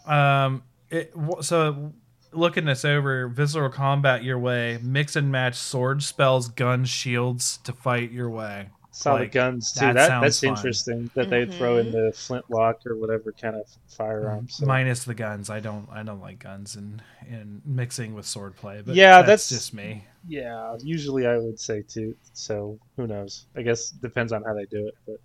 [0.07, 0.45] Yeah.
[0.45, 0.63] Um.
[0.91, 1.93] It, w- so
[2.31, 7.73] looking this over, visceral combat your way, mix and match sword spells, guns, shields to
[7.73, 8.69] fight your way.
[8.95, 9.81] Saw Like, the guns too.
[9.81, 10.49] that That, sounds that's fun.
[10.51, 11.89] interesting that they'd throw mm-hmm.
[11.89, 14.47] in the flintlock or whatever kind of firearm.
[14.47, 14.65] So.
[14.65, 15.89] Minus the guns, I don't.
[15.91, 18.85] I don't like guns and and mixing with swordplay.
[18.85, 20.05] But Yeah, that's, that's- just me.
[20.27, 22.15] Yeah, usually I would say too.
[22.31, 23.47] So who knows?
[23.55, 24.95] I guess depends on how they do it.
[25.05, 25.19] But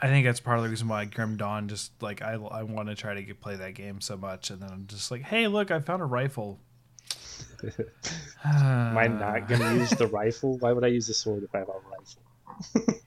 [0.00, 2.88] I think that's part of the reason why Grim Dawn just like I I want
[2.90, 5.48] to try to get, play that game so much, and then I'm just like, hey,
[5.48, 6.60] look, I found a rifle.
[8.44, 10.58] Am I not gonna use the rifle?
[10.58, 12.94] Why would I use the sword if I have a rifle?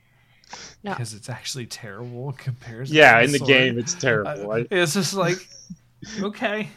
[0.84, 0.92] No.
[0.94, 2.96] because it's actually terrible in comparison.
[2.96, 3.48] Yeah, to in the sword.
[3.48, 4.52] game it's terrible.
[4.52, 5.38] I- I, it's just like,
[6.22, 6.70] okay,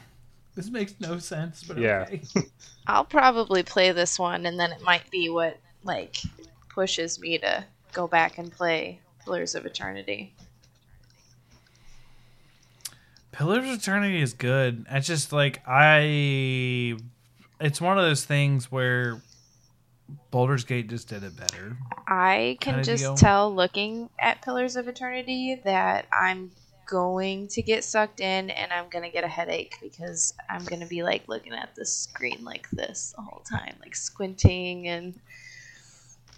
[0.55, 2.03] this makes no sense, but Yeah.
[2.07, 2.23] okay.
[2.87, 6.19] I'll probably play this one, and then it might be what like
[6.69, 10.35] pushes me to go back and play Pillars of Eternity.
[13.33, 14.85] Pillars of Eternity is good.
[14.91, 16.97] It's just like I,
[17.61, 19.23] it's one of those things where
[20.31, 21.77] Baldur's Gate just did it better.
[22.07, 23.15] I can just deal.
[23.15, 26.51] tell looking at Pillars of Eternity that I'm
[26.87, 30.81] going to get sucked in and I'm going to get a headache because I'm going
[30.81, 35.15] to be like looking at the screen like this the whole time, like squinting and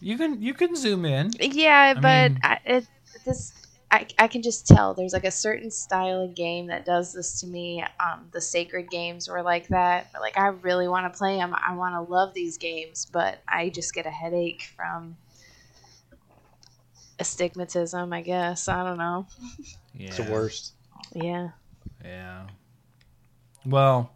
[0.01, 1.31] You can you can zoom in.
[1.41, 2.87] yeah, I but mean- I, it,
[3.25, 3.53] this
[3.97, 7.41] I, I can just tell there's like a certain style of game that does this
[7.41, 7.83] to me.
[7.99, 10.11] Um, the sacred games were like that.
[10.21, 11.55] Like I really want to play them.
[11.55, 15.17] I want to love these games, but I just get a headache from
[17.19, 18.13] astigmatism.
[18.13, 19.27] I guess I don't know.
[19.95, 20.09] Yeah.
[20.09, 20.73] It's the worst.
[21.15, 21.49] Yeah.
[22.05, 22.49] Yeah.
[23.65, 24.13] Well,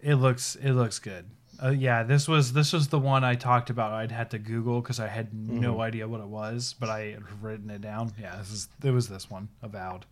[0.00, 1.28] it looks it looks good.
[1.60, 3.92] Uh, yeah, this was this was the one I talked about.
[3.92, 5.80] I'd had to Google because I had no Mhm.
[5.80, 8.12] idea what it was, but I had written it down.
[8.20, 9.48] Yeah, this is it was this one.
[9.62, 10.06] Avowed.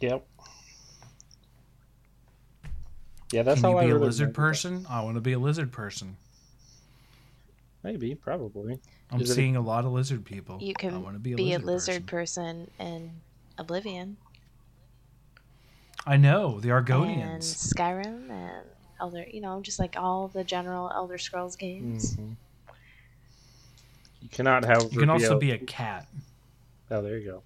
[0.00, 0.26] Yep.
[3.32, 4.86] Yeah, that's Can how you I be a really lizard remember person?
[4.88, 6.16] I want to be a lizard person.
[7.82, 8.80] Maybe, probably.
[9.10, 10.58] I'm Is it a- seeing a lot of lizard people.
[10.60, 12.66] You can I can want to be a be a lizard, lizard person.
[12.78, 13.10] person, in
[13.58, 14.16] Oblivion
[16.06, 17.74] I know the and Argonians.
[17.74, 18.66] Skyrim and
[19.00, 19.24] Elder.
[19.30, 22.16] You know, just like all the general Elder Scrolls games.
[22.16, 22.36] Mhm.
[24.22, 24.92] You cannot, have.
[24.92, 26.06] You can also a- be a cat.
[26.90, 27.42] Oh, there you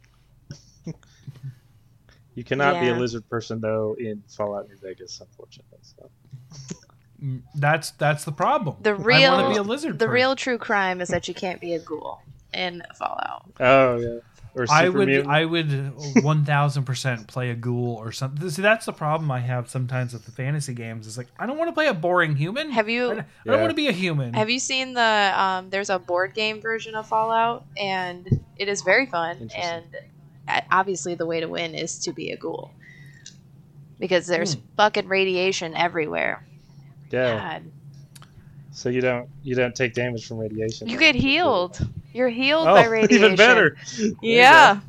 [0.87, 0.93] go.
[2.35, 5.79] you cannot be a lizard person though in Fallout New Vegas, unfortunately.
[5.83, 6.11] So.
[7.23, 8.77] Mm, That's that's the problem.
[8.83, 9.99] The I want real- to be a lizard.
[9.99, 10.13] The person.
[10.15, 12.21] real true crime is that you can't be a ghoul
[12.53, 13.45] in Fallout.
[13.61, 14.19] Oh yeah,
[14.55, 15.29] or I would mutant.
[15.29, 15.93] I would
[16.23, 18.49] one thousand percent play a ghoul or something.
[18.51, 21.07] See, that's the problem I have sometimes with the fantasy games.
[21.07, 22.71] Is like I don't want to play a boring human.
[22.71, 23.53] Have you- I don't, Yeah.
[23.53, 24.33] don't want to be a human.
[24.35, 25.33] Have you seen the?
[25.37, 29.51] Um, there's a board game version of Fallout, and it is very fun.
[29.57, 29.85] And
[30.47, 32.71] uh, obviously, the way to win is to be a ghoul,
[33.99, 34.61] because there's Hmm.
[34.77, 36.45] fucking radiation everywhere.
[37.11, 37.59] yeah.
[37.59, 37.71] God.
[38.73, 40.89] So you don't you don't take damage from radiation.
[40.89, 41.79] You get healed.
[42.15, 43.25] You're healed Oh, by radiation.
[43.25, 43.77] even better.
[43.99, 44.81] There you Yeah.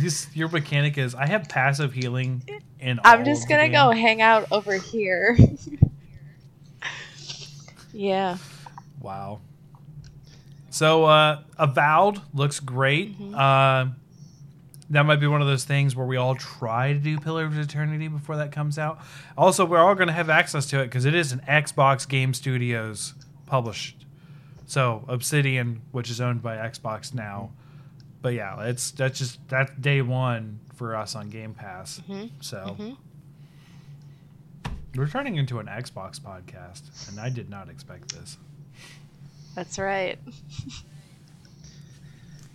[0.00, 2.42] This your mechanic is I have passive healing
[2.80, 3.72] and I'm just of gonna game.
[3.72, 5.36] go hang out over here.
[7.92, 8.38] yeah.
[9.00, 9.40] Wow.
[10.70, 13.18] So uh Avowed looks great.
[13.18, 13.34] Mhm.
[13.34, 13.92] Uh
[14.90, 17.58] that might be one of those things where we all try to do Pillar of
[17.58, 19.00] Eternity before that comes out.
[19.36, 22.34] Also, we're all going to have access to it because it is an Xbox Game
[22.34, 23.14] Studios
[23.46, 24.03] published.
[24.66, 27.50] So Obsidian, which is owned by Xbox now.
[28.22, 32.00] But yeah, it's that's just that's day one for us on Game Pass.
[32.08, 32.30] Mhm.
[32.40, 32.96] So Mhm.
[34.96, 38.38] we're turning into an Xbox podcast, and I did not expect this.
[39.54, 40.18] That's right.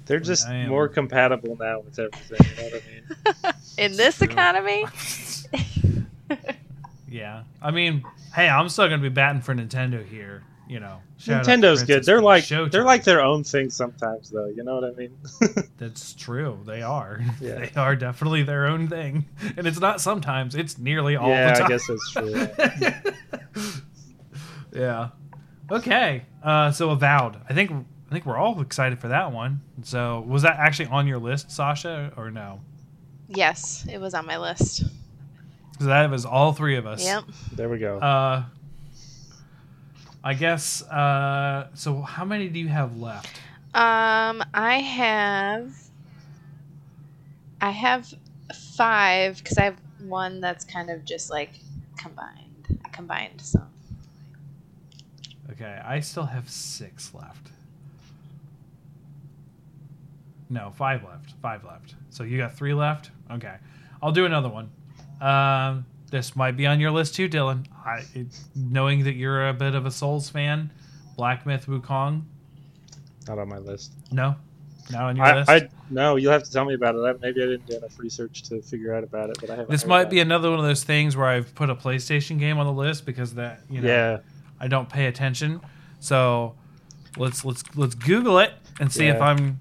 [0.05, 2.37] They're just I am- more compatible now with everything.
[2.39, 2.87] You know what I
[3.51, 3.53] mean?
[3.91, 4.27] In this True.
[4.27, 4.85] economy,
[7.07, 8.03] Yeah, I mean,
[8.35, 10.43] hey, I'm still gonna be batting for Nintendo here.
[10.69, 12.05] You know, Shout out to Nintend's good.
[12.05, 12.71] They're like Showtime.
[12.71, 14.45] they're like their own thing sometimes, though.
[14.45, 15.17] You know what I mean?
[15.79, 16.59] That's true.
[16.63, 17.21] They are.
[17.41, 17.59] Yeah.
[17.59, 19.25] They are definitely their own thing,
[19.57, 20.53] and it's not sometimes.
[20.53, 21.65] It's nearly all yeah, the time.
[21.65, 22.11] I guess that's
[23.63, 23.81] true.
[24.79, 25.09] yeah.
[25.71, 26.25] Okay.
[26.43, 27.37] Uh, so avowed.
[27.49, 29.61] I think I think we're all excited for that one.
[29.81, 32.61] So was that actually on your list, Sasha, or no?
[33.29, 34.83] yes, it was on my list.
[35.79, 37.03] So that was all three of us.
[37.03, 37.23] Yep.
[37.53, 37.99] There we go.
[37.99, 38.43] Uh,
[40.29, 40.83] I guess.
[40.83, 43.41] Uh, so how many do you have left?
[43.73, 45.73] Um, I have,
[47.59, 48.13] I have
[48.77, 51.49] five because I have one that's kind of just like
[51.97, 52.79] combined.
[52.91, 53.71] Combined some.
[55.49, 57.49] Okay, I still have six left.
[60.47, 61.31] No, five left.
[61.41, 61.95] Five left.
[62.11, 63.09] So you got three left.
[63.31, 63.55] Okay,
[63.99, 64.69] I'll do another one.
[65.21, 67.65] Um, this might be on your list too, Dylan.
[67.85, 70.71] I, it, knowing that you're a bit of a Souls fan,
[71.15, 72.23] Black Myth Wukong.
[73.27, 73.93] Not on my list.
[74.11, 74.35] No,
[74.91, 75.49] not on your I, list.
[75.49, 76.15] I no.
[76.15, 76.99] You'll have to tell me about it.
[76.99, 79.69] I, maybe I didn't do enough research to figure out about it, but I haven't.
[79.69, 80.23] this might be it.
[80.23, 83.35] another one of those things where I've put a PlayStation game on the list because
[83.35, 84.17] that you know Yeah.
[84.59, 85.61] I don't pay attention.
[85.99, 86.55] So
[87.17, 89.59] let's let's let's Google it and see if I'm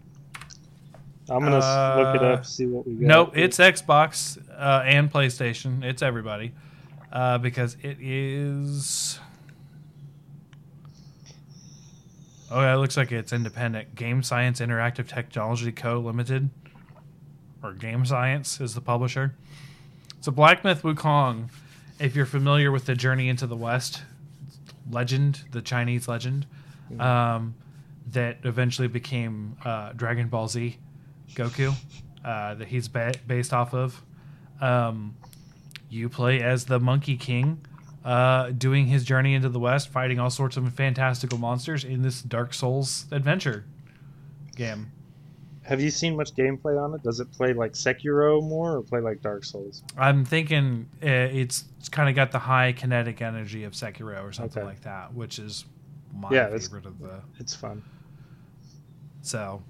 [1.30, 3.02] I'm gonna s look it Uh, up, see what we got.
[3.02, 5.84] Nope, it's Xbox uh, and PlayStation.
[5.84, 6.52] It's everybody
[7.12, 9.20] uh, because it is.
[12.50, 13.94] Oh, yeah, it looks like it's independent.
[13.94, 15.98] Game Science Interactive Technology Co.
[16.00, 16.48] Limited,
[17.62, 19.34] or Game Science is the publisher.
[20.22, 21.50] So Black Myth Wukong,
[22.00, 24.02] if you're familiar with the Journey into the West
[24.90, 26.46] legend, the Chinese legend,
[26.98, 27.54] um,
[28.06, 30.78] that eventually became uh, Dragon Ball Z,
[31.34, 31.74] Goku,
[32.24, 34.02] uh, that he's ba- based off of.
[34.60, 35.16] Um,
[35.90, 37.64] you play as the Monkey King,
[38.04, 42.20] uh, doing his journey into the West, fighting all sorts of fantastical monsters in this
[42.22, 43.64] Dark Souls adventure
[44.56, 44.90] game.
[45.62, 47.02] Have you seen much gameplay on it?
[47.02, 49.82] Does it play like Sekiro more or play like Dark Souls?
[49.98, 54.32] I'm thinking uh, it's, it's kind of got the high kinetic energy of Sekiro or
[54.32, 54.66] something Okay.
[54.68, 55.66] like that, which is
[56.14, 57.20] my Yeah, favorite of the.
[57.38, 57.82] It's fun.
[59.20, 59.62] So,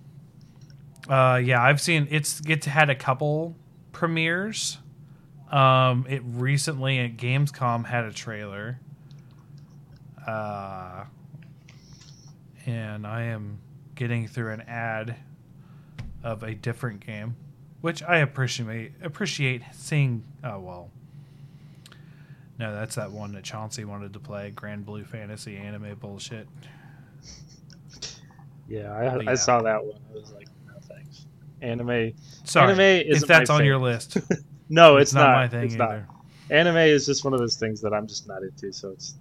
[1.08, 3.56] uh, yeah, I've seen it's it's had a couple
[3.92, 4.78] premieres.
[5.50, 8.78] Um, it recently at Gamescom had a trailer.
[10.26, 11.04] Uh,
[12.66, 13.58] and I am
[13.94, 15.16] getting through an ad
[16.22, 17.34] of a different game,
[17.80, 20.22] which I appreciate appreciate seeing.
[20.44, 20.90] Oh well.
[22.58, 26.48] No, that's that one that Chauncey wanted to play, Granblue Fantasy anime bullshit.
[28.68, 29.98] Yeah, I, But I saw that one.
[30.10, 30.48] I was like.
[31.62, 32.12] Anime.
[32.44, 34.18] Sorry, Anime if that's on your list.
[34.70, 36.06] No, it's, not, my thing it's either.
[36.06, 36.54] not.
[36.54, 38.70] Anime is just one of those things that I'm just not into.
[38.70, 39.14] So it's,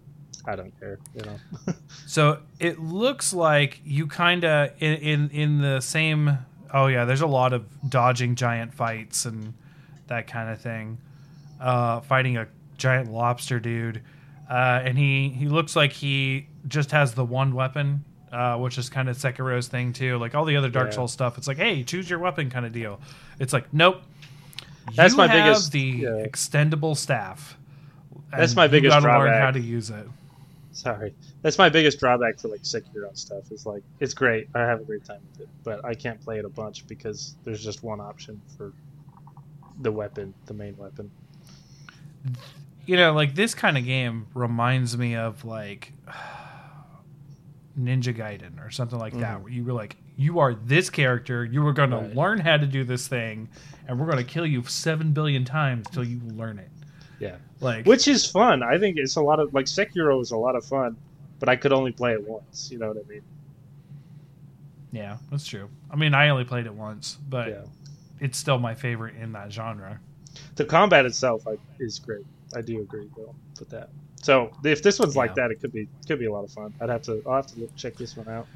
[0.45, 0.99] I don't care.
[1.15, 1.73] You know.
[2.05, 6.37] So it looks like you kind of in, in in the same.
[6.73, 9.53] Oh yeah, there's a lot of dodging giant fights and
[10.07, 10.99] that kind of thing.
[11.59, 14.01] Uh, fighting a giant lobster dude,
[14.49, 18.89] uh, and he he looks like he just has the one weapon, uh, which is
[18.89, 20.17] kind of Sekiro's thing too.
[20.17, 20.95] Like all the other Dark Yeah.
[20.95, 22.99] Souls stuff, it's like hey, choose your weapon kind of deal.
[23.39, 24.01] It's like nope.
[24.95, 26.09] That's you my have biggest- the yeah.
[26.25, 27.57] extendable staff.
[28.31, 30.07] That's my you biggest gotta learn how to use it.
[30.73, 33.51] Sorry, that's my biggest drawback to like Sekiro stuff.
[33.51, 34.47] Is like it's great.
[34.53, 37.35] I have a great time with it, but I can't play it a bunch because
[37.43, 38.73] there's just one option for
[39.81, 41.09] the weapon, the main weapon.
[42.85, 45.93] you know, like this kind of game reminds me of like
[47.79, 49.43] Ninja Gaiden or something like that, Mhm.
[49.43, 52.11] where you were like, you are this character, you were going Right.
[52.11, 53.49] to learn how to do this thing,
[53.87, 56.69] and we're going to kill you seven billion times till you learn it.
[57.19, 58.61] Yeah, Like, which is fun.
[58.63, 60.95] I think it's a lot of like Sekiro is a lot of fun,
[61.39, 62.69] but I could only play it once.
[62.71, 63.21] You know what I mean?
[64.91, 65.69] yeah, that's true.
[65.91, 67.61] I mean, I only played it once, but Yeah.
[68.19, 69.99] it's still my favorite in that genre.
[70.55, 72.25] The combat itself I, is great.
[72.55, 73.89] I do agree though with that.
[74.21, 76.73] So if this one's like that, it could be could be a lot of fun.
[76.81, 78.47] I'd have to I'll have to look, check this one out.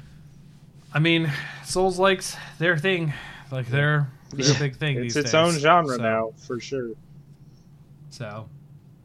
[0.92, 1.30] I mean,
[1.64, 3.12] Souls likes their thing,
[3.50, 4.58] like their their Yeah.
[4.58, 4.96] big thing.
[4.98, 5.34] It's its days.
[5.34, 6.90] own genre So- now for sure.
[8.10, 8.48] So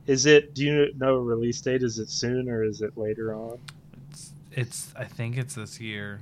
[0.08, 0.54] Is it?
[0.54, 1.84] Do you know release date?
[1.84, 3.60] Is it soon or is it later on?
[4.12, 6.22] It's, it's I think it's this year.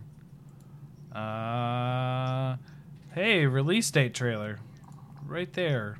[1.14, 2.58] Uh,
[3.14, 4.60] hey, release date trailer,
[5.26, 5.98] right there.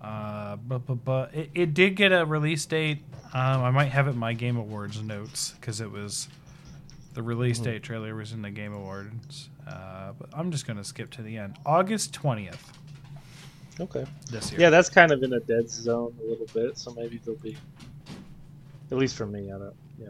[0.00, 2.98] Uh, but but but it, it did get a release date.
[3.32, 6.28] Um, I might have it in my Game Awards notes because it was
[7.14, 7.64] the release Mhm.
[7.64, 9.48] date trailer was in the Game Awards.
[9.66, 11.56] Uh, but I'm just gonna skip to the end.
[11.66, 12.72] August twentieth
[13.80, 14.04] Okay.
[14.30, 14.60] this year.
[14.60, 16.78] Yeah, that's kind of in a dead zone a little bit.
[16.78, 17.56] So maybe there'll be,
[18.90, 19.74] at least for me, I don't.
[19.98, 20.06] Yeah.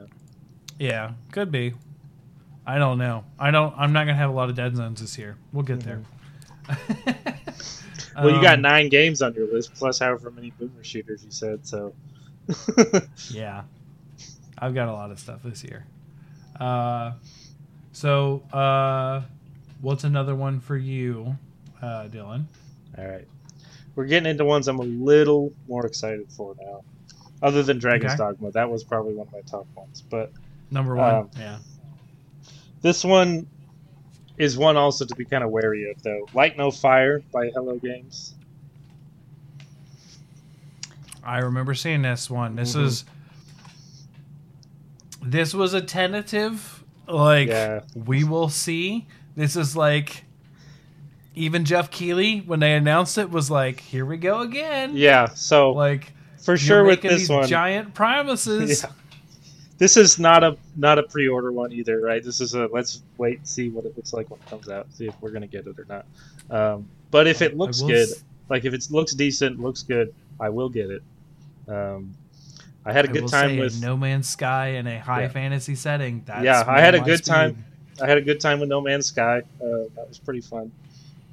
[0.78, 1.72] Yeah, could be.
[2.66, 3.24] I don't know.
[3.38, 3.72] I don't.
[3.78, 5.36] I'm not gonna have a lot of dead zones this year.
[5.52, 6.02] We'll get there.
[8.24, 11.30] Well, you got Um, nine games on your list plus however many boomer shooters you
[11.30, 11.66] said.
[11.66, 11.92] So.
[13.30, 13.62] Yeah,
[14.58, 15.84] I've got a lot of stuff this year.
[16.60, 17.12] Uh,
[17.92, 19.22] so uh,
[19.80, 21.36] what's another one for you,
[21.82, 22.44] uh, Dylan?
[22.96, 23.26] All right.
[23.94, 26.82] We're getting into ones I'm a little more excited for now.
[27.42, 28.18] Other than Dragon's Okay.
[28.18, 30.02] Dogma, that was probably one of my top ones.
[30.08, 30.32] But
[30.70, 31.14] Number one.
[31.14, 31.58] Um, yeah.
[32.82, 33.46] this one
[34.38, 36.26] is one also to be kind of wary of, though.
[36.34, 38.34] Light No Fire by Hello Games.
[41.24, 42.54] I remember seeing this one.
[42.56, 42.84] This Mhm.
[42.84, 43.04] is.
[45.22, 46.84] This was a tentative.
[47.08, 47.80] Like Yeah.
[47.94, 49.06] we will see.
[49.36, 50.24] This is like.
[51.38, 55.70] Even Geoff Keighley, when they announced it, was like, "Here we go again." Yeah, so
[55.72, 58.82] Like for sure with this these one, giant promises.
[58.84, 58.90] Yeah.
[59.78, 62.22] This is not a not a pre-order one either, right?
[62.22, 64.86] This is a let's wait and see what it looks like when it comes out,
[64.92, 66.06] see if we're gonna get it or not.
[66.50, 70.48] Um, but if it looks good, s- like if it looks decent, looks good, I
[70.48, 71.02] will get it.
[71.68, 72.14] Um,
[72.84, 75.28] I had a I good time with No Man's Sky in a high Yeah.
[75.28, 76.22] fantasy setting.
[76.24, 77.32] That's Yeah, I had a good speed.
[77.32, 77.64] time.
[78.00, 79.38] I had a good time with No Man's Sky.
[79.60, 80.70] Uh, that was pretty fun.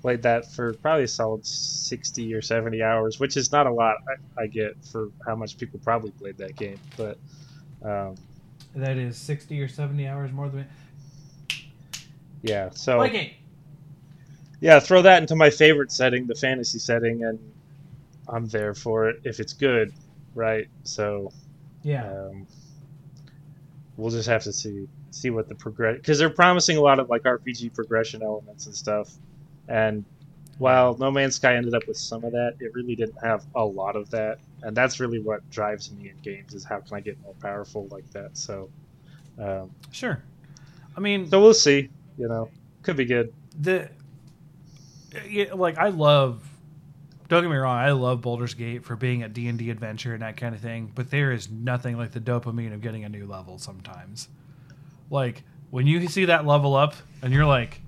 [0.02, 3.98] Played that for probably a solid sixty or seventy hours, which is not a lot.
[4.38, 7.18] I, I get for how much people probably played that game, but
[7.84, 8.16] um,
[8.76, 10.68] That is sixty or seventy hours more than
[12.42, 12.70] yeah.
[12.72, 13.00] So
[14.62, 17.40] yeah, throw that into my favorite setting, the fantasy setting, and
[18.28, 19.94] I'm there for it if it's good,
[20.36, 20.68] right?
[20.84, 21.32] So
[21.84, 22.48] Yeah, um,
[23.98, 27.10] we'll just have to see see what the progress because they're promising a lot of
[27.10, 29.12] like RPG progression elements and stuff.
[29.68, 30.04] And
[30.58, 33.64] while No Man's Sky ended up with some of that, it really didn't have a
[33.66, 37.02] lot of that, and that's really what drives me in games is how can I
[37.02, 38.38] get more powerful like that.
[38.38, 38.70] So,
[39.40, 40.24] um, sure.
[40.96, 41.90] I mean, so we'll see.
[42.18, 42.50] You know,
[42.84, 43.34] could be good.
[43.60, 43.90] the
[45.28, 46.44] yeah, like I love.
[47.30, 50.14] Don't get me wrong, I love Baldur's Gate for being a D and D adventure
[50.14, 50.92] and that kind of thing.
[50.94, 53.58] But there is nothing like the dopamine of getting a new level.
[53.58, 54.28] Sometimes,
[55.10, 56.94] like when you see that level up
[57.24, 57.82] and you're like,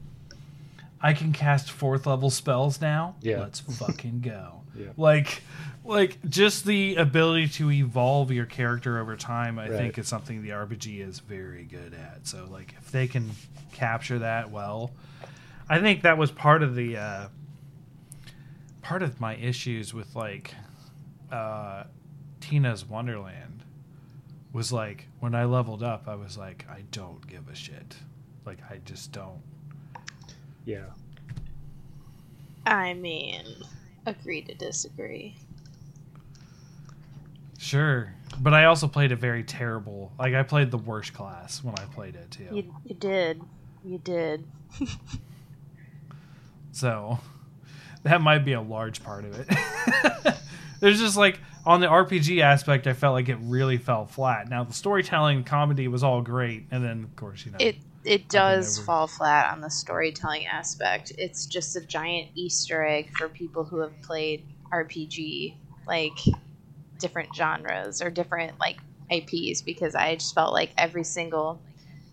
[1.06, 3.16] I can cast fourth level spells now.
[3.22, 3.42] Yeah.
[3.42, 4.62] let's fucking go.
[4.76, 4.88] Yeah.
[4.98, 5.42] Like,
[5.86, 9.60] like just the ability to evolve your character over time.
[9.60, 9.78] I Right.
[9.78, 12.28] think is something the RPG is very good at.
[12.28, 13.32] So like if they can
[13.72, 14.92] capture that well,
[15.70, 17.28] I think that was part of the uh,
[18.82, 20.54] part of my issues with like
[21.32, 21.84] uh,
[22.42, 23.64] Tina's Wonderland
[24.54, 27.96] was like when I leveled up, I was like, I don't give a shit.
[28.46, 29.42] Like I just don't.
[30.66, 30.86] Yeah.
[32.66, 33.44] I mean,
[34.08, 35.36] agree to disagree.
[37.58, 40.12] Sure, but I also played a very terrible.
[40.20, 42.48] Like I played the worst class when I played it too.
[42.52, 43.42] You, you did.
[43.84, 44.46] You did.
[46.76, 47.20] So
[48.04, 50.36] that might be a large part of it.
[50.82, 54.50] There's just like on the RPG aspect, I felt like it really fell flat.
[54.50, 58.28] Now the storytelling comedy was all great, and then of course you know It it
[58.28, 61.14] does fall flat on the storytelling aspect.
[61.18, 64.44] It's just a giant Easter egg for people who have played
[64.74, 65.56] RPG,
[65.88, 66.18] like
[67.00, 68.78] different genres or different like
[69.12, 69.62] IPs.
[69.62, 71.60] Because I just felt like every single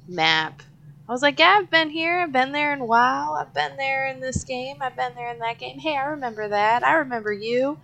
[0.08, 0.62] map,
[1.08, 4.06] I was like, yeah, I've been here, I've been there in WoW, I've been there
[4.06, 5.78] in this game, I've been there in that game.
[5.78, 6.84] Hey, I remember that.
[6.84, 7.78] I remember you.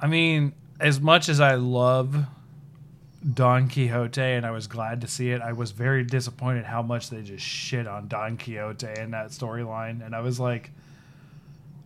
[0.00, 2.24] I mean, as much as I love
[3.34, 7.08] Don Quixote and I was glad to see it, I was very disappointed how much
[7.08, 10.04] they just shit on Don Quixote and that storyline.
[10.04, 10.70] And I was like,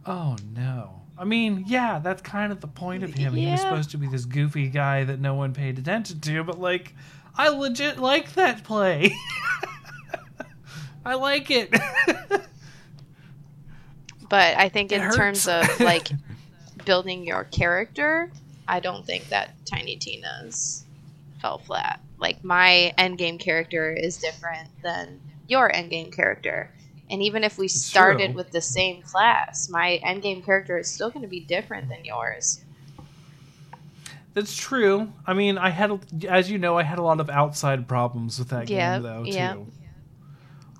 [0.07, 1.03] oh no.
[1.19, 3.35] I mean, yeah, that's kind of the point of him.
[3.35, 6.61] He was supposed to be this goofy guy that no one paid attention to, but
[6.61, 6.95] like,
[7.37, 9.13] I legit like that play.
[11.05, 11.71] I like it.
[14.29, 16.09] But I think It in terms of like
[16.85, 18.31] building your character,
[18.67, 20.85] I don't think that Tiny Tina's
[21.41, 22.01] fell flat.
[22.19, 26.73] Like my endgame character is different than your endgame character.
[27.11, 28.35] And even if we started true.
[28.37, 32.61] with the same class, my endgame character is still going to be different than yours.
[34.35, 35.13] That's true.
[35.27, 35.99] I mean, I had,
[36.29, 39.25] as you know, I had a lot of outside problems with that Yep, game, though,
[39.25, 39.31] too.
[39.33, 39.59] yep.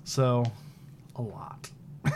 [0.03, 0.51] So,
[1.15, 1.69] a lot.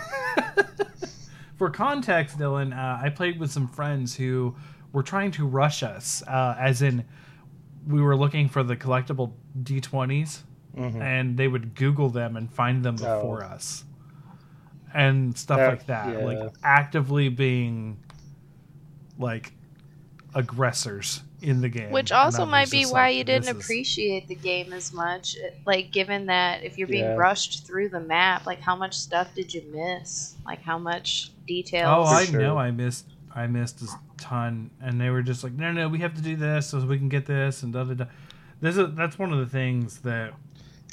[1.58, 4.56] For context, Dylan, uh, I played with some friends who
[4.94, 7.06] were trying to rush us, uh, as in,
[7.88, 9.34] we were looking for the collectible
[9.64, 10.44] D20s,
[10.78, 11.02] Mhm.
[11.02, 13.16] and they would Google them and find them Oh.
[13.16, 13.84] before us,
[14.94, 16.20] and stuff That- like that.
[16.20, 16.26] yeah.
[16.26, 17.98] Like actively being
[19.18, 19.54] like
[20.34, 24.36] aggressors in the game, Which also might be why like, you didn't is- appreciate the
[24.36, 25.36] game as much.
[25.66, 27.16] Like, given that if you're being Yeah.
[27.16, 30.36] rushed through the map, like, how much stuff did you miss?
[30.46, 31.88] Like, how much detail?
[31.90, 32.40] Oh, I sure.
[32.40, 32.58] know.
[32.58, 33.08] I missed.
[33.34, 33.88] I missed a
[34.18, 36.98] ton, and they were just like, "No, no, we have to do this so we
[36.98, 38.06] can get this." And da da da.
[38.60, 40.34] This is that's one of the things that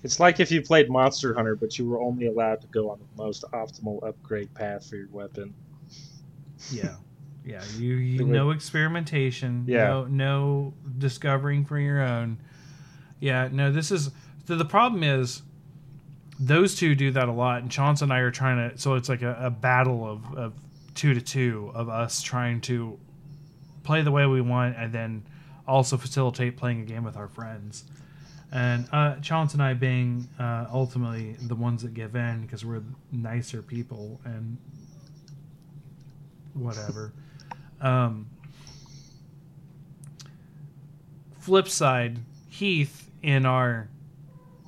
[0.05, 2.99] It's like if you played Monster Hunter, but you were only allowed to go on
[2.99, 5.55] the most optimal upgrade path for your weapon.
[6.71, 6.97] Yeah,
[7.45, 7.63] yeah.
[7.77, 9.65] You, you no experimentation.
[9.67, 9.89] Yeah.
[9.89, 12.39] No, no discovering for your own.
[13.19, 13.49] Yeah.
[13.51, 13.73] No.
[13.73, 14.11] This is
[14.47, 15.43] the, the problem is
[16.39, 18.79] those two do that a lot, and Chance and I are trying to.
[18.79, 20.55] So it's like a, a battle of of
[20.95, 22.99] two to two of us trying to
[23.83, 25.27] play the way we want, and then
[25.67, 27.85] also facilitate playing a game with our friends.
[28.51, 32.83] And uh, Chance and I being uh, ultimately the ones that give in because we're
[33.13, 34.57] nicer people and
[36.55, 37.13] whatever.
[37.81, 38.27] um,
[41.39, 42.19] flip side,
[42.49, 43.89] Heath in our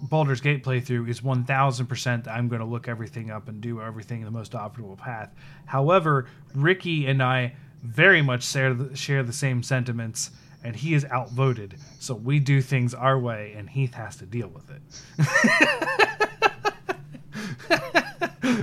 [0.02, 4.24] Baldur's Gate playthrough is 1000% I'm going to look everything up and do everything in
[4.24, 5.34] the most optimal path.
[5.66, 10.30] However, Ricky and I very much share the, share the same sentiments,
[10.64, 11.76] and he is outvoted.
[11.98, 14.82] So we do things our way, and Heath has to deal with it.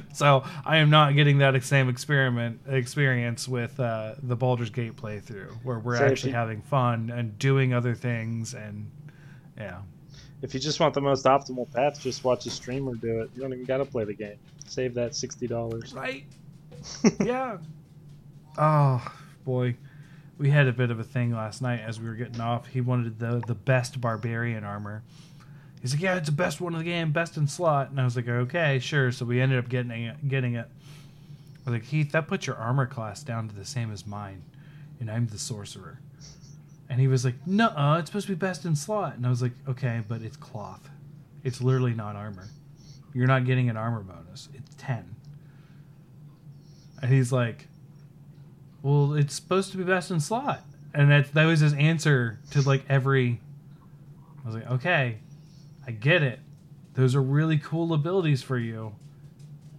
[0.13, 5.51] so I am not getting that same experiment experience with uh, the Baldur's Gate playthrough,
[5.63, 8.89] where we're So actually you- having fun and doing other things, and
[9.57, 9.79] yeah.
[10.43, 13.31] If you just want the most optimal path, just watch a streamer do it.
[13.33, 14.37] You don't even got to play the game.
[14.67, 15.93] Save that sixty dollars.
[15.93, 16.25] Right.
[17.23, 17.57] yeah.
[18.57, 19.03] Oh
[19.45, 19.75] boy,
[20.37, 22.67] we had a bit of a thing last night as we were getting off.
[22.67, 25.03] He wanted the the best barbarian armor.
[25.81, 27.91] He's like, yeah, it's the best one of the game, best in slot.
[27.91, 29.11] And I was like, okay, sure.
[29.11, 30.27] So we ended up getting it.
[30.27, 30.67] Getting it.
[31.65, 34.41] I was like, Heath, that puts your armor class down to the same as mine,
[34.99, 35.99] and I'm the sorcerer.
[36.89, 37.67] And he was like, no,
[37.99, 39.17] it's supposed to be best in slot.
[39.17, 40.89] And I was like, okay, but it's cloth.
[41.43, 42.47] It's literally not armor.
[43.13, 44.47] You're not getting an armor bonus.
[44.53, 45.15] It's ten.
[47.01, 47.67] And he's like,
[48.87, 52.61] "Well, it's supposed to be best in slot." And that that was his answer to
[52.61, 53.41] like every.
[54.43, 55.17] I was like, "Okay,
[55.85, 56.39] I get it.
[56.93, 58.95] Those are really cool abilities for you.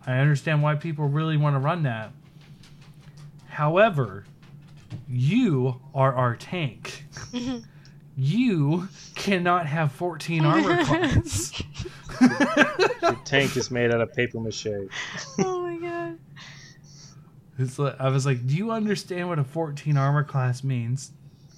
[0.07, 2.13] I understand why people really want to run that.
[3.49, 4.25] However,
[5.09, 7.07] you are our tank.
[8.17, 11.63] you cannot have 14 armor class."
[12.21, 14.67] Your tank is made out of paper mache.
[15.39, 16.19] oh my god.
[17.59, 21.13] It's like, I was like, "Do you understand what a 14 armor class means?"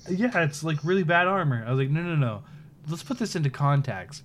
[0.09, 1.65] Yeah, it's like really bad armor.
[1.67, 2.43] I was like, "No, no, no.
[2.89, 4.23] Let's put this into context.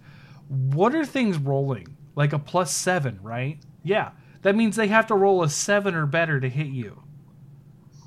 [0.48, 1.96] What are things rolling?
[2.16, 3.60] Like a plus 7, right?
[3.84, 4.12] Yeah.
[4.42, 7.02] That means they have to roll a 7 or better to hit you.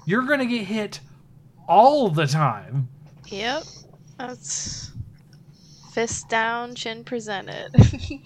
[0.07, 1.01] You're going to get hit
[1.69, 2.89] all the time.
[3.27, 3.65] Yep.
[4.17, 4.93] That's
[5.93, 7.75] fist down, chin presented.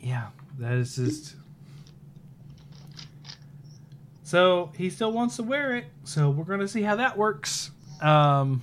[0.00, 1.36] Yeah, that is just.
[4.22, 7.70] So he still wants to wear it, so we're gonna see how that works.
[8.00, 8.62] Um,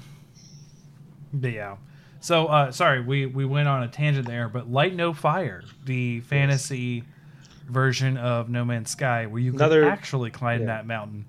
[1.34, 1.78] but yeah.
[2.20, 6.22] So uh, sorry, we we went on a tangent there, but Light No Fire, the
[6.22, 7.04] fantasy
[7.68, 10.68] version of No Man's Sky, where you can actually climb yeah.
[10.68, 11.26] that mountain.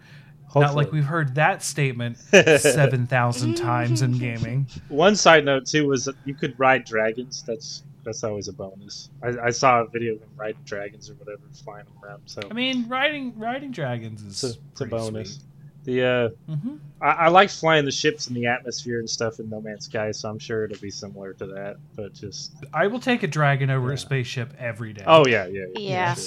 [0.55, 2.18] Not like we've heard that statement
[2.59, 4.66] seven thousand times in gaming.
[4.89, 7.43] One side note too was that you could ride dragons.
[7.43, 9.09] That's that's always a bonus.
[9.23, 12.23] I, I saw a video of them riding dragons or whatever, flying them around.
[12.27, 15.41] So I mean, riding riding dragons it's is a, it's a pretty bonus.
[15.85, 16.59] The uh, Sweet.
[16.59, 19.87] hmm I, I like flying the ships in the atmosphere and stuff in No Man's
[19.87, 21.77] Sky, so I'm sure it'll be similar to that.
[21.97, 23.95] But just I will take a dragon over Yeah.
[23.95, 25.05] a spaceship every day.
[25.07, 26.15] oh yeah, yeah, Yeah.
[26.15, 26.24] sure.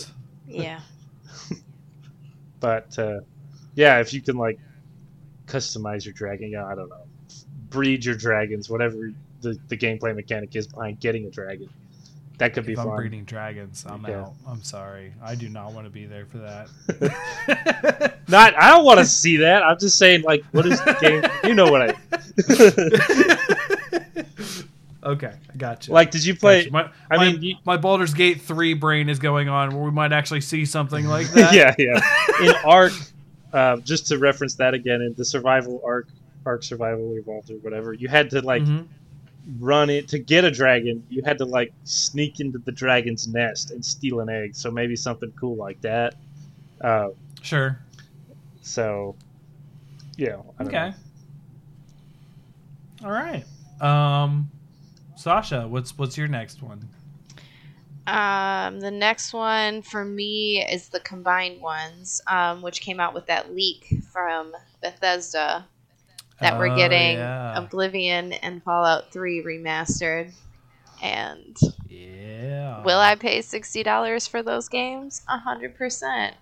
[0.48, 0.80] yeah.
[2.60, 3.20] But uh,
[3.76, 4.60] yeah, if you can like
[5.48, 7.06] customize your dragon, I don't know,
[7.70, 9.12] breed your dragons, whatever
[9.46, 11.70] the, the gameplay mechanic is behind getting a dragon,
[12.38, 12.96] that could be if I'm fun.
[12.98, 14.24] breeding dragons, I'm Yeah.
[14.24, 14.34] out.
[14.46, 15.14] I'm sorry.
[15.24, 16.68] I do not want to be there for that.
[18.28, 19.64] Not, I don't want to see that.
[19.64, 21.24] I'm just saying, like, what is the game?
[21.48, 21.96] You know what I
[25.04, 25.94] okay, I got you.
[25.94, 26.12] like.
[26.12, 26.64] Did you play?
[26.70, 26.72] Gotcha.
[26.74, 29.92] My, I my, mean, you- my Baldur's Gate three brain is going on where we
[29.92, 31.54] might actually see something like that.
[31.54, 32.02] yeah, yeah.
[32.50, 32.94] In Ark,
[33.54, 36.08] uh, just to reference that again, in the survival arc,
[36.46, 38.88] arc Survival Evolved or whatever, you had to like Mhm.
[39.60, 41.04] Run it to get a dragon.
[41.10, 44.56] You had to like sneak into the dragon's nest and steal an egg.
[44.56, 46.16] So maybe something cool like that.
[46.84, 47.10] Uh,
[47.42, 47.80] Sure.
[48.62, 49.16] so,
[50.18, 50.38] yeah.
[50.60, 50.90] I don't Okay.
[50.90, 50.94] know.
[53.04, 53.46] All right.
[53.82, 54.50] Um,
[55.16, 56.90] Sasha, what's what's your next one?
[58.08, 63.26] Um, the next one for me is the combined ones, um, which came out with
[63.28, 65.68] that leak from Bethesda
[66.42, 67.58] that we're Oh, getting yeah.
[67.58, 70.32] Oblivion and Fallout 3 remastered.
[71.02, 71.58] And
[71.90, 72.82] Yeah.
[72.84, 75.24] will I pay $60 for those games?
[75.28, 76.34] A 100%.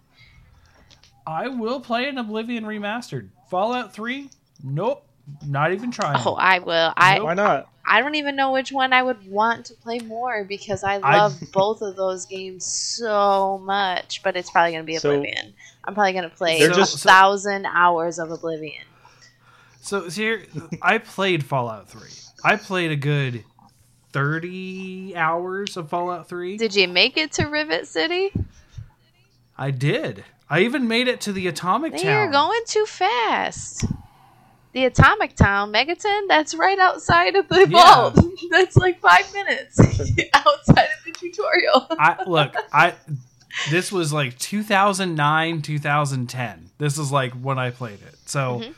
[1.26, 3.30] I will play an Oblivion remastered.
[3.50, 4.30] Fallout three?
[4.64, 5.06] Nope.
[5.46, 6.22] Not even trying.
[6.26, 6.92] Oh, I will.
[6.98, 7.24] I Nope.
[7.26, 7.70] Why not?
[7.86, 11.18] I don't even know which one I would want to play more because I I-
[11.18, 14.22] love both of those games so much.
[14.24, 15.54] But it's probably going to be So- Oblivion.
[15.86, 18.84] I'm probably going to play They're a just- thousand hours of Oblivion.
[19.84, 20.46] So here,
[20.82, 22.10] I played Fallout Three.
[22.44, 23.44] I played a good
[24.14, 26.56] thirty hours of Fallout Three.
[26.58, 28.32] Did you make it to Rivet City?
[29.58, 30.24] I did.
[30.50, 32.06] I even made it to the Atomic Town.
[32.06, 33.86] You're going too fast.
[34.72, 38.10] The Atomic Town, Megaton, that's right outside of the Yeah.
[38.12, 38.20] vault.
[38.52, 39.80] that's like five minutes
[40.34, 41.86] outside of the tutorial.
[41.92, 42.56] I look.
[42.72, 42.94] I
[43.70, 46.70] this was like 2009, 2010.
[46.78, 48.16] This is like when I played it.
[48.26, 48.74] So Mhm.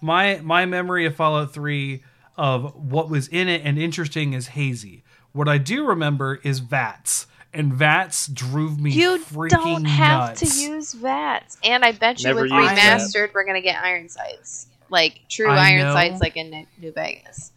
[0.00, 2.02] My my memory of Fallout 3
[2.36, 5.02] of what was in it and interesting is hazy.
[5.32, 7.26] What I do remember is VATS.
[7.52, 10.40] And VATS drove me You freaking don't have nuts.
[10.56, 11.58] to use VATS.
[11.64, 13.00] And I bet you Never with used that.
[13.00, 15.92] remastered, we're gonna get iron sights, like true I iron know.
[15.92, 17.50] sights, like in New- New Vegas.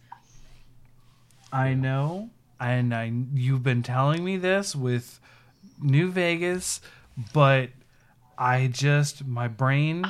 [1.52, 5.20] I know, and I you've been telling me this with
[5.80, 6.80] New Vegas,
[7.32, 7.70] but
[8.38, 10.04] I just my brain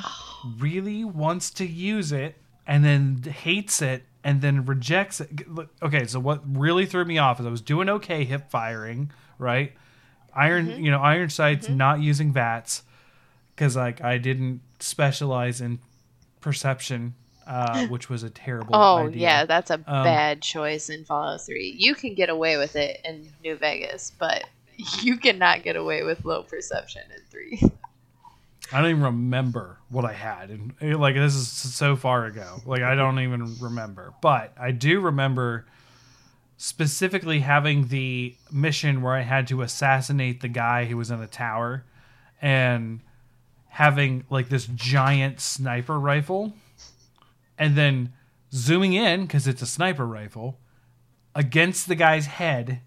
[0.57, 2.35] really wants to use it
[2.67, 5.29] and then hates it and then rejects it.
[5.81, 9.73] Okay, so what really threw me off is I was doing okay hip firing, right?
[10.33, 12.83] Iron, you know, iron sights, not using VATS
[13.55, 15.79] because like I didn't specialize in
[16.41, 17.13] perception,
[17.47, 18.75] uh, which was a terrible.
[18.75, 19.21] Oh idea.
[19.21, 21.75] yeah, that's a Um, bad choice in Fallout Three.
[21.77, 24.43] You can get away with it in New Vegas, but
[25.01, 27.61] you cannot get away with low perception in three.
[28.71, 32.61] I don't even remember what I had, and eh, like this is so far ago.
[32.65, 35.65] Like I don't even remember, but I do remember
[36.57, 41.27] specifically having the mission where I had to assassinate the guy who was in a
[41.27, 41.83] tower
[42.41, 43.01] and
[43.67, 46.53] having like this giant sniper rifle
[47.57, 48.13] and then
[48.53, 50.57] zooming in because it's a sniper rifle
[51.35, 52.79] against the guy's head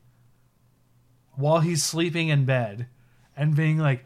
[1.34, 2.86] while he's sleeping in bed
[3.36, 4.04] and being like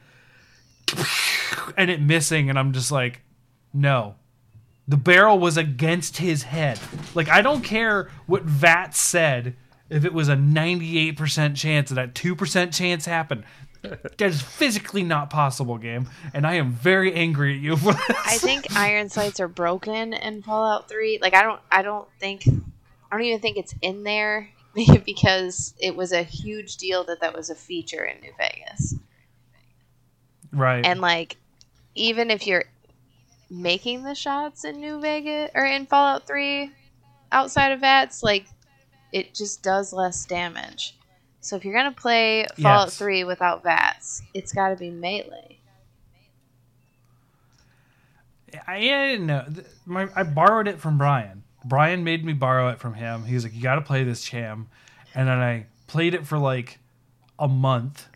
[1.76, 3.22] and it missing and I'm just like
[3.72, 4.16] no
[4.88, 6.78] the barrel was against his head
[7.14, 9.56] like I don't care what VAT said
[9.90, 13.44] if it was a 98% chance that that 2% chance happened
[13.82, 18.16] that is physically not possible game and I am very angry at you for this.
[18.24, 21.18] I think iron sights are broken in Fallout 3.
[21.20, 24.48] Like I don't I don't think I don't even think it's in there
[25.04, 28.94] because it was a huge deal that that was a feature in New Vegas.
[30.52, 31.36] right And like
[31.94, 32.64] even if you're
[33.50, 36.70] making the shots in New Vegas or in Fallout 3
[37.30, 38.46] outside of VATS, like
[39.12, 40.96] it just does less damage.
[41.40, 42.98] So if you're going to play Fallout Yes.
[42.98, 45.58] 3 without VATS, it's got to be melee.
[48.66, 49.46] I, I didn't know.
[49.86, 51.42] My, I borrowed it from Brian.
[51.64, 53.24] Brian made me borrow it from him.
[53.24, 54.68] He was like, "You got to play this cham,"
[55.14, 56.78] and then I played it for like
[57.38, 58.08] a month,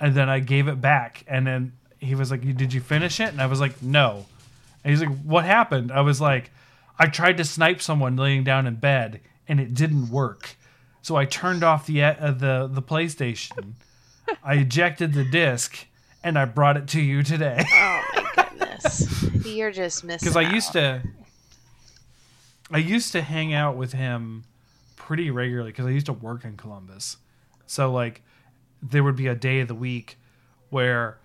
[0.00, 1.24] and then I gave it back.
[1.28, 4.26] And then he was like, "Did you finish it?" And I was like, "No."
[4.84, 6.50] And he's like, "What happened?" I was like,
[6.98, 10.56] "I tried to snipe someone laying down in bed, and it didn't work.
[11.02, 13.74] So I turned off the uh, the the PlayStation.
[14.42, 15.86] I ejected the disc,
[16.22, 19.24] and I brought it to you today." Oh my goodness.
[19.46, 21.02] You're just missing because I used to
[22.70, 24.44] I used to hang out with him
[24.96, 27.16] pretty regularly because I used to work in Columbus.
[27.66, 28.22] So like
[28.82, 30.18] there would be a day of the week
[30.70, 31.18] where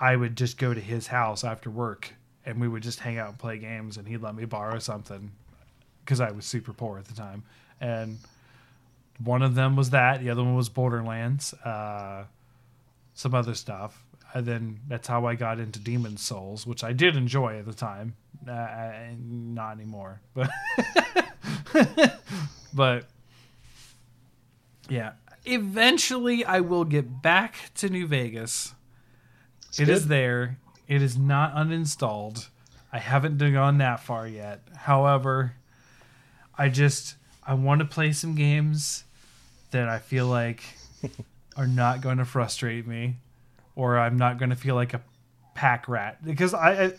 [0.00, 2.14] I would just go to his house after work
[2.44, 5.32] and we would just hang out and play games and he'd let me borrow something
[6.04, 7.42] because I was super poor at the time.
[7.80, 8.18] And
[9.22, 12.24] one of them was that, the other one was Borderlands, uh,
[13.14, 14.04] some other stuff.
[14.34, 17.72] And then that's how I got into Demon's Souls, which I did enjoy at the
[17.72, 18.14] time.
[18.46, 20.50] Uh, not anymore, but
[22.74, 23.06] but
[24.88, 25.12] yeah.
[25.44, 28.74] Eventually, I will get back to New Vegas.
[29.78, 30.08] It's It is good.
[30.08, 30.58] there.
[30.88, 32.48] It is not uninstalled.
[32.92, 34.62] I haven't gone that far yet.
[34.74, 35.54] However,
[36.56, 37.16] I just
[37.46, 39.04] I want to play some games
[39.70, 40.62] that I feel like
[41.56, 43.16] are not going to frustrate me,
[43.74, 45.02] or I'm not going to feel like a
[45.54, 46.92] pack rat because I, I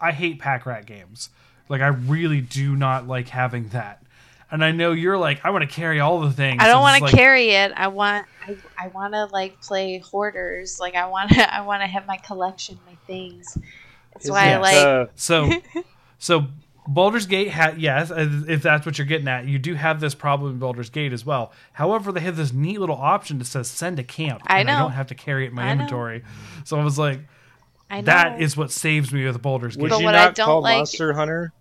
[0.00, 1.30] I hate pack rat games.
[1.68, 4.02] Like I really do not like having that.
[4.52, 6.62] And I know you're like I want to carry all the things.
[6.62, 7.72] I don't want to like, carry it.
[7.74, 10.78] I want I, I want to like play hoarders.
[10.78, 13.56] Like I want to I want to have my collection, my things.
[14.12, 15.50] That's why I like Uh, So,
[16.18, 16.46] so
[16.86, 20.14] Baldur's Gate, ha- yes, uh, if that's what you're getting at, you do have this
[20.14, 21.52] problem in Baldur's Gate as well.
[21.72, 24.42] However, they have this neat little option that says send to camp.
[24.46, 25.72] I and I don't have to carry it in my I know.
[25.72, 26.24] inventory.
[26.64, 27.20] So I was like,
[27.88, 29.90] I know that is what saves me with Baldur's would Gate.
[29.90, 31.52] But you what I not don't call like- Monster Hunter?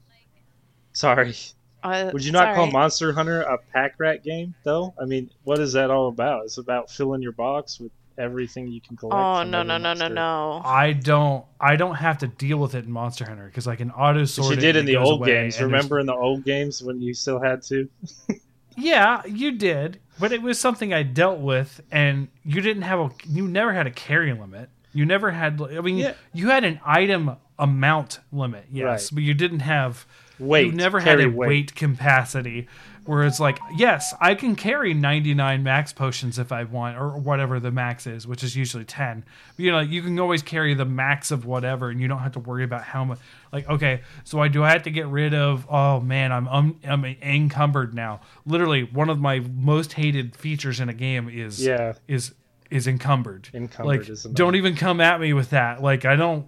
[0.93, 1.35] Sorry.
[1.83, 2.73] Uh, Would you it's not call alright.
[2.73, 4.93] Monster Hunter a pack rat game, though?
[5.01, 6.45] I mean, what is that all about?
[6.45, 9.15] It's about filling your box with everything you can collect.
[9.15, 10.61] Oh from no every no no no no!
[10.63, 13.89] I don't, I don't have to deal with it in Monster Hunter because I can
[13.91, 15.59] auto Which sort you did and in the old games.
[15.61, 17.89] Remember in the old games when you still had to?
[18.77, 23.09] Yeah, you did, but it was something I dealt with, and you didn't have a,
[23.27, 24.69] you never had a carry limit.
[24.93, 25.61] You never had.
[25.61, 26.13] I mean, Yeah.
[26.33, 29.09] you had an item amount limit, yes, Right.
[29.15, 30.05] but you didn't have
[30.41, 30.67] Weight.
[30.67, 31.75] you never had a weight.
[31.75, 32.67] capacity
[33.05, 37.59] where it's like, yes, I can carry 99 max potions if I want, or whatever
[37.59, 39.23] the max is, which is usually 10.
[39.55, 42.33] But, you know, you can always carry the max of whatever, and you don't have
[42.33, 43.17] to worry about how much.
[43.51, 45.65] Like, okay, so I do I have to get rid of?
[45.69, 48.21] Oh man, I'm um, I'm encumbered now.
[48.45, 51.93] Literally, one of my most hated features in a game is Yeah.
[52.07, 52.33] is
[52.69, 53.49] is encumbered.
[53.53, 55.81] Encumbered like, don't even come at me with that.
[55.81, 56.45] Like, I don't,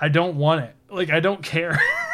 [0.00, 0.74] I don't want it.
[0.88, 1.78] Like, I don't care.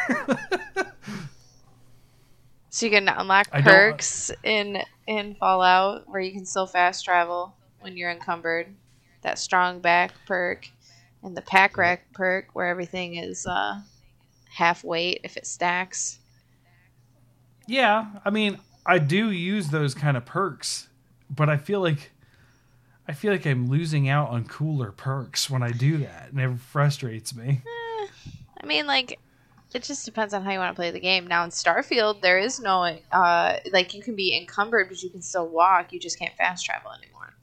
[2.77, 7.55] So you can unlock I perks in in Fallout where you can still fast travel
[7.79, 8.67] when you're encumbered.
[9.23, 10.69] That strong back perk
[11.23, 13.81] and the pack rat perk where everything is uh,
[14.51, 16.19] half weight if it stacks.
[17.65, 20.87] Yeah, I mean, I do use those kind of perks,
[21.31, 22.11] but I feel like
[23.07, 26.59] I feel like I'm losing out on cooler perks when I do that, and it
[26.59, 27.61] frustrates me.
[28.61, 29.17] I mean, like,
[29.73, 31.27] it just depends on how you want to play the game.
[31.27, 35.21] Now in Starfield, there is no uh, like you can be encumbered, but you can
[35.21, 35.91] still walk.
[35.91, 37.33] You just can't fast travel anymore.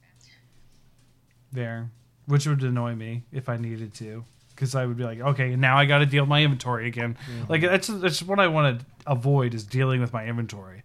[1.51, 1.89] There,
[2.25, 5.77] which would annoy me if I needed to, because I would be like, okay, now
[5.77, 7.17] I got to deal with my inventory again.
[7.47, 10.83] Like that's that's what I want to avoid is dealing with my inventory.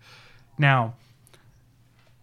[0.59, 0.95] Now,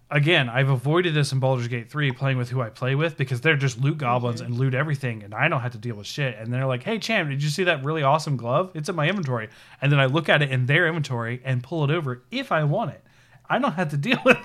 [0.10, 3.42] again, I've avoided this in Baldur's Gate 3 playing with who I play with because
[3.42, 6.38] they're just loot goblins and loot everything and I don't have to deal with shit.
[6.38, 8.72] And they're like, hey, Champ, did you see that really awesome glove?
[8.74, 9.50] It's in my inventory.
[9.82, 12.64] And then I look at it in their inventory and pull it over if I
[12.64, 13.04] want it.
[13.50, 14.38] I don't have to deal with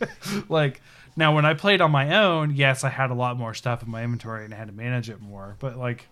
[0.00, 0.50] it.
[0.50, 0.80] like,
[1.14, 3.90] now when I played on my own, yes, I had a lot more stuff in
[3.90, 5.56] my inventory and I had to manage it more.
[5.58, 6.08] But, like,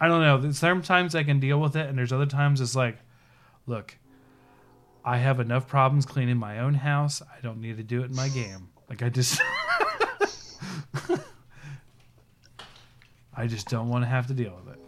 [0.00, 0.50] I don't know.
[0.50, 2.98] Sometimes I can deal with it and there's other times it's like,
[3.66, 3.96] look,
[5.04, 7.20] I have enough problems cleaning my own house.
[7.22, 8.68] I don't need to do it in my game.
[8.88, 9.40] Like I just
[13.36, 14.80] I just don't want to have to deal with it.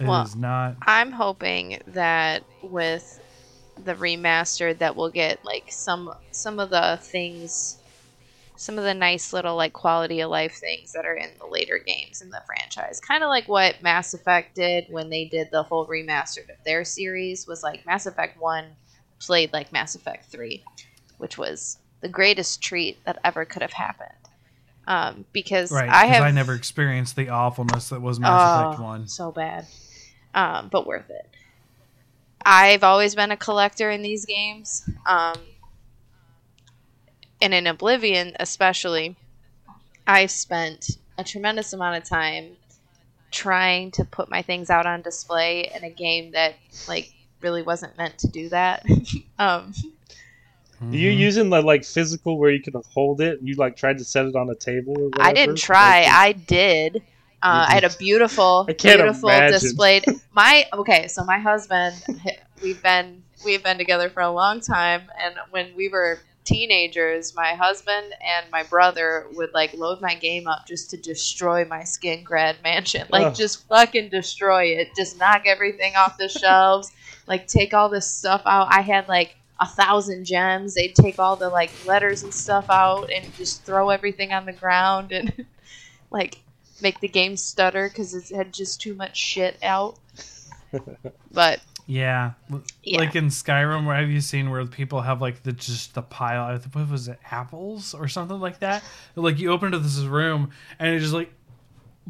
[0.00, 3.20] It Well, is not I'm hoping that with
[3.84, 7.78] the remastered that we'll get like some some of the things
[8.56, 11.78] some of the nice little like quality of life things that are in the later
[11.78, 13.00] games in the franchise.
[13.00, 16.84] Kind of like what Mass Effect did when they did the whole remastered of their
[16.84, 18.64] series was like Mass Effect 1
[19.26, 20.62] played like Mass Effect 3,
[21.18, 24.10] which was the greatest treat that ever could have happened.
[24.86, 25.88] Um, because right.
[25.88, 29.08] I have I never experienced the awfulness that was Mass Effect 1.
[29.08, 29.66] So bad.
[30.34, 31.28] Um, but worth it.
[32.44, 34.88] I've always been a collector in these games.
[35.06, 35.36] Um,
[37.40, 39.16] and in Oblivion, especially,
[40.06, 42.56] I spent a tremendous amount of time
[43.30, 46.54] trying to put my things out on display in a game that,
[46.86, 47.12] like,
[47.44, 48.84] really wasn't meant to do that.
[49.38, 49.72] um,
[50.80, 54.04] Are you using the like physical where you can hold it you like tried to
[54.04, 54.94] set it on a table?
[54.98, 56.02] Or I didn't try.
[56.02, 56.96] Like, I did.
[57.42, 59.60] Uh, I had a beautiful, beautiful imagine.
[59.60, 60.04] displayed.
[60.32, 61.94] My okay, so my husband,
[62.62, 67.54] we've been we've been together for a long time, and when we were teenagers, my
[67.54, 72.62] husband and my brother would like load my game up just to destroy my Skingrad
[72.62, 73.34] mansion, like Ugh.
[73.34, 76.92] just fucking destroy it, just knock everything off the shelves,
[77.26, 78.68] like take all this stuff out.
[78.70, 80.74] I had like a thousand gems.
[80.74, 84.52] They'd take all the like letters and stuff out and just throw everything on the
[84.52, 85.46] ground and
[86.10, 86.38] like
[86.82, 89.98] make the game stutter because it had just too much shit out.
[91.30, 92.32] But Yeah.
[92.82, 92.98] Yeah.
[92.98, 96.58] Like in Skyrim, where have you seen where people have like the just the pile?
[96.72, 97.18] What was it?
[97.30, 98.82] Apples or something like that.
[99.14, 101.32] Like you open into this room and it just like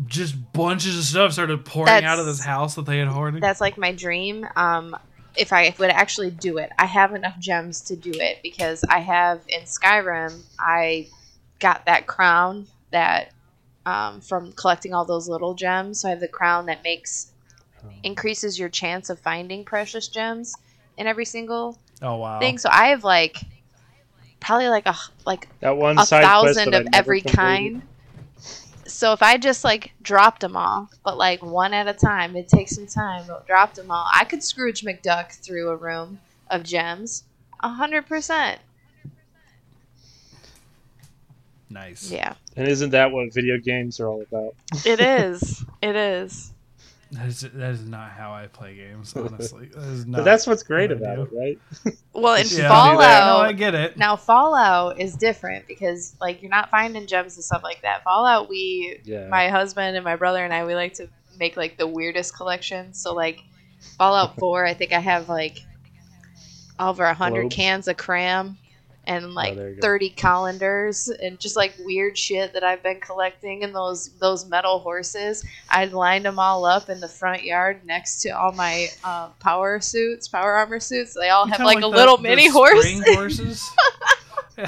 [0.07, 3.43] just bunches of stuff started pouring That's- out of this house that they had hoarded.
[3.43, 4.47] that's like my dream.
[4.57, 4.97] Um,
[5.37, 9.01] if I would actually do it, I have enough gems to do it because I
[9.01, 10.43] have in Skyrim.
[10.59, 11.09] I
[11.59, 13.33] got that crown that
[13.87, 16.01] um, from collecting all those little gems.
[16.01, 17.33] So I have the crown that makes
[18.03, 20.55] increases your chance of finding precious gems
[20.97, 22.39] in every single oh wow.
[22.41, 22.57] thing.
[22.59, 23.37] So I have like
[24.41, 24.95] probably like a
[25.27, 27.37] like That one a thousand of every completed.
[27.37, 27.83] kind.
[28.87, 32.49] So if I just like dropped them all, but like one at a time, it
[32.49, 33.25] takes some time.
[33.27, 36.21] But dropped them all, I could Scrooge McDuck through a room
[36.51, 37.25] of gems,
[37.61, 38.61] a hundred percent.
[41.71, 42.11] Nice.
[42.11, 44.55] Yeah, And isn't that what video games are all about?
[44.87, 45.65] it is.
[45.83, 46.54] It is.
[47.15, 49.67] That is, that is not how I play games, honestly.
[49.67, 51.95] That is not But that's what's great what about it, right?
[52.13, 53.97] Well, in Yeah, Fallout, No, I get it.
[53.97, 58.03] now Fallout is different because like you're not finding gems and stuff like that.
[58.05, 59.29] Fallout, we Yeah.
[59.29, 61.09] my husband and my brother and I, we like to
[61.39, 63.01] make like the weirdest collections.
[63.01, 63.41] So like
[63.99, 65.59] Fallout Four, I think I have like
[66.79, 68.59] over a hundred cans of cram
[69.07, 69.81] and like Oh, there you go.
[69.83, 73.65] thirty colanders and just like weird shit that I've been collecting.
[73.65, 78.23] And those those metal horses, I lined them all up in the front yard next
[78.23, 81.15] to all my uh, power suits, power armor suits.
[81.15, 82.87] They all have Kinda like, a the- little the mini horse.
[83.15, 83.71] horses.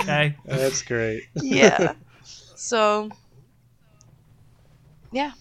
[0.00, 0.36] okay.
[0.44, 1.24] That's great.
[1.34, 1.94] yeah.
[2.54, 3.10] So,
[5.10, 5.32] yeah.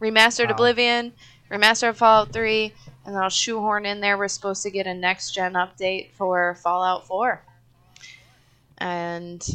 [0.00, 0.54] Remastered Wow.
[0.54, 1.12] Oblivion,
[1.52, 2.72] remastered Fallout 3,
[3.04, 4.16] and then I'll shoehorn in there.
[4.18, 7.42] We're supposed to get a next gen update for Fallout 4.
[8.78, 9.46] And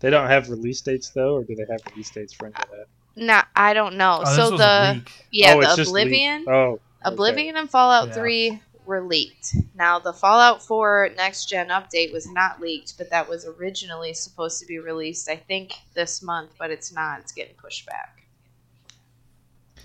[0.00, 2.70] They don't have release dates though, or do they have release dates for any of
[2.70, 2.86] that?
[3.16, 4.22] No, I don't know.
[4.22, 5.26] Oh, this so was the a leak.
[5.30, 5.88] yeah, oh, the just leaked.
[5.88, 6.80] Oblivion, Oh, okay.
[7.04, 8.14] Oblivion and Fallout Yeah.
[8.14, 9.54] 3 were leaked.
[9.74, 14.60] Now, the Fallout 4 next gen update was not leaked, but that was originally supposed
[14.60, 17.20] to be released, I think, this month, but it's not.
[17.20, 18.23] It's getting pushed back.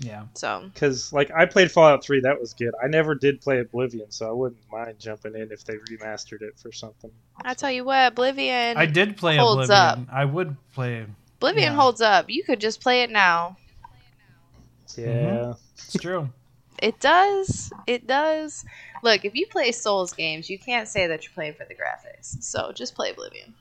[0.00, 0.24] Yeah.
[0.34, 2.72] So, Because like I played Fallout Three, that was good.
[2.82, 6.58] I never did play Oblivion, so I wouldn't mind jumping in if they remastered it
[6.58, 7.10] for something.
[7.44, 8.76] I tell you what, Oblivion.
[8.76, 10.08] I did play holds Oblivion.
[10.10, 11.06] I would play.
[11.36, 11.78] Oblivion yeah.
[11.78, 12.30] holds up.
[12.30, 13.56] You could just play it now.
[14.88, 15.08] Mm-hmm.
[15.08, 16.28] Yeah, It's true.
[16.82, 17.70] It does.
[17.86, 18.64] It does.
[19.02, 22.42] Look, if you play Souls games, you can't say that you're playing for the graphics.
[22.42, 23.52] So just play Oblivion.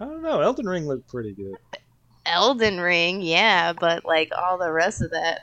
[0.00, 0.40] I don't know.
[0.40, 1.54] Elden Ring looked pretty good.
[2.26, 5.42] Elden Ring, yeah, but like all the rest of that,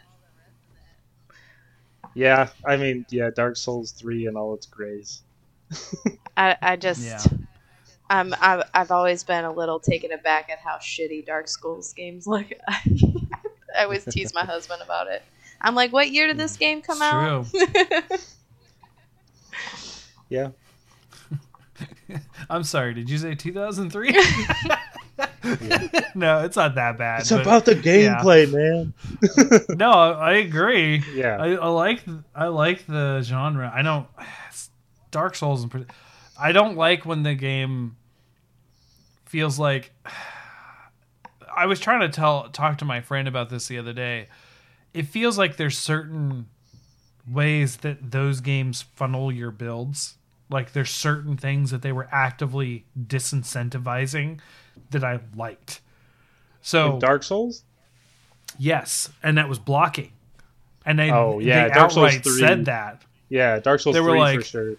[2.14, 5.22] Yeah, I mean, yeah, Dark Souls Three and all its grays.
[6.38, 7.24] I, I just, Yeah.
[8.10, 12.26] I'm, I've, I've always been a little taken aback at how shitty Dark Souls games
[12.26, 12.48] look.
[12.68, 15.22] I always tease my husband about it.
[15.62, 16.60] I'm like, what year did this mm.
[16.60, 17.48] game come It's out?
[17.52, 18.18] true.
[20.30, 20.50] Yeah.
[22.50, 22.94] I'm sorry.
[22.94, 24.16] Did you say 2003?
[26.16, 27.22] no, it's not that bad.
[27.22, 28.22] It's but- about the yeah.
[28.22, 28.94] gameplay, man.
[29.78, 31.04] no, I agree.
[31.14, 31.38] Yeah.
[31.38, 32.04] I, I like
[32.36, 33.72] I like the genre.
[33.74, 34.08] I don't
[35.12, 35.64] Dark Souls.
[35.64, 35.86] and
[36.40, 37.98] I don't like when the game
[39.26, 39.92] feels like.
[41.56, 44.28] I was trying to tell talk to my friend about this the other day.
[44.94, 46.48] It feels like there's certain
[47.28, 50.16] ways that those games funnel your builds.
[50.50, 54.40] Like there's certain things that they were actively disincentivizing
[54.92, 55.82] that I liked.
[56.62, 57.64] So In Dark Souls?
[58.58, 60.12] Yes, and that was blocking.
[60.86, 62.40] And they, Oh, yeah, they Dark Souls 3.
[62.40, 63.02] said that.
[63.30, 64.76] Yeah, Dark Souls They were 3 like- for sure.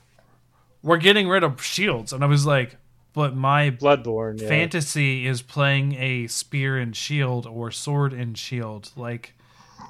[0.82, 2.12] We're getting rid of shields.
[2.12, 2.76] And I was like,
[3.12, 4.48] but my Bloodborne, yeah.
[4.48, 9.34] fantasy is playing a spear and shield or sword and shield, like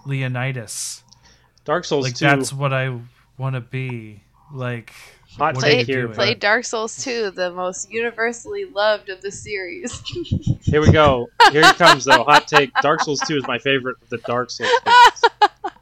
[0.04, 1.02] Leonidas.
[1.64, 2.24] Dark Souls Like 2.
[2.24, 2.98] that's what I
[3.38, 4.22] want to be.
[4.52, 4.92] Like
[5.36, 6.08] hot what Play, take here.
[6.08, 10.00] play but- Dark Souls 2, the most universally loved of the series.
[10.62, 11.28] Here we go.
[11.52, 12.24] Here it comes though.
[12.24, 12.72] Hot take.
[12.82, 15.32] Dark Souls 2 is my favorite of the Dark Souls games.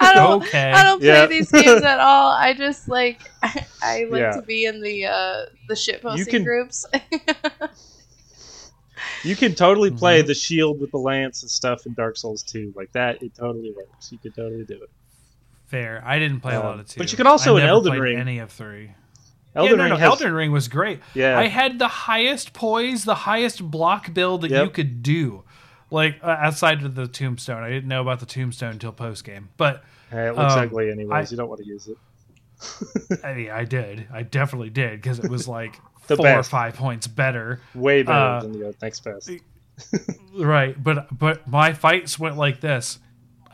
[0.00, 0.70] I don't, okay.
[0.70, 1.26] I don't play Yeah.
[1.26, 2.30] these games at all.
[2.30, 4.30] I just like I, I like Yeah.
[4.32, 6.86] to be in the uh the shitposting can- groups.
[9.24, 10.26] You can totally play Mhm.
[10.28, 12.72] the shield with the lance and stuff in Dark Souls 2.
[12.76, 14.12] Like that, it totally works.
[14.12, 14.90] You could totally do it.
[15.74, 16.02] Fair.
[16.06, 16.98] I didn't play a Um, lot of two.
[16.98, 18.92] but you could also I in Elden Ring- any of three.
[19.56, 21.00] Elden yeah, no, Ring has, Elden Ring was great.
[21.14, 24.64] yeah, I had the highest poise, the highest block build that Yep.
[24.64, 25.44] you could do.
[25.90, 29.48] Like uh, outside of the tombstone, I didn't know about the tombstone until post game,
[29.56, 31.28] but Hey, it looks um, ugly anyways.
[31.28, 31.96] I- you don't want to use it.
[33.24, 36.74] I mean, I did, I definitely did because it was like The four or five
[36.74, 39.30] points better, Way better uh, than the next best.
[40.36, 40.80] right?
[40.82, 42.98] But but my fights went like this.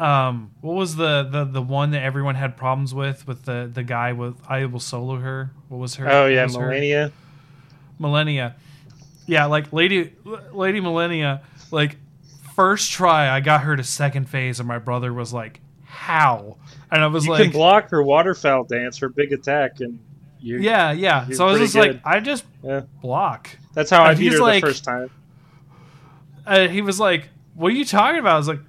[0.00, 3.82] Um, what was the, the the one that everyone had problems with with the the
[3.82, 5.50] guy with I will solo her?
[5.68, 6.08] What was her?
[6.10, 7.12] Oh yeah, her- Malenia.
[8.00, 8.54] Malenia.
[9.26, 10.12] Yeah, like Lady
[10.52, 11.98] Lady Malenia, like
[12.56, 16.56] first try I got her to second phase and my brother was like, How?
[16.90, 19.98] And I was You like can block her waterfowl dance, her big attack, and
[20.40, 20.58] you.
[20.60, 21.28] Yeah, yeah.
[21.30, 22.00] So I was just like.
[22.04, 22.82] I just Yeah.
[23.02, 23.50] block.
[23.74, 25.10] That's how I And beat her like- the first time.
[26.46, 28.34] Uh, he was like, What are you talking about?
[28.34, 28.60] I was like,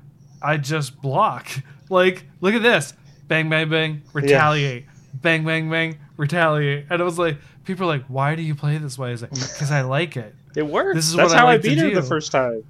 [0.41, 1.47] I just block.
[1.89, 2.93] Like, look at this.
[3.27, 4.85] Bang bang bang, retaliate.
[5.13, 6.85] Bang bang bang, retaliate.
[6.89, 9.09] And I was like people are like, Why do you play this way?
[9.09, 10.35] I was like, Because I like it.
[10.55, 10.95] It worked.
[10.95, 11.95] This is That's how I, like to beat her do.
[11.95, 12.63] the first time.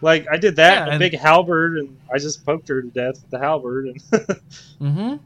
[0.00, 3.14] Like I did that, Yeah, a big halberd, and I just poked her to death
[3.22, 3.86] with the halberd.
[3.86, 4.00] And
[4.80, 5.16] Mm-hmm.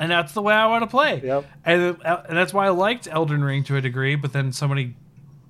[0.00, 1.20] And that's the way I want to play.
[1.22, 4.50] yep, And, uh, and that's why I liked Elden Ring to a degree, but then
[4.50, 4.96] so many,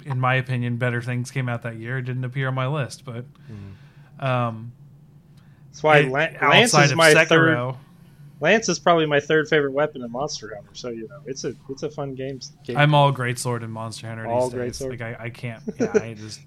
[0.05, 1.99] in my opinion, better things came out that year.
[1.99, 3.25] It didn't appear on my list, but
[4.21, 4.73] um,
[5.71, 7.57] that's why it- Lan- Lance is my third.
[7.57, 7.77] Sekiro,
[8.41, 10.71] Lance is probably my third favorite weapon in Monster Hunter.
[10.73, 12.41] So you know, it's a it's a fun game.
[12.65, 12.77] game.
[12.77, 14.77] I'm all great sword in Monster Hunter All these great days.
[14.79, 14.99] sword.
[15.01, 16.41] Like I, I can't, yeah, I just,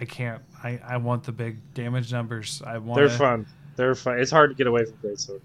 [0.00, 0.42] I can't.
[0.62, 2.62] I, I want the big damage numbers.
[2.66, 2.96] I want.
[2.98, 3.46] They're fun.
[3.76, 4.18] They're fun.
[4.18, 5.40] It's hard to get away from Greatsword.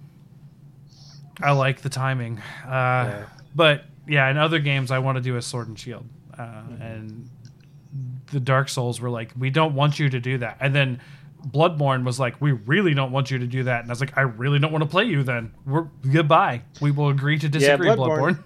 [1.42, 2.40] I like the timing.
[2.66, 3.26] Uh, Yeah.
[3.54, 6.06] But yeah, in other games, I want to do a sword and shield,
[6.38, 6.82] uh, Mm-hmm.
[6.82, 7.30] and
[8.32, 11.00] the Dark Souls were like, we don't want you to do that, and then
[11.50, 14.18] Bloodborne was like, we really don't want you to do that, and I was like,
[14.18, 15.24] I really don't want to play you.
[15.24, 16.62] Then we're goodbye.
[16.82, 18.44] We will agree to disagree, Bloodborne- Bloodborne.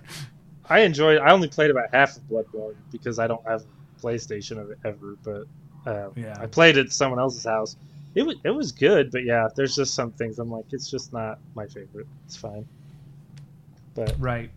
[0.70, 1.20] I enjoyed.
[1.20, 4.78] I only played about half of Bloodborne because I don't have a PlayStation of it
[4.86, 5.16] ever.
[5.24, 5.46] But
[5.90, 6.36] uh, Yeah.
[6.40, 7.76] I played it at someone else's house.
[8.16, 11.14] It was it was good, but yeah, there's just some things I'm like, it's just
[11.14, 12.08] not my favorite.
[12.26, 12.68] It's fine.
[13.96, 14.52] But Right.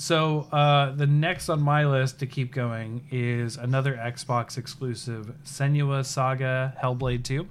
[0.00, 6.06] So uh, the next on my list to keep going is another Xbox exclusive, Senua
[6.06, 7.48] Saga Hellblade 2.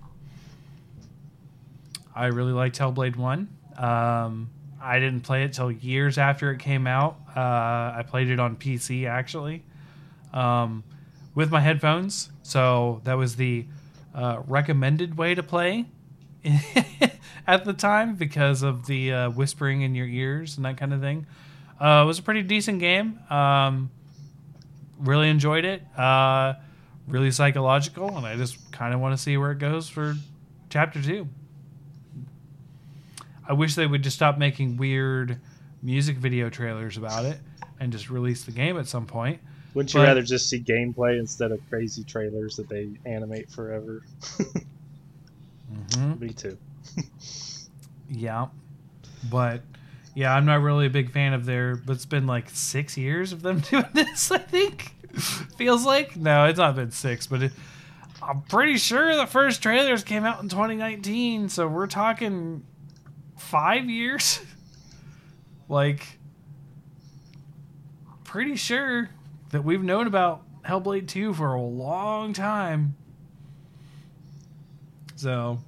[2.16, 3.50] I really liked Hellblade 1.
[3.78, 4.50] Um,
[4.82, 7.18] I didn't play it till years after it came out.
[7.36, 9.66] Uh, I played it on PC actually
[10.32, 10.86] um,
[11.36, 12.30] with my headphones.
[12.44, 13.66] So that was the
[14.16, 15.88] uh, recommended way to play
[17.46, 21.02] at the time because of the uh, whispering in your ears and that kind of
[21.02, 21.28] thing.
[21.80, 23.20] Uh, it was a pretty decent game.
[23.30, 23.92] Um,
[25.00, 25.82] really enjoyed it.
[25.98, 26.54] Uh,
[27.08, 30.16] really psychological, and I just kind of want to see where it goes for
[30.70, 31.28] chapter two.
[33.48, 35.40] I wish they would just stop making weird
[35.82, 37.38] music video trailers about it
[37.80, 39.40] and just release the game at some point.
[39.74, 44.04] wouldn't you But- rather just see gameplay instead of crazy trailers that they animate forever?
[45.96, 46.20] Mm-hmm.
[46.26, 46.58] Me too.
[48.10, 48.48] Yeah,
[49.30, 49.62] but
[50.18, 53.34] Yeah, I'm not really a big fan of their, but it's been like six years
[53.34, 54.32] of them doing this.
[54.32, 54.96] I think
[55.58, 57.52] feels like no, it's not been six, but it,
[58.24, 62.66] I'm pretty sure the first trailers came out in 2019, so we're talking
[63.38, 64.40] five years.
[65.70, 66.18] like,
[68.24, 69.12] pretty sure
[69.52, 72.96] that we've known about Hellblade 2 for a long time.
[75.16, 75.60] So,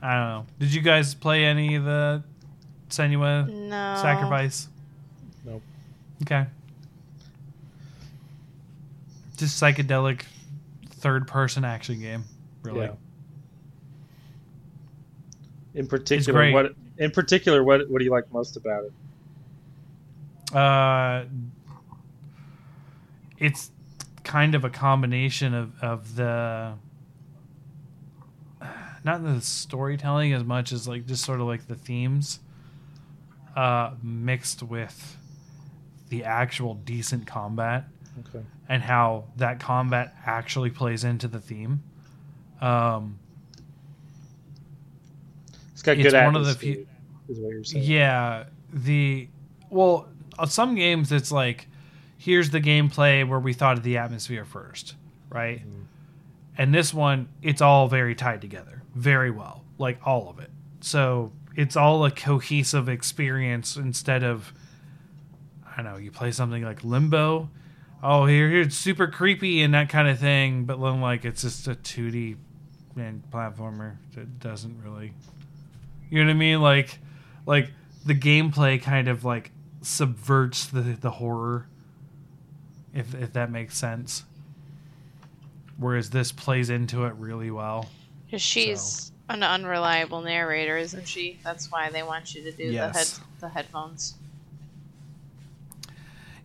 [0.00, 0.46] I don't know.
[0.60, 2.22] Did you guys play any of the
[2.88, 3.96] Senua No.
[4.00, 4.68] Sacrifice?
[5.44, 5.62] Nope.
[6.22, 6.46] Okay.
[9.36, 10.22] Just psychedelic
[10.86, 12.24] third person action game,
[12.62, 12.86] really.
[12.86, 12.92] Yeah.
[15.74, 18.92] In particular, what in particular what what do you like most about it?
[20.56, 21.24] Uh,
[23.38, 23.70] it's
[24.24, 26.74] kind of a combination of, of the
[29.04, 32.40] not the storytelling as much as like just sort of like the themes
[33.58, 35.16] uh, mixed with
[36.10, 37.84] the actual decent combat
[38.20, 38.44] Okay.
[38.68, 41.82] and how that combat actually plays into the theme.
[42.60, 43.18] Um,
[45.72, 46.86] It's got It's good one of the atmosphere, few-
[47.34, 47.84] is what you're saying.
[47.84, 49.28] Yeah, the
[49.70, 50.08] well,
[50.38, 51.68] on some games it's like
[52.16, 54.96] here's the gameplay where we thought of the atmosphere first,
[55.30, 55.60] right?
[55.60, 55.84] Mhm.
[56.56, 60.50] And this one, it's all very tied together, very well, like all of it.
[60.80, 64.54] So it's all a cohesive experience instead of
[65.66, 67.50] I don't know, you play something like Limbo.
[68.00, 71.42] Oh, here, here, it's super creepy and that kind of thing, but then like it's
[71.42, 72.36] just a 2D
[72.94, 75.12] and platformer that doesn't really,
[76.08, 76.60] you know what I mean?
[76.60, 77.00] Like,
[77.44, 77.72] like
[78.06, 79.50] the gameplay kind of like
[79.82, 81.66] subverts the the horror,
[82.94, 84.22] if if that makes sense.
[85.76, 87.88] Whereas this plays into it really well.
[88.36, 91.38] she's an unreliable narrator, isn't she?
[91.44, 92.92] That's why they want you to do Yes.
[92.92, 94.14] the head the headphones.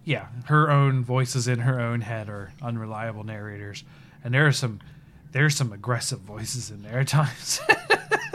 [0.06, 3.84] yeah, her own voices in her own head are unreliable narrators,
[4.24, 4.80] and there are some
[5.32, 7.60] there's some aggressive voices in there at times.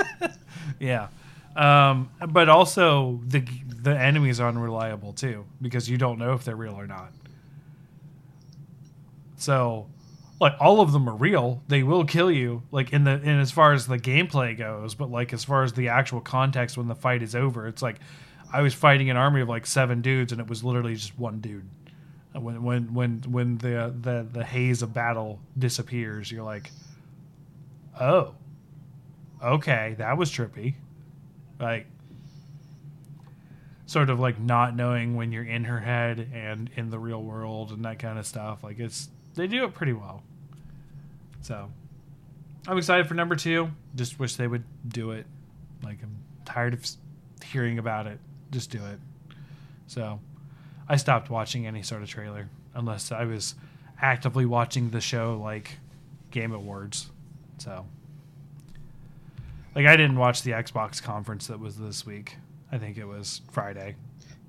[0.81, 1.09] yeah,
[1.55, 6.57] um, but also the the enemies are unreliable too because you don't know if they're
[6.57, 7.13] real or not.
[9.37, 9.87] So,
[10.41, 11.63] like all of them are real.
[11.69, 15.11] They will kill you, like in the in as far as the gameplay goes, but
[15.11, 17.97] like as far as the actual context when the fight is over, it's like
[18.53, 21.41] I was fighting an army of like seven dudes, and it was literally just one
[21.41, 21.69] dude.
[22.35, 26.71] When when when when the the the haze of battle disappears, you're like,
[28.01, 28.35] oh,
[29.43, 30.75] okay, that was trippy.
[31.59, 31.87] Like,
[33.87, 37.73] sort of like not knowing when you're in her head and in the real world
[37.73, 38.63] and that kind of stuff.
[38.63, 40.23] Like it's they do it pretty well.
[41.43, 41.71] So
[42.67, 43.71] I'm excited for number two.
[43.95, 45.27] Just wish they would do it.
[45.83, 46.85] Like I'm tired of
[47.45, 48.19] hearing about it.
[48.51, 48.99] Just do it.
[49.87, 50.21] So
[50.89, 53.55] I stopped watching any sort of trailer unless I was
[54.01, 55.79] actively watching the show like
[56.31, 57.11] Game Awards.
[57.59, 57.87] So
[59.75, 62.37] like I didn't watch the Xbox conference that was this week.
[62.71, 63.97] I think it was Friday.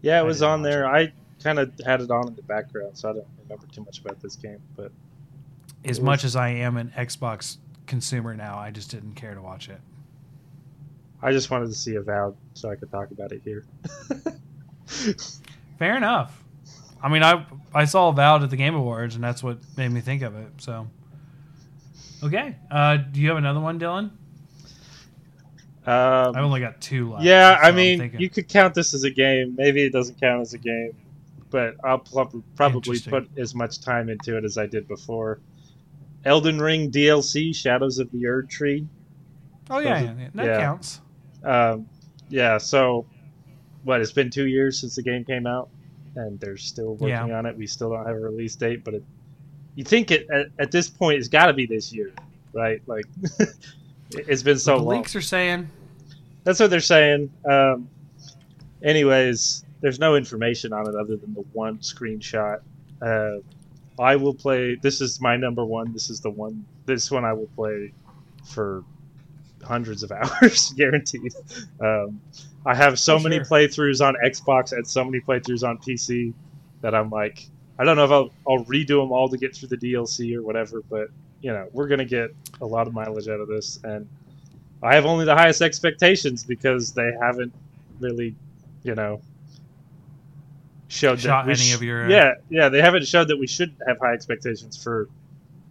[0.02, 0.88] Yeah, it was on there.
[0.88, 1.11] I
[1.44, 4.20] kind of had it on in the background, so I don't remember too much about
[4.22, 4.61] this game.
[4.76, 4.91] But
[5.86, 9.70] As much as I am an Xbox consumer now, I just didn't care to watch
[9.70, 9.80] it.
[11.22, 13.66] I just wanted to see Avowed so I could talk about it here.
[15.80, 16.44] Fair enough.
[17.02, 20.02] I mean, I I saw Avowed at the Game Awards, and that's what made me
[20.02, 20.50] think of it.
[20.58, 20.88] So,
[22.24, 22.56] okay.
[22.70, 24.12] Uh, do you have another one, Dylan?
[25.86, 27.24] Um, I've only got two left.
[27.24, 29.56] yeah, so I mean, you could count this as a game.
[29.58, 30.91] Maybe it doesn't count as a game,
[31.50, 35.40] but I'll prob- probably put as much time into it as I did before.
[36.26, 38.86] Elden Ring DLC, Shadows of the Erdtree.
[39.70, 40.60] oh yeah, yeah, yeah, that yeah.
[40.62, 41.02] counts.
[41.44, 41.88] Um,
[42.30, 43.06] yeah, so
[43.84, 44.02] what?
[44.02, 45.70] It's been two years since the game came out,
[46.16, 47.58] and they're still working on it.
[47.58, 49.04] We still don't have a release date, but it,
[49.76, 52.12] you think it at, at this point it's got to be this year,
[52.54, 52.82] right?
[52.86, 53.06] Like
[54.12, 54.98] it's been so the long.
[54.98, 55.70] leaks are saying
[56.44, 57.32] That's what they're saying.
[57.50, 57.90] Um,
[58.84, 62.62] anyways, there's no information on it other than the one screenshot.
[63.02, 63.38] Uh,
[63.99, 64.76] I will play.
[64.76, 65.91] This is my number one.
[65.93, 66.65] This is the one.
[66.85, 67.91] This one I will play
[68.45, 68.84] for
[69.63, 70.11] hundreds of
[70.41, 71.34] hours, guaranteed.
[71.81, 72.21] Um,
[72.65, 73.45] I have so many sure.
[73.45, 76.34] playthroughs on Xbox and so many playthroughs on PC
[76.81, 77.47] that I'm like,
[77.77, 80.41] I don't know if I'll, I'll redo them all to get through the DLC or
[80.43, 81.09] whatever, but
[81.41, 82.31] you know, we're gonna get
[82.61, 84.07] a lot of mileage out of this, and
[84.84, 87.53] I have only the highest expectations because they haven't
[87.99, 88.35] really,
[88.84, 89.21] you know,
[90.90, 93.48] showed Shot that any sh- of your, uh, yeah, yeah, they haven't showed that we
[93.48, 95.07] should have high expectations for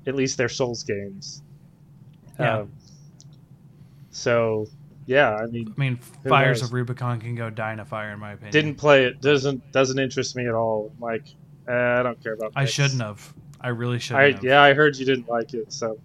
[0.07, 1.43] at least their Souls games.
[2.41, 2.61] Yeah.
[2.61, 2.73] Um,
[4.11, 4.67] so
[5.07, 5.97] yeah, I mean, I mean,
[6.27, 6.69] Fires knows?
[6.71, 8.53] of Rubicon can go die in a fire, in my opinion.
[8.53, 9.21] didn't play it.
[9.21, 10.93] Doesn't doesn't interest me at all.
[11.01, 11.25] Like,
[11.67, 12.53] eh, I don't care about.
[12.57, 13.35] I shouldn't have.
[13.61, 14.45] I really shouldn't I have.
[14.45, 15.99] yeah, I heard you didn't like it, so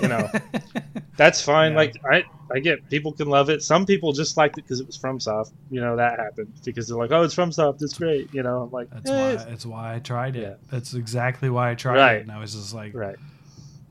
[0.00, 0.28] you know.
[1.16, 1.72] that's fine.
[1.72, 1.78] Yeah.
[1.78, 3.62] Like I I get people can love it.
[3.62, 6.96] Some people just liked it because it was FromSoft You know that happened because they're
[6.96, 8.32] like, oh, it's FromSoft it's great.
[8.32, 9.30] You know, I'm like, That's eh, why.
[9.32, 10.42] it's- That's why I tried it.
[10.42, 10.54] Yeah.
[10.70, 12.16] That's exactly why I tried Right.
[12.18, 13.16] it, and I was just like, right.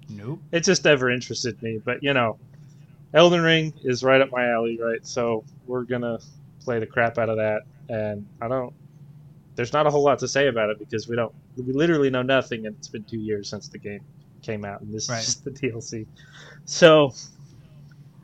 [0.09, 0.39] nope.
[0.51, 1.81] It just never interested me.
[1.84, 2.38] But you know,
[3.13, 5.05] Elden Ring is right up my alley, right?
[5.05, 6.19] So we're gonna
[6.63, 8.73] play the crap out of that, and I don't.
[9.55, 11.34] There's not a whole lot to say about it because we don't.
[11.57, 14.01] We literally know nothing, and it's been two years since the game
[14.41, 15.19] came out, and this Right.
[15.19, 16.05] is just the DLC.
[16.65, 17.13] So,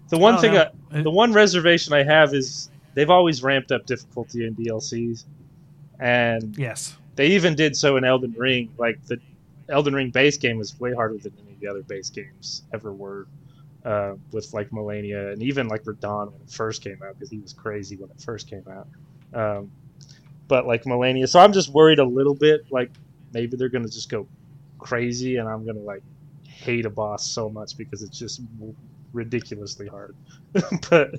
[0.10, 0.58] the one thing.
[0.58, 0.70] I,
[1.02, 5.26] the one reservation I have is they've always ramped up difficulty in DLCs,
[6.00, 6.98] and yes.
[7.16, 8.70] they even did so in Elden Ring.
[8.78, 9.20] Like the
[9.70, 12.94] Elden Ring base game was way harder than any of the other base games ever
[12.94, 13.28] were.
[13.86, 17.38] Uh, with like Malenia and even like Radahn when it first came out because he
[17.38, 18.88] was crazy when it first came out.
[19.34, 19.72] Um,
[20.50, 22.66] but like Malenia, so I'm just worried a little bit.
[22.70, 22.92] Like
[23.34, 24.28] maybe they're gonna just go
[24.80, 26.04] crazy and I'm gonna like
[26.44, 28.42] hate a boss so much because it's just
[29.14, 30.16] ridiculously hard.
[30.90, 31.16] but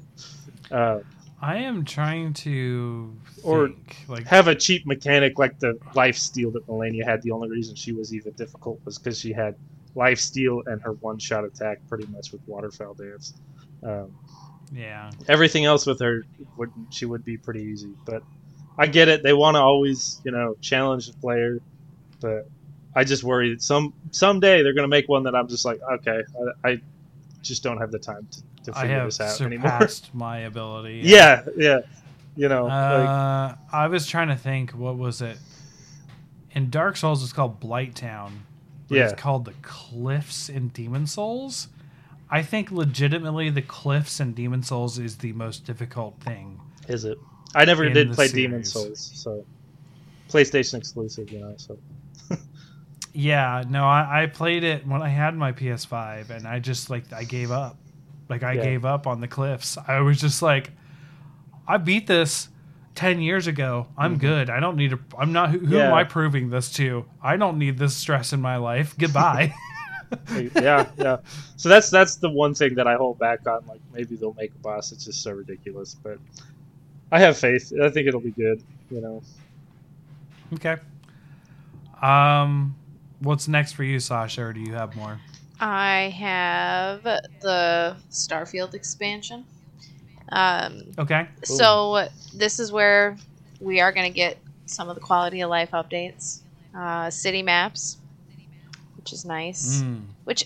[0.70, 1.00] uh,
[1.40, 3.70] I am trying to Or
[4.08, 7.22] like have a cheap mechanic like the life steal that Malenia had.
[7.22, 9.54] The only reason she was even difficult was because she had
[9.94, 13.34] life steal and her one shot attack pretty much with waterfowl dance.
[13.82, 14.12] Um,
[14.72, 15.10] yeah.
[15.28, 16.24] everything else with her
[16.56, 17.92] would she would be pretty easy.
[18.04, 18.22] But
[18.76, 21.60] I get it; they want to always you know challenge the player,
[22.20, 22.48] but
[22.94, 25.80] I just worry that some someday they're going to make one that I'm just like,
[25.92, 26.22] okay,
[26.64, 26.80] I, I
[27.42, 29.88] just don't have the time to, to figure this out anymore.
[30.12, 31.02] my ability.
[31.04, 31.80] yeah, yeah,
[32.36, 32.72] you know, like,
[33.08, 34.70] Uh, I was trying to think.
[34.72, 35.38] What was it?
[36.52, 38.32] In Dark Souls, it's called Blighttown.
[38.88, 39.04] but Yeah.
[39.04, 41.68] It's called the Cliffs in Demon Souls.
[42.30, 46.60] I think legitimately the Cliffs in Demon Souls is the most difficult thing.
[46.88, 47.18] is it?
[47.54, 48.64] I never did play Demon.
[48.64, 49.44] Souls, so
[50.28, 51.54] PlayStation exclusive, you know.
[51.56, 51.78] So
[53.20, 57.12] Yeah, no, I, I played it when I had my PS5, and I just like
[57.12, 57.76] I gave up.
[58.28, 58.62] Like I Yeah.
[58.62, 59.76] gave up on the cliffs.
[59.88, 60.70] I was just like,
[61.66, 62.48] I beat this
[62.94, 63.88] ten years ago.
[63.98, 64.20] I'm Mhm.
[64.20, 64.50] good.
[64.50, 65.00] I don't need to.
[65.18, 65.50] I'm not.
[65.50, 67.06] Who, who am I proving this to?
[67.20, 68.96] I don't need this stress in my life.
[68.96, 69.52] Goodbye.
[70.54, 71.16] yeah, yeah.
[71.56, 73.66] So that's that's the one thing that I hold back on.
[73.66, 76.18] Like maybe they'll make a boss It's just so ridiculous, but
[77.10, 77.72] I have faith.
[77.82, 78.62] I think it'll be good.
[78.92, 79.22] You know.
[80.54, 80.76] okay.
[82.00, 82.76] Um,
[83.20, 84.42] what's next for you, Sasha?
[84.42, 85.18] Or do you have more?
[85.60, 89.44] I have the Starfield expansion.
[90.30, 91.26] Um, Okay.
[91.42, 93.16] so this is where
[93.60, 96.40] we are going to get some of the quality of life updates,
[96.76, 97.96] uh, city maps,
[98.96, 99.82] which is nice.
[99.82, 100.02] Mm.
[100.24, 100.44] Which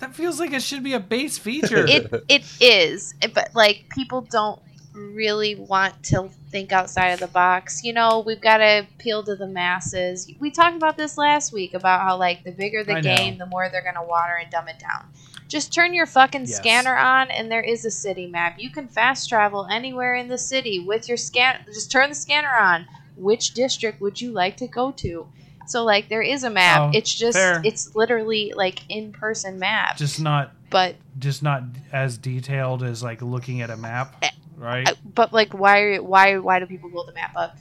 [0.00, 1.86] That feels like it should be a base feature.
[1.86, 4.60] it it is, but like people don't
[4.98, 7.82] really want to think outside of the box.
[7.84, 10.30] You know, we've got to appeal to the masses.
[10.40, 13.16] We talked about this last week about how like the bigger the I know.
[13.16, 15.06] game, the more they're gonna water and dumb it down.
[15.48, 16.56] Just turn your fucking Yes.
[16.56, 18.56] scanner on, and there is a city map.
[18.58, 21.60] You can fast travel anywhere in the city with your scan.
[21.66, 22.86] Just turn the scanner on.
[23.16, 25.26] Which district would you like to go to?
[25.66, 26.80] So like there is a map.
[26.80, 27.60] Oh, it's just fair.
[27.64, 29.96] it's literally like in person map.
[29.96, 31.62] just not but just not
[31.92, 34.88] as detailed as like looking at a map, eh, right?
[34.88, 37.56] Uh, but like why why why do people build the map up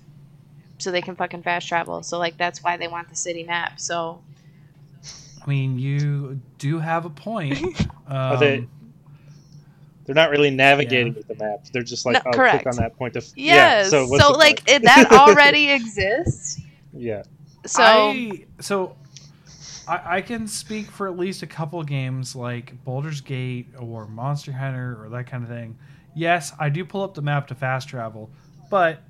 [0.80, 3.80] so they can fucking fast travel so like that's why they want the city map
[3.80, 4.22] so
[5.44, 7.88] I mean, you do have a point.
[8.10, 8.66] Um, they-
[10.06, 11.18] They're not really navigating Yeah.
[11.18, 11.66] with the map.
[11.74, 12.64] They're just like, No, oh, correct.
[12.64, 13.14] click on that point.
[13.16, 16.62] To f- yes so so like it, that already exists
[16.94, 17.24] yeah.
[17.66, 18.96] so I, so
[19.90, 24.54] I, I can speak for at least a couple games like Baldur's Gate or Monster
[24.54, 25.78] Hunter or that kind of thing.
[26.18, 28.30] Yes, I do pull up the map to fast travel,
[28.72, 29.04] but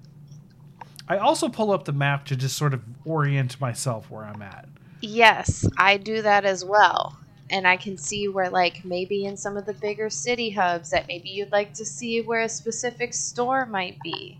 [1.08, 4.68] I also pull up the map to just sort of orient myself where I'm at.
[5.00, 7.16] yes i do that as well
[7.52, 11.08] and i can see where like maybe in some of the bigger city hubs that
[11.08, 14.38] maybe you'd like to see where a specific store might be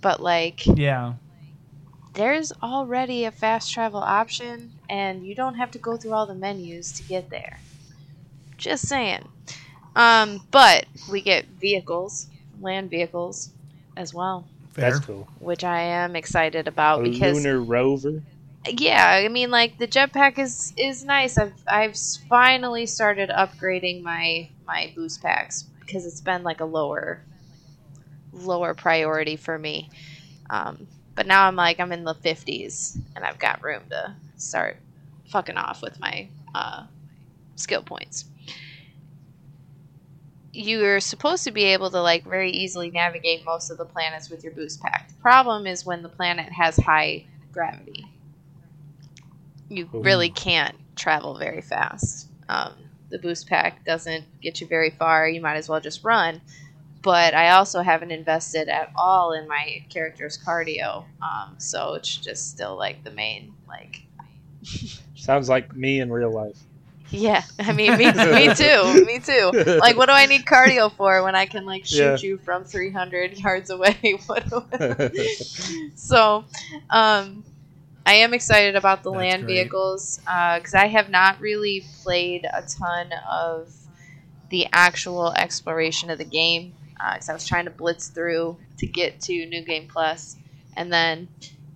[0.00, 1.14] but like Yeah.
[2.14, 6.34] there's already a fast travel option and you don't have to go through all the
[6.34, 7.58] menus to get there
[8.56, 9.28] just saying
[9.96, 12.26] um but we get vehicles
[12.60, 13.50] land vehicles
[13.96, 14.90] as well Fair.
[14.92, 15.28] That's cool.
[15.40, 18.22] which i am excited about A because lunar rover.
[18.68, 21.96] yeah i mean like the jetpack is is nice i've i've
[22.28, 27.20] finally started upgrading my my boost packs because it's been like a lower
[28.32, 29.90] lower priority for me
[30.50, 30.86] um
[31.16, 34.76] but now i'm like i'm in the 50s and i've got room to start
[35.26, 36.84] fucking off with my uh
[37.56, 38.24] skill points
[40.52, 44.42] you're supposed to be able to like very easily navigate most of the planets with
[44.42, 45.08] your boost pack.
[45.08, 48.04] The problem is when the planet has high gravity.
[49.68, 50.02] You Ooh.
[50.02, 52.28] really can't travel very fast.
[52.48, 52.74] Um,
[53.10, 55.28] the boost pack doesn't get you very far.
[55.28, 56.40] You might as well just run.
[57.02, 62.50] But I also haven't invested at all in my character's cardio, um, so it's just
[62.50, 64.02] still like the main like
[65.14, 66.58] Sounds like me in real life.
[67.10, 69.52] Yeah, I mean, me, me too, me too.
[69.78, 72.28] Like, what do I need cardio for when I can like shoot Yeah.
[72.28, 73.96] you from 300 yards away?
[74.26, 74.44] What
[75.94, 76.44] so,
[76.90, 77.44] um,
[78.06, 79.54] I am excited about the That's land great.
[79.54, 83.72] vehicles because I have not really played a ton of
[84.50, 89.20] the actual exploration of the game because I was trying to blitz through to get
[89.22, 90.36] to New Game Plus,
[90.76, 91.28] and then,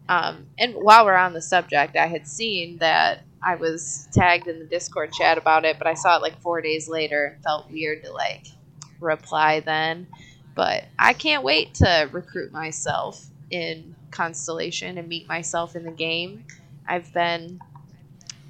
[0.09, 4.59] um, and while we're on the subject, I had seen that I was tagged in
[4.59, 7.71] the Discord chat about it, but I saw it like four days later and felt
[7.71, 8.47] weird to like
[9.01, 10.07] reply then.
[10.55, 16.45] But I can't wait to recruit myself in Constellation and meet myself in the game.
[16.87, 17.61] I've been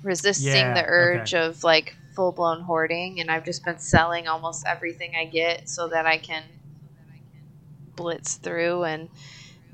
[0.03, 4.65] resisting Yeah, the urge of like full blown hoarding, and I've just been selling almost
[4.67, 6.45] everything I get so that I can
[7.97, 9.09] blitz through and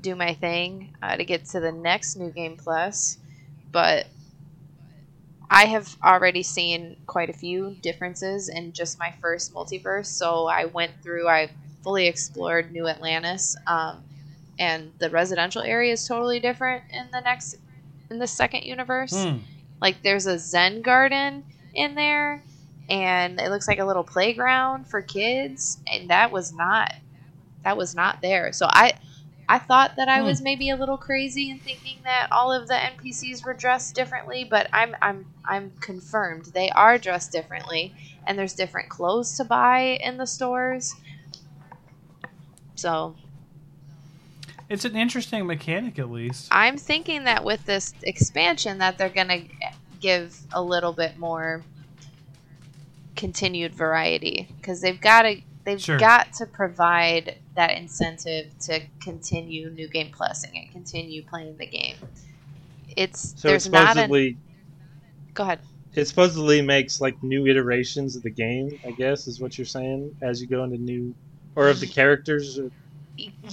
[0.01, 3.17] do my thing uh, to get to the next new game plus.
[3.71, 4.07] But
[5.53, 10.05] I have already seen quite a few differences in just my first multiverse.
[10.05, 11.49] So I went through, I
[11.83, 14.01] fully explored New Atlantis, um,
[14.57, 17.57] and the residential area is totally different in the next,
[18.09, 19.25] in the second universe.
[19.25, 19.39] Hmm.
[19.81, 22.41] Like there's a Zen garden in there,
[22.89, 26.93] and it looks like a little playground for kids, and that was not,
[27.65, 28.53] that was not there.
[28.53, 28.93] So I.
[29.51, 30.27] I thought that I Hmm.
[30.27, 34.45] was maybe a little crazy in thinking that all of the NPCs were dressed differently,
[34.49, 37.93] but I'm I'm I'm confirmed they are dressed differently,
[38.25, 40.93] and there's different clothes to buy in the stores.
[42.75, 43.15] So
[44.69, 46.47] It's an interesting mechanic, at least.
[46.49, 49.47] I'm thinking that with this expansion, that they're gonna
[49.99, 51.65] give a little bit more
[53.17, 55.97] continued variety because they've got to they've Sure.
[55.97, 61.95] got to provide that incentive to continue new game plusing and continue playing the game.
[62.95, 64.37] It's So it there's not a supposedly
[65.33, 65.59] go ahead.
[65.93, 68.79] it supposedly makes like new iterations of the game.
[68.85, 71.13] I guess is what you're saying as you go into new,
[71.55, 72.57] or of the characters.
[72.59, 72.71] Or,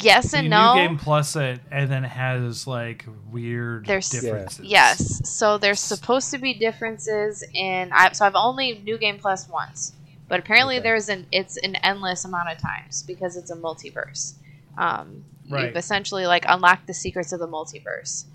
[0.00, 0.74] Yes The no.
[0.76, 4.20] new game plus it, and then it has like weird There's- Yeah.
[4.20, 4.64] differences.
[4.64, 5.28] Yes.
[5.28, 7.90] So there's supposed to be differences in.
[7.92, 9.92] I, so I've only new game plus once,
[10.28, 10.82] but apparently Okay.
[10.84, 14.34] there's an it's an endless amount of times because it's a multiverse.
[14.76, 15.64] Um, Right.
[15.68, 18.26] You've essentially like unlocked the secrets of the multiverse,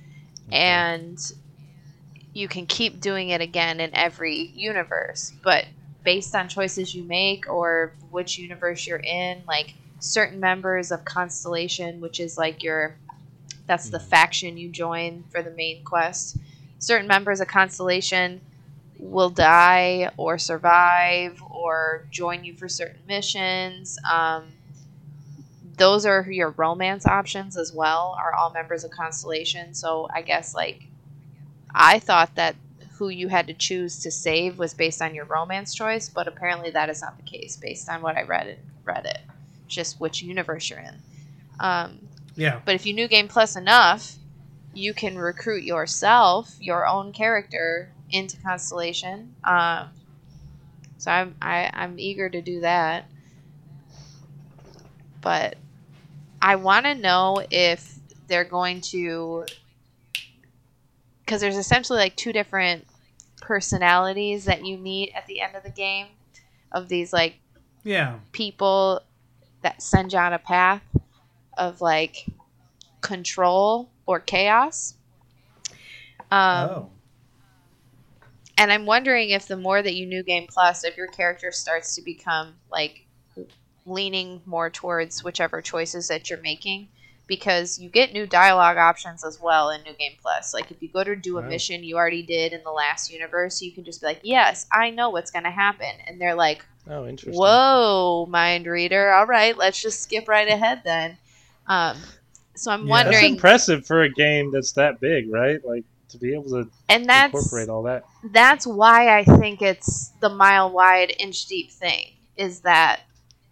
[0.51, 1.19] and
[2.33, 5.65] you can keep doing it again in every universe, but
[6.03, 12.01] based on choices you make or which universe you're in, like certain members of Constellation,
[12.01, 12.97] which is like your
[13.65, 14.07] that's the Mhm.
[14.07, 16.37] faction you join for the main quest.
[16.79, 18.41] Certain members of Constellation
[19.03, 23.97] will die or survive or join you for certain missions.
[24.09, 24.45] Um,
[25.77, 29.73] those are your romance options as well, are all members of Constellation.
[29.73, 30.83] So I guess like
[31.73, 32.55] I thought that
[32.93, 36.69] who you had to choose to save was based on your romance choice, but apparently
[36.71, 39.17] that is not the case based on what I read in Reddit.
[39.67, 40.95] Just which universe you're in.
[41.59, 42.61] Um, Yeah.
[42.63, 44.15] but if you new game plus enough,
[44.73, 49.35] you can recruit yourself, your own character, into Constellation.
[49.43, 49.89] Um,
[50.97, 53.05] so I'm I, I'm eager to do that.
[55.19, 55.57] But
[56.41, 57.95] I want to know if
[58.27, 59.45] they're going to,
[61.25, 62.85] because there's essentially like two different
[63.41, 66.07] personalities that you meet at the end of the game,
[66.71, 67.39] of these like
[67.83, 68.19] Yeah.
[68.31, 69.01] people
[69.61, 70.83] that send you on a path
[71.57, 72.25] of like
[73.01, 74.95] control or chaos.
[76.31, 76.89] Um, oh.
[78.57, 81.95] And I'm wondering if the more that you new game plus, if your character starts
[81.95, 83.07] to become like
[83.85, 86.89] leaning more towards whichever choices that you're making,
[87.27, 90.53] because you get new dialogue options as well in new game plus.
[90.53, 91.47] Like if you go to do a Wow.
[91.47, 94.89] mission you already did in the last universe, you can just be like, "Yes, I
[94.91, 97.33] know what's going to happen," and they're like, oh, interesting.
[97.33, 99.11] Whoa, mind reader.
[99.11, 101.17] All right, let's just skip right ahead then.
[101.67, 101.97] Um,
[102.55, 103.03] so I'm Yeah.
[103.03, 105.59] That's That's wondering, impressive for a game that's that big, right?
[105.65, 108.05] Like to be able to and that's incorporate all that.
[108.31, 112.13] that's why I think it's the mile wide, inch deep thing.
[112.37, 113.01] Is that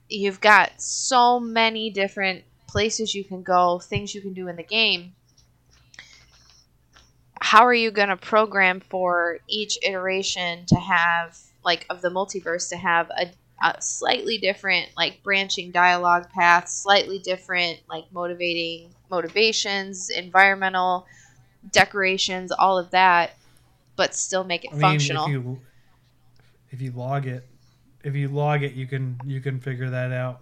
[0.10, 4.64] you've got so many different places you can go, things you can do in the
[4.64, 5.14] game.
[7.40, 12.70] How are you going to program for each iteration to have like of the multiverse
[12.70, 13.32] to have a
[13.62, 21.06] uh, slightly different like branching dialogue paths, slightly different like motivating motivations, environmental
[21.70, 23.32] decorations, all of that,
[23.96, 25.26] but still make it I mean, functional.
[25.26, 25.60] if you
[26.72, 27.46] if you log it,
[28.04, 30.42] if you log it, you can you can figure that out.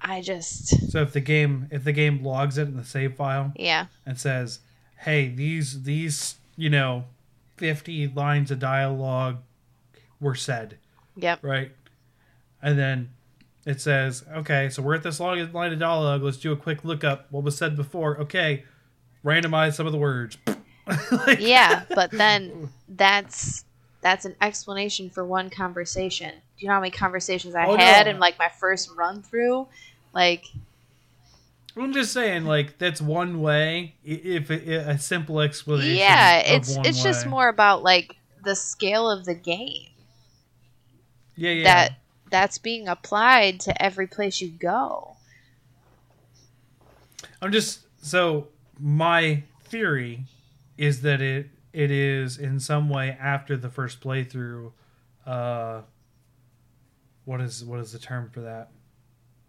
[0.00, 3.52] I just So if the game if the game logs it in the save file
[3.56, 3.86] yeah.
[4.04, 4.60] and says,
[4.98, 7.04] "Hey, these these you know,
[7.56, 9.38] fifty lines of dialogue
[10.20, 10.78] were said,"
[11.16, 11.40] Yep.
[11.42, 11.70] right?
[12.60, 13.10] And then
[13.64, 16.22] it says, "Okay, so we're at this long line of dialogue.
[16.22, 17.30] Let's do a quick lookup.
[17.30, 18.18] What was said before?
[18.18, 18.64] Okay,
[19.24, 20.38] randomize some of the words."
[21.12, 23.64] Like- Yeah, but then that's
[24.00, 26.30] that's an explanation for one conversation.
[26.30, 27.84] Do you know how many conversations I Oh, no.
[27.84, 29.68] had in like my first run through?
[30.12, 30.46] Like
[31.76, 33.94] I'm just saying, like that's one way.
[34.04, 39.24] If it, a simple explanation, yeah, it's it's just more about like the scale of
[39.24, 39.86] the game
[41.36, 41.62] yeah, yeah.
[41.64, 41.98] that
[42.30, 45.16] that's being applied to every place you go.
[47.40, 48.48] I'm just so
[48.82, 50.24] my theory
[50.76, 54.72] is that it it is in some way after the first playthrough.
[55.24, 55.82] Uh,
[57.24, 58.70] what is what is the term for that?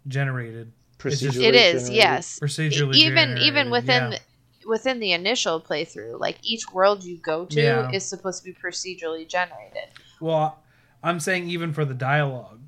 [0.06, 0.70] Generated,
[1.04, 1.96] It's just- Procedurally It is, generated.
[1.96, 2.38] yes.
[2.40, 2.94] procedurally.
[2.94, 4.18] even generated, even within yeah.
[4.66, 7.90] within the initial playthrough, like each world you go to Yeah.
[7.90, 9.88] is supposed to be procedurally generated.
[10.20, 10.62] Well,
[11.02, 12.60] I'm saying even for the dialogue,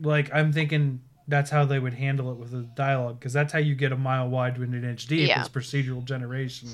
[0.00, 1.00] like I'm thinking
[1.32, 3.96] that's how they would handle it with the dialogue because that's how you get a
[3.96, 5.26] mile wide to an inch deep.
[5.26, 5.40] Yeah.
[5.40, 6.68] It's procedural generation.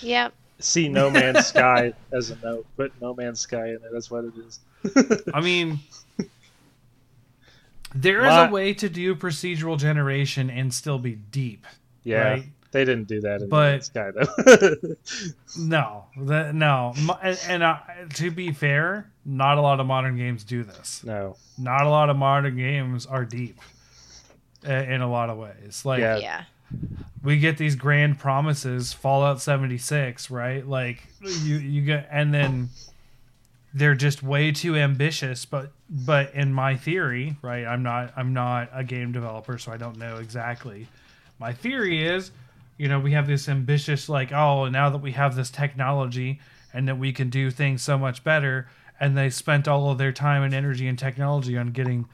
[0.00, 0.32] Yep.
[0.60, 2.66] See No Man's Sky as a note.
[2.76, 3.82] Put No Man's Sky in it.
[3.92, 4.60] That's what it is.
[5.34, 5.80] I mean,
[7.92, 11.66] there is My- a way to do procedural generation and still be deep.
[12.04, 12.44] Yeah, Right.
[12.70, 14.94] They didn't do that in No But- Man's Sky though.
[15.58, 16.92] No, the, no,
[17.22, 17.78] and, and uh,
[18.14, 21.02] to be fair, not a lot of modern games do this.
[21.04, 21.36] no.
[21.58, 23.58] Not a lot of modern games are deep
[24.68, 25.84] uh, in a lot of ways.
[25.84, 26.18] Like Yeah.
[26.18, 26.44] Yeah.
[27.24, 30.66] we get these grand promises, Fallout seventy six, right?
[30.66, 32.68] Like you you get, and then
[33.74, 35.44] they're just way too ambitious.
[35.46, 37.64] But but in my theory, right?
[37.66, 40.86] I'm not I'm not a game developer, so I don't know exactly.
[41.40, 42.30] My theory is,
[42.78, 46.40] you know, we have this ambitious like, oh, now that we have this technology
[46.72, 48.68] and that we can do things so much better,
[49.00, 52.06] and they spent all of their time and energy and technology on getting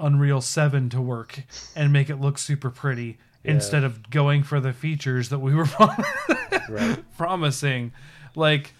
[0.00, 1.42] Unreal 7 to work
[1.74, 3.52] and make it look super pretty Yeah.
[3.52, 5.66] instead of going for the features that we were
[6.68, 6.98] Right.
[7.16, 7.92] promising.
[8.34, 8.72] Like,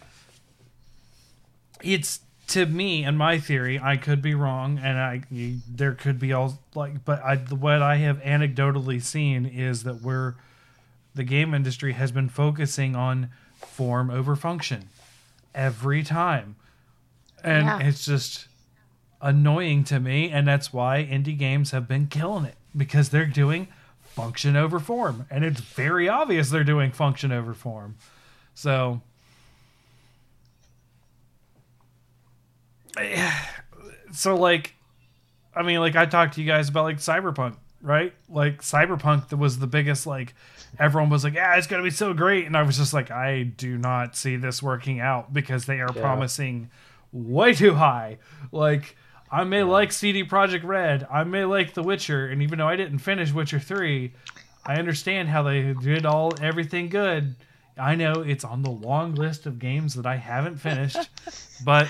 [1.82, 3.78] it's to me and my theory.
[3.82, 5.22] I could be wrong, and I
[5.68, 10.34] there could be all like, but I what I have anecdotally seen is that we're
[11.18, 14.88] the game industry has been focusing on form over function
[15.54, 16.54] every time,
[17.42, 17.80] and Yeah.
[17.80, 18.46] it's just
[19.20, 23.66] annoying to me, and that's why indie games have been killing it because they're doing
[24.04, 27.96] function over form, and it's very obvious they're doing function over form.
[28.54, 29.02] So,
[34.12, 34.74] so like,
[35.54, 38.12] I mean, like I talked to you guys about like Cyberpunk, right?
[38.28, 40.34] Like Cyberpunk was the biggest like.
[40.78, 43.42] Everyone was like, "Yeah, it's gonna be so great," and I was just like, "I
[43.42, 46.00] do not see this working out because they are Yeah.
[46.00, 46.70] promising
[47.12, 48.18] way too high."
[48.52, 48.96] Like,
[49.30, 52.76] I may like CD Projekt Red, I may like The Witcher, and even though I
[52.76, 54.12] didn't finish Witcher three,
[54.66, 57.34] I understand how they did all everything good.
[57.78, 61.08] I know it's on the long list of games that I haven't finished,
[61.64, 61.88] but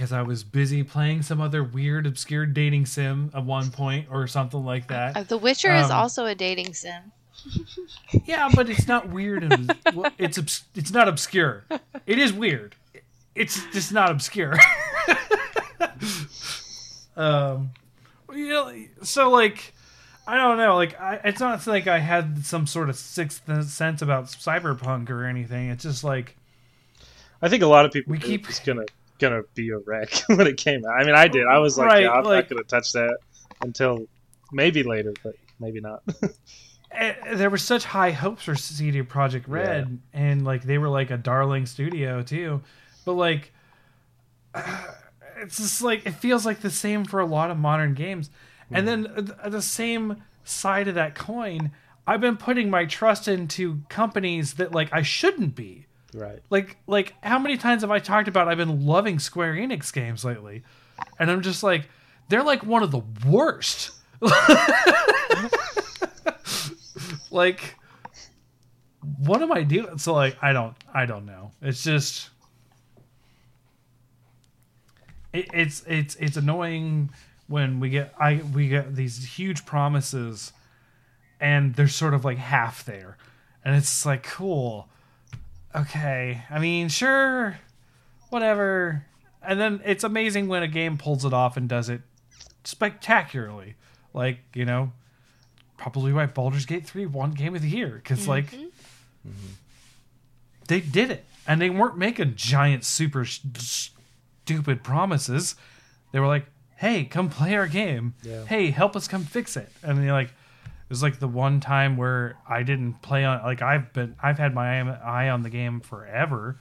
[0.00, 4.26] because I was busy playing some other weird, obscure dating sim at one point or
[4.26, 5.14] something like that.
[5.14, 7.12] Uh, The Witcher is Um, also a dating sim.
[8.24, 11.64] Yeah, but it's not weird and well, it's obs- it's not obscure.
[12.06, 12.76] It is weird.
[13.34, 14.56] It's just not obscure.
[17.16, 17.70] um,
[18.32, 18.72] you know,
[19.02, 19.74] so like,
[20.26, 20.76] I don't know.
[20.76, 25.26] Like, I, it's not like I had some sort of sixth sense about cyberpunk or
[25.26, 25.68] anything.
[25.68, 26.36] It's just like,
[27.42, 28.86] I think a lot of people We keep- it was gonna
[29.20, 31.00] gonna be a wreck when it came out.
[31.00, 31.46] I mean, I did.
[31.46, 33.18] I was like, Right, yeah, I'm like- not gonna touch that
[33.62, 34.06] until
[34.52, 36.02] maybe later, but maybe not.
[36.90, 41.10] eh, there were such high hopes for CD Projekt Red, and like they were like
[41.10, 42.62] a darling studio too,
[43.04, 43.52] but like
[45.36, 48.30] it's just like it feels like the same for a lot of modern games,
[48.70, 51.70] and then uh, the same side of that coin,
[52.06, 55.86] I've been putting my trust into companies that like I shouldn't be.
[56.14, 56.40] Right.
[56.50, 60.24] Like like how many times have I talked about I've been loving Square Enix games
[60.24, 60.62] lately,
[61.18, 61.88] and I'm just like
[62.28, 63.92] they're like one of the worst.
[67.30, 67.76] like
[69.18, 69.98] what am I doing?
[69.98, 71.52] So like I don't I don't know.
[71.62, 72.30] It's just
[75.32, 77.10] it, it's it's it's annoying
[77.46, 80.52] when we get I we get these huge promises,
[81.40, 83.16] and they're sort of like half there,
[83.64, 84.88] and it's like cool,
[85.74, 86.42] okay.
[86.50, 87.58] I mean, sure,
[88.30, 89.06] whatever.
[89.42, 92.02] And then it's amazing when a game pulls it off and does it
[92.64, 93.74] spectacularly.
[94.12, 94.92] Like you know,
[95.76, 99.30] probably why Baldur's Gate three won Game of the Year because like mm-hmm.
[100.68, 105.54] they did it, and they weren't making giant, super sh- stupid promises.
[106.12, 108.14] They were like, "Hey, come play our game.
[108.22, 108.44] Yeah.
[108.44, 110.34] Hey, help us come fix it." And you're like, it
[110.90, 113.42] was like the one time where I didn't play on.
[113.42, 116.58] Like I've been, I've had my eye on the game forever,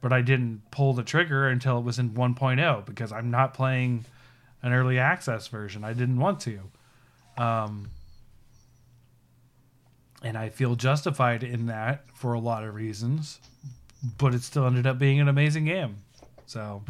[0.00, 4.06] but I didn't pull the trigger until it was in 1.0 because I'm not playing
[4.62, 5.84] an early access version.
[5.84, 6.60] I didn't want to.
[7.36, 7.90] Um,
[10.22, 13.40] and I feel justified in that for a lot of reasons,
[14.18, 15.98] but it still ended up being an amazing game.
[16.46, 16.82] So,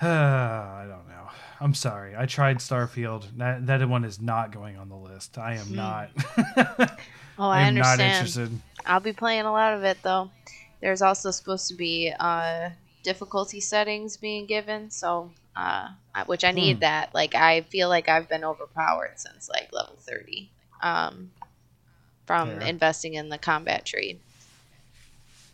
[0.02, 1.19] I don't know.
[1.60, 2.14] I'm sorry.
[2.16, 3.24] I tried Starfield.
[3.36, 5.36] That that one is not going on the list.
[5.38, 6.10] I am not.
[7.38, 8.12] Oh, I am not understand.
[8.16, 8.60] interested.
[8.84, 10.30] I'll be playing a lot of it though.
[10.82, 12.68] There's also supposed to be uh,
[13.02, 15.88] difficulty settings being given, so uh,
[16.26, 16.80] which I need Hmm.
[16.80, 17.14] that.
[17.14, 20.50] Like I feel like I've been overpowered since like level 30
[20.82, 21.30] um,
[22.26, 22.60] from Fair.
[22.60, 24.18] investing in the combat tree.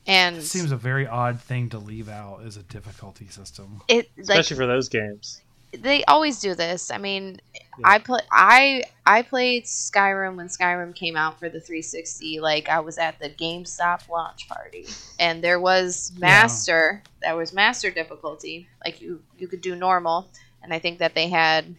[0.08, 3.80] And It seems a very odd thing to leave out as a difficulty system.
[3.86, 5.40] it like especially for those games.
[5.76, 6.90] They always do this.
[6.90, 7.40] I mean,
[7.78, 7.84] Yeah.
[7.84, 12.40] I play I I played Skyrim when Skyrim came out for the 360.
[12.40, 14.86] Like I was at the GameStop launch party,
[15.18, 17.02] and there was master.
[17.22, 18.68] There was master difficulty.
[18.84, 20.28] Like you you could do normal,
[20.62, 21.74] and I think that they had,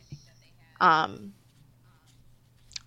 [0.80, 1.34] um,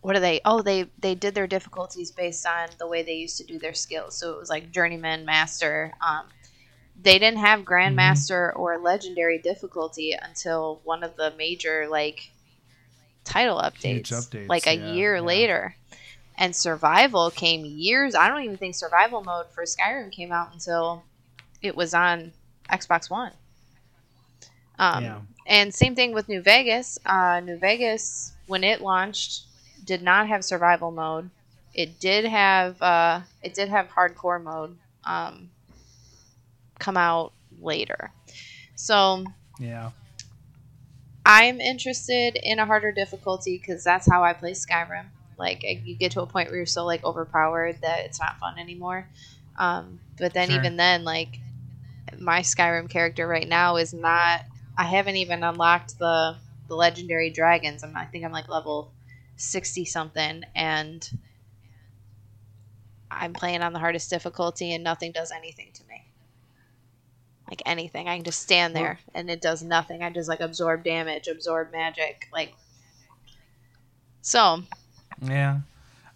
[0.03, 0.41] what are they?
[0.45, 3.75] Oh, they they did their difficulties based on the way they used to do their
[3.75, 4.17] skills.
[4.17, 5.93] So it was like journeyman, master.
[6.01, 6.27] Um,
[7.03, 12.31] they didn't have grandmaster or legendary difficulty until one of the major like
[13.25, 15.23] title updates, updates, like a yeah, year yeah.
[15.23, 15.77] later.
[16.37, 18.15] And survival came years.
[18.15, 21.05] I don't even think survival mode for Skyrim came out until
[21.61, 22.33] it was on
[22.71, 23.33] Xbox One.
[24.79, 25.21] Um, Yeah.
[25.47, 26.99] And same thing with New Vegas.
[27.05, 29.43] Uh, New Vegas, when it launched,
[29.85, 31.31] did not have survival mode.
[31.75, 35.51] It did have uh, it did have hardcore mode um,
[36.81, 38.11] come out later.
[38.77, 39.25] So
[39.59, 39.91] Yeah.
[41.25, 45.07] I'm interested in a harder difficulty because that's how I play Skyrim.
[45.39, 48.59] Like you get to a point where you're so like overpowered that it's not fun
[48.59, 49.07] anymore.
[49.57, 50.59] Um, but then Sure.
[50.59, 51.39] even then, like
[52.19, 54.43] my Skyrim character right now is not.
[54.77, 56.37] I haven't even unlocked the
[56.69, 57.83] the legendary dragons.
[57.85, 58.93] I'm I think I'm like level
[59.37, 61.09] sixty something, and
[63.11, 65.90] I'm playing on the hardest difficulty, and nothing does anything to me.
[67.51, 70.03] Like anything, I can just stand there and it does nothing.
[70.05, 72.55] I just like absorb damage, absorb magic, like.
[74.23, 74.63] So
[75.23, 75.61] Yeah.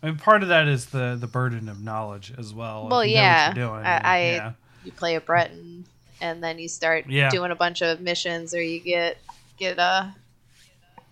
[0.02, 2.88] I mean, part of that is the the burden of knowledge as well.
[2.88, 3.46] Well, you yeah.
[3.46, 4.52] you're doing, I- I- yeah.
[4.84, 5.86] you play a Breton,
[6.20, 7.30] and then you start Yeah.
[7.30, 9.18] doing a bunch of missions, or you get
[9.56, 10.14] get a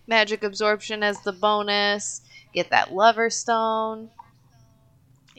[0.07, 2.21] magic absorption as the bonus.
[2.53, 4.11] Get that lover stone.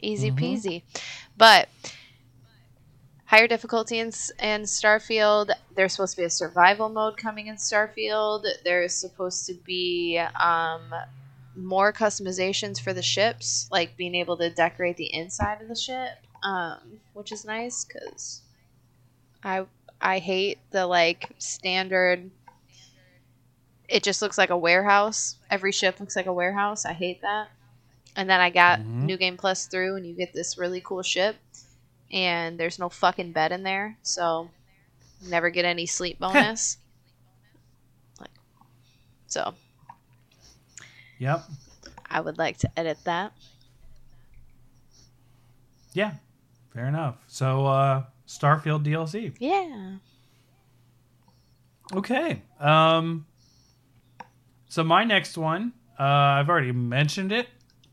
[0.02, 0.38] Easy Mhm.
[0.38, 0.82] peasy,
[1.36, 1.68] but
[3.26, 4.08] higher difficulty in,
[4.40, 5.50] in Starfield.
[5.74, 8.44] There's supposed to be a survival mode coming in Starfield.
[8.64, 10.92] There's supposed to be um,
[11.56, 16.10] more customizations for the ships, like being able to decorate the inside of the ship,
[16.42, 18.42] um, which is nice because
[19.42, 19.66] I
[20.00, 22.30] I hate the like standard.
[23.88, 25.36] It just looks like a warehouse.
[25.50, 26.84] Every ship looks like a warehouse.
[26.84, 27.48] I hate that.
[28.16, 29.04] And then I got Mhm.
[29.04, 31.36] New Game Plus through, and you get this really cool ship,
[32.12, 34.50] and there's no fucking bed in there, so
[35.26, 36.78] never get any sleep bonus.
[38.20, 38.30] like,
[39.26, 39.54] so
[41.18, 41.44] Yep.
[42.10, 43.32] I would like to edit that.
[45.92, 46.14] Yeah.
[46.72, 47.16] Fair enough.
[47.28, 49.34] So, uh, Starfield DLC.
[49.38, 49.96] Yeah.
[51.94, 52.42] Okay.
[52.58, 53.26] Um.
[54.68, 57.46] So my next one, uh, I've already mentioned it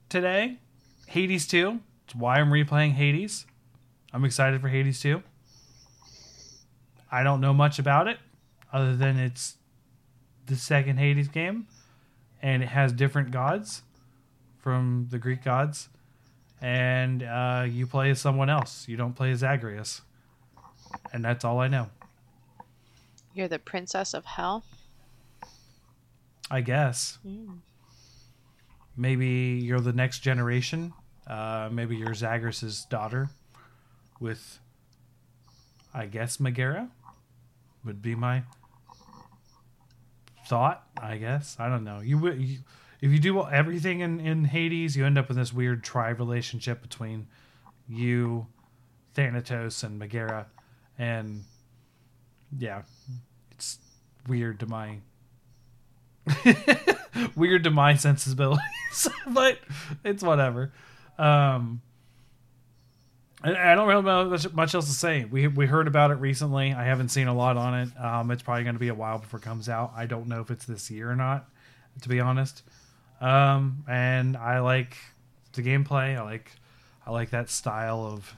[0.09, 0.57] today.
[1.05, 1.79] Hades 2.
[2.05, 3.45] It's why I'm replaying Hades.
[4.13, 5.21] I'm excited for Hades 2.
[7.11, 8.17] I don't know much about it
[8.71, 9.57] other than it's
[10.45, 11.67] the second Hades game
[12.41, 13.83] and it has different gods
[14.59, 15.89] from the Greek gods
[16.61, 18.88] and uh, you play as someone else.
[18.88, 20.01] You don't play as Zagreus.
[21.13, 21.89] And that's all I know.
[23.33, 24.63] You're the princess of hell.
[26.49, 27.17] I guess.
[27.25, 27.59] Mm.
[28.97, 30.93] Maybe you're the next generation.
[31.25, 33.29] Uh, maybe you're Zagreus' daughter
[34.22, 34.60] with,
[35.93, 36.89] I guess, Megara.
[37.84, 38.43] would be my
[40.45, 40.85] thought.
[41.02, 41.99] I guess I don't know.
[41.99, 42.60] You you,
[43.02, 46.81] if you do everything in in Hades, you end up in this weird tri relationship
[46.81, 47.27] between
[47.89, 48.48] you,
[49.14, 50.48] Thanatos, and Megara,
[50.98, 51.43] and
[52.57, 52.84] yeah,
[53.52, 53.80] it's
[54.27, 54.98] weird to my
[57.35, 58.61] weird to my sensibilities,
[59.27, 59.57] but
[60.03, 60.72] it's whatever.
[61.18, 61.81] Um,
[63.43, 65.26] I, don't really know much, else to say.
[65.26, 66.73] We we heard about it recently.
[66.73, 67.99] I haven't seen a lot on it.
[67.99, 69.93] Um, it's probably going to be a while before it comes out.
[69.95, 71.49] I don't know if it's this year or not,
[72.01, 72.61] to be honest.
[73.19, 74.97] Um, and I like
[75.53, 76.18] the gameplay.
[76.18, 76.51] I like
[77.05, 78.35] I like that style of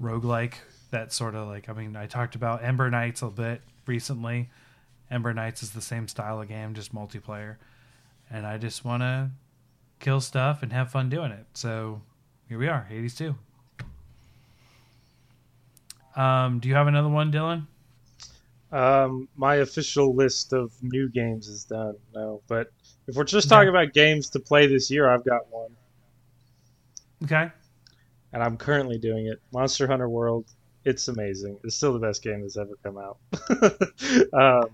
[0.00, 0.54] roguelike.
[0.90, 4.48] That sort of like I mean I talked about Ember Knights a bit recently.
[5.10, 7.56] Ember Knights is the same style of game, just multiplayer.
[8.30, 9.30] And I just want to
[9.98, 11.46] kill stuff and have fun doing it.
[11.54, 12.00] So
[12.48, 13.34] here we are, Hades 2.
[16.16, 17.66] Um, do you have another one, Dylan?
[18.72, 21.96] Um, my official list of new games is done.
[22.14, 22.70] No, but
[23.08, 25.70] if we're just talking about games to play this year, I've got one,
[27.24, 27.50] Okay.
[28.32, 29.40] and I'm currently doing it.
[29.52, 30.44] Monster Hunter World.
[30.84, 31.58] It's amazing.
[31.64, 33.18] It's still the best game that's ever come out.
[34.32, 34.70] um,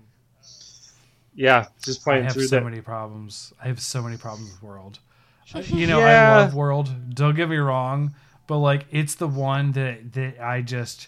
[1.35, 2.21] yeah, just playing.
[2.21, 2.63] I have through so that.
[2.65, 3.53] many problems.
[3.61, 4.99] I have so many problems with World.
[5.67, 6.33] You know, Yeah.
[6.35, 7.13] I love World.
[7.15, 8.13] Don't get me wrong,
[8.47, 11.07] but like it's the one that that I just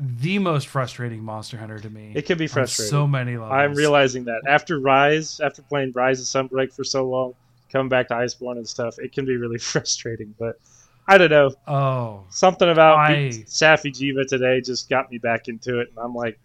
[0.00, 2.12] the most frustrating Monster Hunter to me.
[2.14, 2.90] It can be frustrating.
[2.90, 3.52] so many levels.
[3.52, 7.34] I'm realizing that after Rise, after playing Rise of Sunbreak for so long,
[7.72, 10.34] coming back to Iceborne and stuff, it can be really frustrating.
[10.38, 10.58] But
[11.06, 11.50] I don't know.
[11.66, 16.38] Oh, Something about I- Safi'jiiva today just got me back into it, and I'm like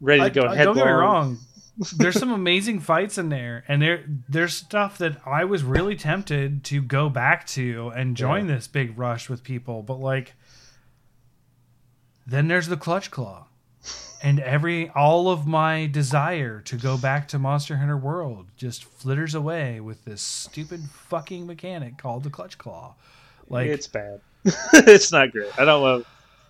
[0.00, 1.38] ready to go I- don't get me wrong.
[1.96, 6.64] There's some amazing fights in there, and there there's stuff that I was really tempted
[6.64, 10.32] to go back to and join this big rush with people, but like,
[12.28, 13.46] then there's the clutch claw,
[14.22, 19.34] and every all of my desire to go back to Monster Hunter World just flitters
[19.34, 22.94] away with this stupid fucking mechanic called the clutch claw.
[23.48, 24.20] Like, it's bad.
[24.44, 25.58] it's not great.
[25.58, 26.06] I don't love.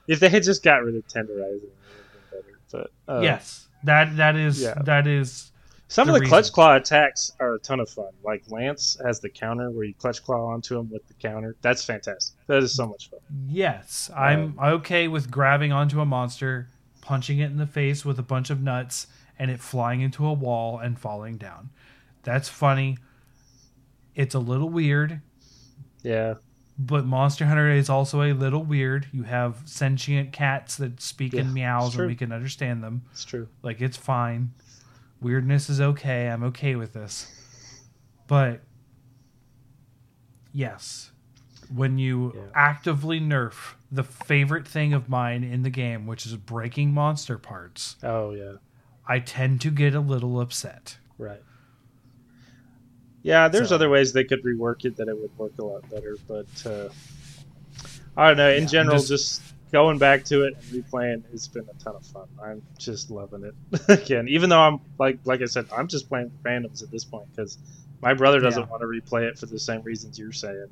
[0.09, 1.95] If they had just got rid of tenderizing, it would
[2.33, 2.91] have been better.
[3.07, 4.75] But uh, yes, that that is yeah.
[4.85, 5.53] that is
[5.91, 8.11] Some the of the clutch claw attacks are a ton of fun.
[8.23, 11.57] Like Lance has the counter where you clutch claw onto him with the counter.
[11.63, 12.39] That's fantastic.
[12.47, 13.21] That is so much fun.
[13.47, 16.69] Yes, I'm uh, okay with grabbing onto a monster,
[17.01, 19.07] punching it in the face with a bunch of nuts,
[19.39, 21.71] and it flying into a wall and falling down.
[22.23, 22.99] That's funny.
[24.15, 25.21] It's a little weird,
[26.03, 26.35] Yeah,
[26.79, 29.07] but Monster Hunter is also a little weird.
[29.13, 33.03] You have sentient cats that speak Yeah, in meows and we can understand them.
[33.13, 33.49] it's true.
[33.63, 34.53] Like it's fine.
[35.21, 36.29] Weirdness is okay.
[36.29, 37.27] I'm okay with this.
[38.27, 38.61] But
[40.53, 41.11] yes,
[41.75, 42.43] when you Yeah.
[42.55, 47.97] actively nerf the favorite thing of mine in the game, which is breaking monster parts,
[48.03, 48.55] Oh yeah,
[49.07, 50.99] I tend to get a little upset.
[51.19, 51.43] right.
[53.23, 55.89] Yeah, there's So- other ways they could rework it that it would work a lot
[55.91, 56.89] better, but uh,
[58.17, 58.51] I don't know.
[58.51, 59.43] In Yeah, general, just- just...
[59.73, 62.27] going back to it and replaying, it's been a ton of fun.
[62.43, 63.55] I'm just loving it
[63.89, 64.29] again.
[64.29, 67.59] Even though I'm like, like I said, I'm just playing randoms at this point because
[68.03, 68.69] my brother doesn't Yeah.
[68.69, 70.69] want to replay it for the same reasons you're saying.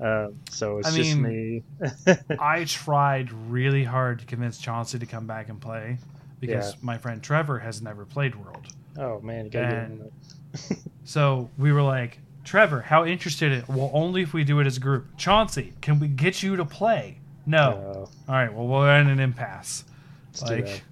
[0.00, 1.86] Um, so it's I just mean- me.
[2.40, 5.98] I tried really hard to convince Chauncey to come back and play
[6.40, 6.78] because Yeah.
[6.82, 8.66] my friend Trevor has never played World.
[8.98, 10.10] oh man, you And-
[11.04, 14.76] So we were like, Trevor, how interested in Well, only if we do it as
[14.76, 15.16] a group.
[15.16, 17.18] Chauncey, can we get you to play?
[17.46, 18.08] No.
[18.28, 19.84] All right, well, we're in an impasse.
[20.30, 20.82] it's like,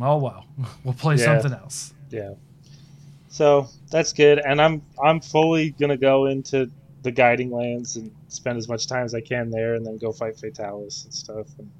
[0.00, 0.46] oh well,
[0.84, 1.24] we'll play Yeah.
[1.40, 1.92] something else.
[2.10, 2.34] Yeah.
[3.28, 6.70] So that's good, and I'm I'm fully gonna go into
[7.02, 10.12] the guiding lands and spend as much time as I can there, and then go
[10.12, 11.46] fight Fatalis and stuff.
[11.58, 11.70] And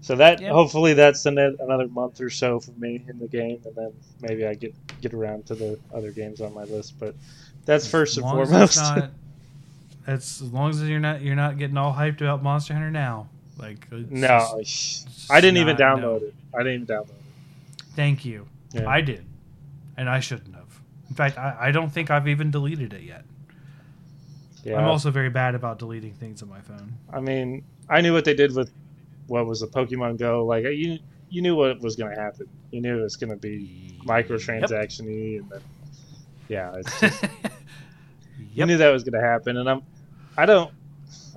[0.00, 0.52] so that Yeah.
[0.52, 3.92] hopefully that's an, another month or so for me in the game, and then
[4.22, 6.94] maybe I get get around to the other games on my list.
[7.00, 7.14] But
[7.64, 8.78] that's first and foremost.
[10.14, 13.28] it's as long as you're not you're not getting all hyped about Monster Hunter now.
[13.58, 16.14] Like no, just- I didn't even download no.
[16.16, 16.34] it.
[16.54, 17.82] I didn't even download it.
[17.94, 18.46] Thank you.
[18.72, 18.88] Yeah.
[18.88, 19.24] I did,
[19.96, 20.80] and I shouldn't have.
[21.08, 23.24] In fact, I, I don't think I've even deleted it yet.
[24.64, 24.78] Yeah.
[24.78, 26.94] I'm also very bad about deleting things on my phone.
[27.12, 28.70] I mean, I knew what they did with
[29.26, 30.44] what was the Pokemon Go.
[30.44, 32.48] Like you, you knew what was going to happen.
[32.70, 35.60] You knew it was going to be microtransaction-y, and then
[36.48, 37.24] yeah, it's just,
[38.54, 39.56] you knew that was going to happen.
[39.56, 39.82] And I'm,
[40.40, 40.70] I don't,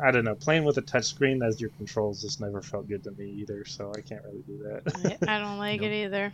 [0.02, 0.34] I don't know.
[0.36, 3.66] Playing with a touchscreen as your controls just never felt good to me either.
[3.66, 5.20] So I can't really do that.
[5.28, 5.90] I don't like Nope.
[5.92, 6.32] it either.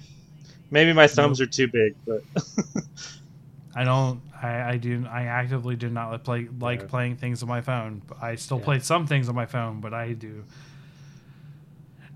[0.69, 2.21] Maybe my thumbs are too big, but
[3.75, 4.21] I don't.
[4.39, 5.03] I, I do.
[5.09, 6.87] I actively do not like play like Yeah.
[6.87, 8.03] playing things on my phone.
[8.21, 8.65] I still Yeah.
[8.65, 10.43] play some things on my phone, but I do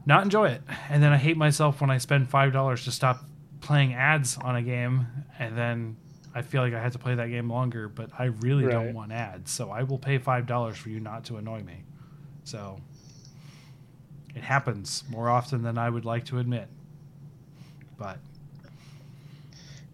[0.05, 0.61] not enjoy it.
[0.89, 3.25] And then I hate myself when I spend five dollars to stop
[3.61, 5.07] playing ads on a game,
[5.39, 5.97] and then
[6.35, 7.87] I feel like I had to play that game longer.
[7.87, 11.25] But I really don't want ads, so I will pay five dollars for you not
[11.25, 11.83] to annoy me.
[12.43, 12.79] So
[14.35, 16.67] it happens more often than I would like to admit.
[17.97, 18.17] But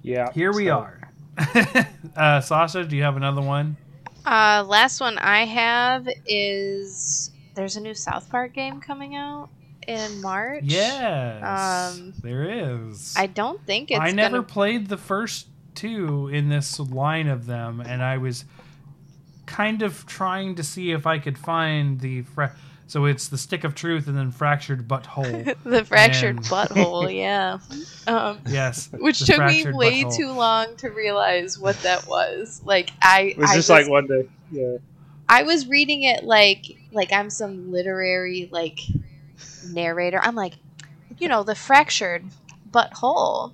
[0.02, 0.32] Yeah.
[0.32, 1.02] here we are.
[2.16, 3.78] uh, Sasha, do you have another one?
[4.26, 9.50] Uh, last one I have is there's a new South Park game coming out
[9.88, 10.64] in March.
[10.66, 11.44] Yes,
[11.98, 13.14] Um, there is.
[13.18, 14.44] I don't think it's I never gonna.
[14.48, 15.48] played the first
[15.80, 18.46] two in this line of them, and I was
[19.46, 22.24] kind of trying to see if I could find the.
[22.24, 22.56] Fra-
[22.88, 25.56] so it's the stick of truth and then fractured butthole.
[25.64, 27.60] the fractured and- butthole, yeah.
[28.08, 30.18] Um, yes, which took me way butthole.
[30.18, 32.62] too long to realize what that was.
[32.66, 34.28] Like I, It was I just like one day.
[34.52, 34.78] Yeah.
[35.30, 38.80] I was reading it like like I'm some literary like
[39.72, 40.20] narrator.
[40.22, 40.56] I'm like,
[41.20, 42.26] you know, the fractured
[42.72, 43.54] butthole,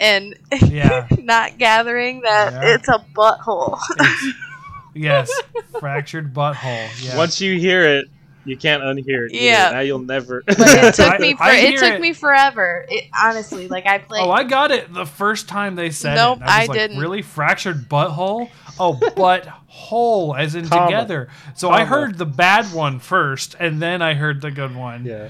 [0.00, 0.34] and
[0.68, 1.06] Yeah.
[1.18, 2.74] not gathering that Yeah.
[2.74, 3.78] it's a butthole.
[4.00, 4.34] It's-
[4.94, 5.30] yes,
[5.78, 6.88] fractured butthole.
[7.04, 7.16] Yeah.
[7.16, 8.06] Once you hear it,
[8.46, 9.32] you can't unhear it.
[9.34, 9.44] either.
[9.44, 9.70] Yeah.
[9.70, 10.42] Now you'll never.
[10.46, 12.00] But it took I- me for it took it.
[12.00, 12.86] me forever.
[12.88, 14.22] It honestly, like I played.
[14.24, 16.40] Oh, I got it the first time they said Nope, it.
[16.42, 16.98] and I, was I like, didn't.
[16.98, 18.48] Really fractured butthole?
[18.78, 20.86] Oh, butthole, as in Comma.
[20.86, 21.28] together.
[21.54, 25.04] So I heard the bad one first, and then I heard the good one.
[25.04, 25.28] yeah.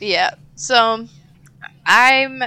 [0.00, 0.30] Yeah.
[0.54, 1.06] So
[1.84, 2.42] I'm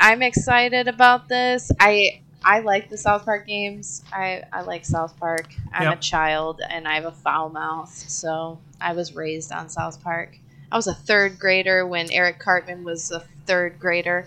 [0.00, 1.70] I'm excited about this.
[1.80, 4.02] I I like the South Park games.
[4.12, 5.48] I I like South Park.
[5.72, 5.98] I'm Yep.
[5.98, 10.38] a child and I have a foul mouth, so I was raised on South Park.
[10.70, 14.26] I was a third grader when Eric Cartman was a third grader.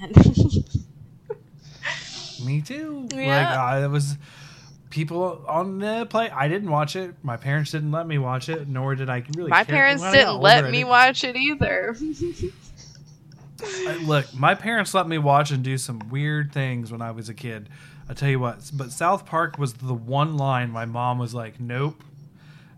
[0.00, 0.14] And
[2.44, 3.02] Me too.
[3.10, 3.60] Like Yeah.
[3.62, 4.16] I was
[4.90, 6.30] people on the play.
[6.30, 7.14] I didn't watch it.
[7.22, 9.50] My parents didn't let me watch it, nor did I really.
[9.50, 9.74] my care.
[9.76, 11.96] parents When I got didn't let me didn't- watch it either.
[13.62, 17.28] I- look, my parents let me watch and do some weird things when I was
[17.28, 17.68] a kid.
[18.08, 21.60] I tell you what, but South Park was the one line my mom was like,
[21.60, 22.02] "Nope."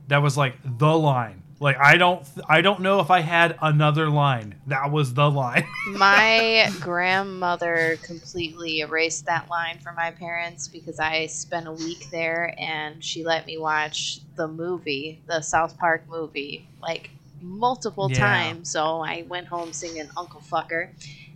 [0.09, 1.43] That was like the line.
[1.61, 4.55] Like I don't, I don't know if I had another line.
[4.67, 5.67] That was the line.
[5.89, 12.55] my grandmother completely erased that line for my parents because I spent a week there
[12.59, 17.11] and she let me watch the movie, the South Park movie, like
[17.43, 18.19] multiple Yeah.
[18.19, 18.71] times.
[18.71, 20.91] So I went home singing Uncle Fucker.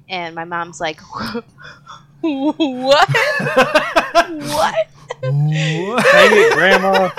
[0.08, 1.44] And my mom's like, What?
[2.20, 3.08] what?
[3.08, 4.74] What?
[5.22, 7.10] Dang it, Grandma.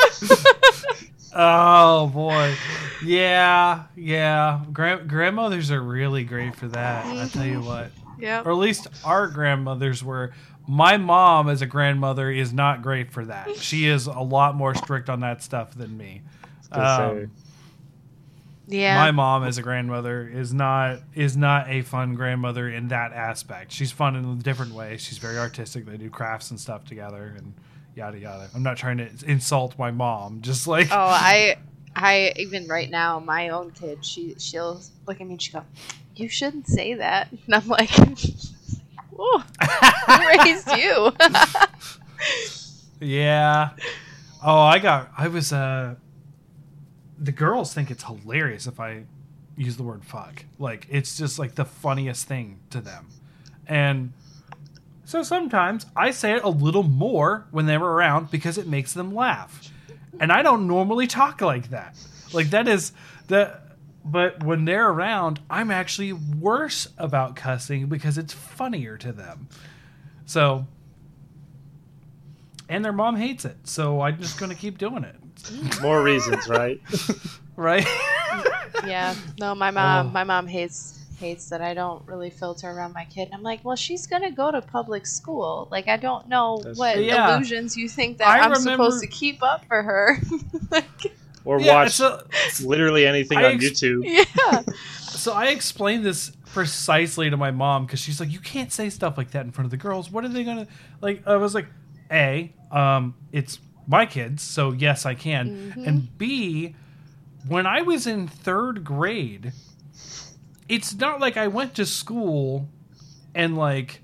[1.38, 2.56] Oh boy,
[3.04, 4.62] yeah, yeah.
[4.72, 7.06] Grand- grandmothers are really great for that.
[7.06, 8.46] I tell you what, Yep.
[8.46, 10.32] or at least our grandmothers were.
[10.66, 13.58] My mom, as a grandmother, is not great for that.
[13.58, 16.22] She is a lot more strict on that stuff than me.
[16.72, 16.82] Um,
[17.28, 17.28] say,
[18.68, 18.96] Yeah.
[18.96, 23.72] My mom, as a grandmother, is not is not a fun grandmother in that aspect.
[23.72, 24.98] She's fun in a different way.
[24.98, 25.86] She's very artistic.
[25.86, 27.54] They do crafts and stuff together, and
[27.96, 28.50] yada yada.
[28.56, 30.42] I'm not trying to insult my mom.
[30.42, 31.58] Just like Oh, I,
[31.96, 35.64] I even right now, my own kid, she she'll look at me and she go,
[36.16, 37.90] "You shouldn't say that," and I'm like,
[39.12, 41.12] "Whoa, who raised you?"
[43.00, 43.72] Yeah.
[44.44, 45.12] Oh, I got.
[45.18, 45.54] I was.
[45.54, 45.96] uh
[47.18, 49.04] The girls think it's hilarious if I
[49.56, 50.46] use the word fuck.
[50.60, 53.08] Like it's just like the funniest thing to them,
[53.68, 54.14] and
[55.06, 59.14] so sometimes I say it a little more when they're around because it makes them
[59.14, 59.72] laugh,
[60.20, 61.96] and I don't normally talk like that.
[62.34, 62.92] Like that is
[63.28, 63.64] the.
[64.08, 69.48] But when they're around, I'm actually worse about cussing because it's funnier to them.
[70.28, 70.68] So
[72.70, 73.58] and their mom hates it.
[73.64, 75.16] So I'm just going to keep doing it.
[75.82, 76.80] more reasons, right?
[77.58, 77.88] Right?
[78.86, 80.10] yeah, no, my mom, Oh.
[80.10, 83.30] my mom hates hates that I don't really filter around my kid.
[83.32, 85.70] I'm like, well, she's gonna go to public school.
[85.72, 87.04] Like, I don't know That's what true.
[87.04, 87.34] Yeah.
[87.34, 90.18] illusions you think that I I'm remember- supposed to keep up for her.
[90.70, 92.28] like, Or Yeah, watch so,
[92.62, 94.02] literally anything I on ex- YouTube.
[94.04, 94.64] yeah,
[95.00, 99.18] so I explained this precisely to my mom because she's like, you can't say stuff
[99.18, 100.12] like that in front of the girls.
[100.12, 100.68] What are they going to
[101.00, 101.26] like?
[101.26, 101.68] I was like,
[102.12, 104.42] A, um, it's my kids.
[104.44, 105.74] So yes, I can.
[105.76, 105.88] Mhm.
[105.88, 106.76] And B,
[107.48, 109.54] when I was in third grade,
[110.68, 112.70] it's not like I went to school
[113.34, 114.02] and like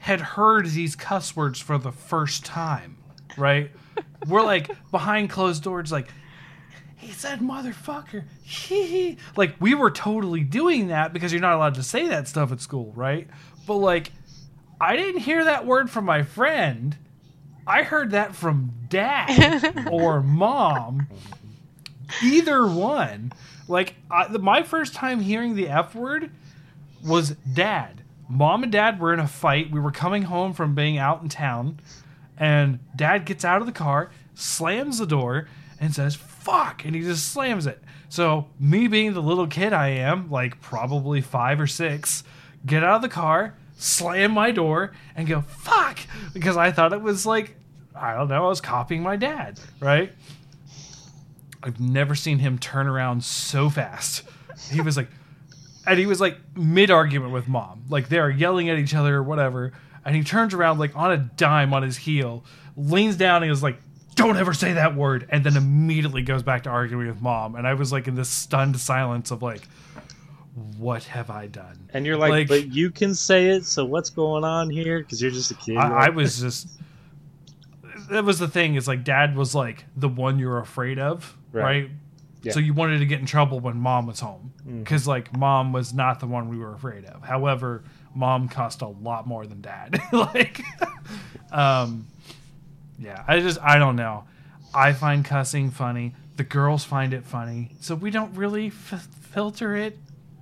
[0.00, 2.98] had heard these cuss words for the first time,
[3.38, 3.70] right?
[4.26, 6.08] We're like behind closed doors, like
[6.96, 8.24] he said motherfucker.
[8.42, 12.52] Hee like we were totally doing that because you're not allowed to say that stuff
[12.52, 13.28] at school, right?
[13.66, 14.12] But like
[14.80, 16.96] I didn't hear that word from my friend.
[17.66, 21.08] I heard that from dad or mom.
[22.22, 23.32] Either one.
[23.68, 26.30] Like I, the, my first time hearing the F word
[27.04, 28.02] was dad.
[28.28, 29.70] Mom and dad were in a fight.
[29.70, 31.80] We were coming home from being out in town,
[32.38, 37.02] and dad gets out of the car, slams the door, and says, fuck, and he
[37.02, 37.82] just slams it.
[38.08, 42.22] So, me being the little kid I am, like probably five or six,
[42.64, 46.00] get out of the car, slam my door, and go, fuck,
[46.32, 47.56] because I thought it was like,
[47.94, 50.12] I don't know, I was copying my dad, right?
[51.62, 54.22] I've never seen him turn around so fast.
[54.70, 55.08] He was like,
[55.86, 57.84] and he was like mid argument with mom.
[57.88, 59.72] Like they're yelling at each other or whatever.
[60.04, 62.44] And he turns around like on a dime on his heel,
[62.76, 63.78] leans down and is like,
[64.14, 65.26] don't ever say that word.
[65.30, 67.54] And then immediately goes back to arguing with mom.
[67.54, 69.66] And I was like in this stunned silence of like,
[70.78, 71.88] what have I done?
[71.92, 73.64] And you're like, Like- but you can say it.
[73.66, 75.00] So what's going on here?
[75.00, 75.76] Because you're just a kid.
[75.76, 76.68] I, I was just.
[78.10, 78.74] That was the thing.
[78.74, 81.62] Is like dad was like the one you're afraid of, Right.
[81.62, 81.90] right?
[82.42, 82.52] Yeah.
[82.52, 85.94] So you wanted to get in trouble when mom was home because like mom was
[85.94, 87.22] not the one we were afraid of.
[87.22, 87.82] However,
[88.14, 89.98] mom cost a lot more than dad.
[90.12, 90.60] like,
[91.50, 92.06] um,
[92.98, 93.24] yeah.
[93.26, 94.24] I just I don't know.
[94.74, 96.14] I find cussing funny.
[96.36, 99.96] The girls find it funny, so we don't really f- filter it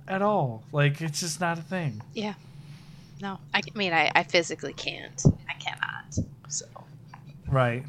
[0.07, 0.63] at all.
[0.71, 2.01] Like it's just not a thing.
[2.13, 2.33] Yeah.
[3.21, 5.23] No, I mean, I, I physically can't.
[5.49, 6.17] I cannot.
[6.49, 6.65] So
[7.47, 7.85] Right.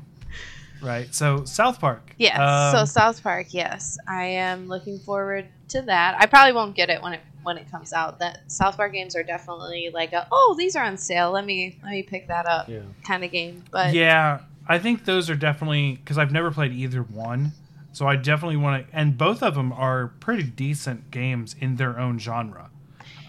[0.83, 1.13] Right.
[1.15, 2.15] So South Park.
[2.19, 2.37] yes.
[2.73, 6.17] so Um, South Park, yes, I am looking forward to that.
[6.21, 8.19] I probably won't get it when it when it comes out.
[8.19, 11.31] That South Park games are definitely like a oh these are on sale.
[11.31, 12.81] Let me let me pick that up yeah.
[13.07, 13.65] kind of game.
[13.71, 17.53] But yeah, I think those are definitely because I've never played either one,
[17.95, 18.97] so I definitely want to.
[18.97, 22.71] And both of them are pretty decent games in their own genre,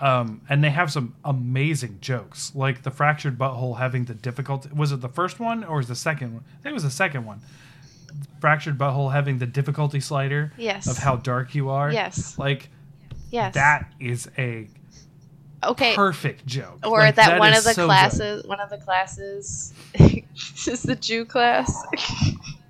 [0.01, 4.69] um, and they have some amazing jokes, like the fractured butthole having the difficulty.
[4.75, 6.43] Was it the first one or was the second one?
[6.47, 7.39] I think it was the second one.
[8.41, 11.91] Fractured butthole having the difficulty slider yes, of how dark you are.
[11.91, 12.69] yes, like
[13.29, 13.53] yes.
[13.53, 14.67] that is a
[15.63, 15.95] okay.
[15.95, 16.79] perfect joke.
[16.85, 17.85] or Like, that, one of the so good.
[17.85, 21.71] classes, one of the classes is the Jew class.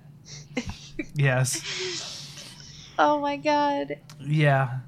[1.14, 1.62] Yes.
[2.98, 3.98] oh my god.
[4.20, 4.78] Yeah.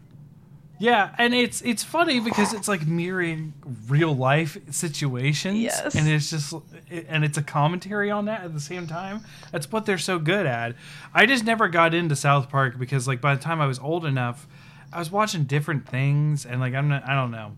[0.80, 3.52] Yeah, and it's it's funny because it's like mirroring
[3.89, 5.97] real life situations, Yes.
[5.97, 6.55] and it's just
[6.89, 9.22] and it's a commentary on that at the same time.
[9.51, 10.76] That's what they're so good at.
[11.12, 14.05] I just never got into South Park because like by the time I was old
[14.06, 14.47] enough,
[14.93, 17.56] I was watching different things, and like I'm not I don't know.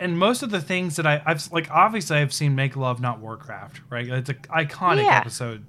[0.00, 3.20] And most of the things that I, I've like obviously I've seen Make Love Not
[3.20, 4.08] Warcraft, right?
[4.08, 5.18] It's an iconic Yeah.
[5.18, 5.66] episode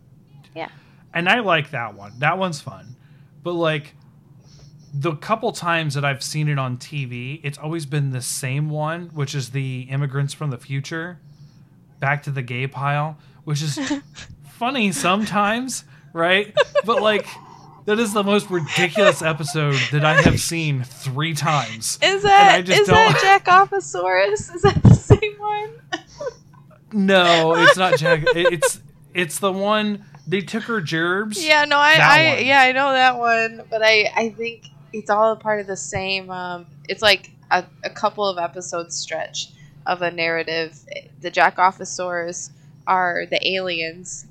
[0.56, 0.70] Yeah.
[1.16, 2.14] And I like that one.
[2.20, 2.96] That one's fun.
[3.42, 3.96] But like
[4.94, 9.08] the couple times that I've seen it on TV, it's always been the same one,
[9.14, 11.20] which is the immigrants from the future,
[12.00, 13.80] back to the gay pile, which is
[14.52, 15.84] funny sometimes,
[16.14, 16.54] right?
[16.86, 17.26] But like
[17.86, 22.00] that is the most ridiculous episode that I have seen three times.
[22.02, 24.56] Is I that is that don't- Jackoposaurus?
[24.56, 25.70] Is that the same one?
[26.94, 28.24] No, it's not Jack.
[28.36, 28.80] It's
[29.14, 31.44] it's the one they took her gerbs.
[31.46, 32.46] Yeah, no, I, That I one.
[32.46, 35.78] yeah, I know that one, but I I think it's all a part of the
[35.78, 36.30] same.
[36.32, 39.50] Um, it's like a, a couple of episodes stretch
[39.86, 40.78] of a narrative.
[41.22, 42.50] The Jackoposaurs
[42.88, 44.26] are the aliens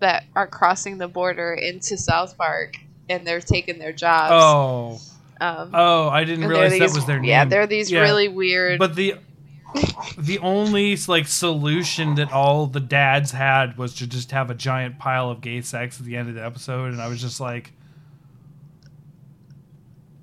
[0.00, 2.74] that are crossing the border into South Park,
[3.08, 4.32] and they're taking their jobs.
[4.34, 5.00] Oh,
[5.40, 7.28] um, oh, I didn't and realize they're that was their name.
[7.30, 8.00] Yeah, they're these Yeah.
[8.00, 8.78] really weird.
[8.78, 9.16] But the
[10.18, 14.98] the only like solution that all the dads had was to just have a giant
[14.98, 17.72] pile of gay sex at the end of the episode, and I was just like,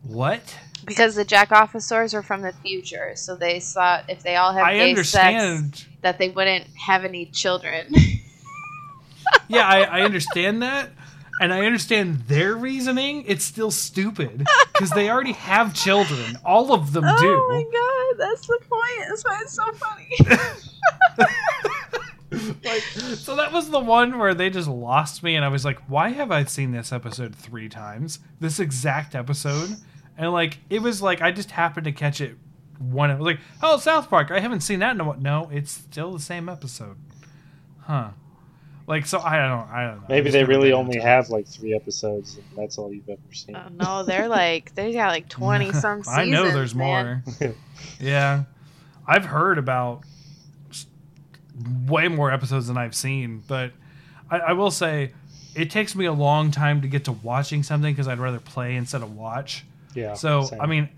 [0.04, 4.64] "What?" because the Jackoposaurs are from the future, so they thought if they all have
[4.64, 5.76] I gay understand.
[5.76, 7.94] sex, that they wouldn't have any children.
[9.48, 10.92] Yeah, I, I understand that,
[11.42, 13.26] and I understand their reasoning.
[13.28, 16.38] It's still stupid because they already have children.
[16.46, 17.28] All of them oh do.
[17.28, 19.10] Oh my god, that's the point.
[19.10, 20.08] That's why it's so funny.
[22.64, 22.82] like
[23.18, 26.12] so that was the one where they just lost me and i was like why
[26.12, 29.76] have i seen this episode three times this exact episode
[30.18, 32.38] and like it was like i just happened to catch it
[32.80, 35.50] one I was like oh south park i haven't seen that in a while no
[35.52, 36.96] it's still the same episode
[37.82, 38.12] huh
[38.92, 41.74] like so i don't i don't know Maybe they really only into have like three
[41.74, 43.56] episodes, and that's all you've ever seen.
[43.56, 47.24] oh no, they're like they got like twenty some i know there's man.
[47.40, 47.54] more
[48.00, 48.44] yeah
[49.08, 50.02] i've heard about
[51.88, 53.72] way more episodes than i've seen but
[54.30, 55.14] I, I will say
[55.56, 58.76] it takes me a long time to get to watching something because i'd rather play
[58.76, 59.64] instead of watch
[59.94, 60.16] Yeah.
[60.16, 60.62] so same.
[60.62, 60.90] i mean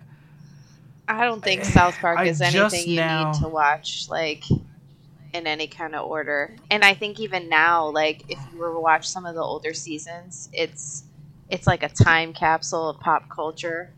[1.05, 4.45] I don't think South Park I is just anything you now- need to watch like
[5.33, 6.55] in any kind of order.
[6.69, 9.73] And I think even now, like if you were to watch some of the older
[9.73, 11.03] seasons, it's
[11.49, 13.91] it's like a time capsule of pop culture.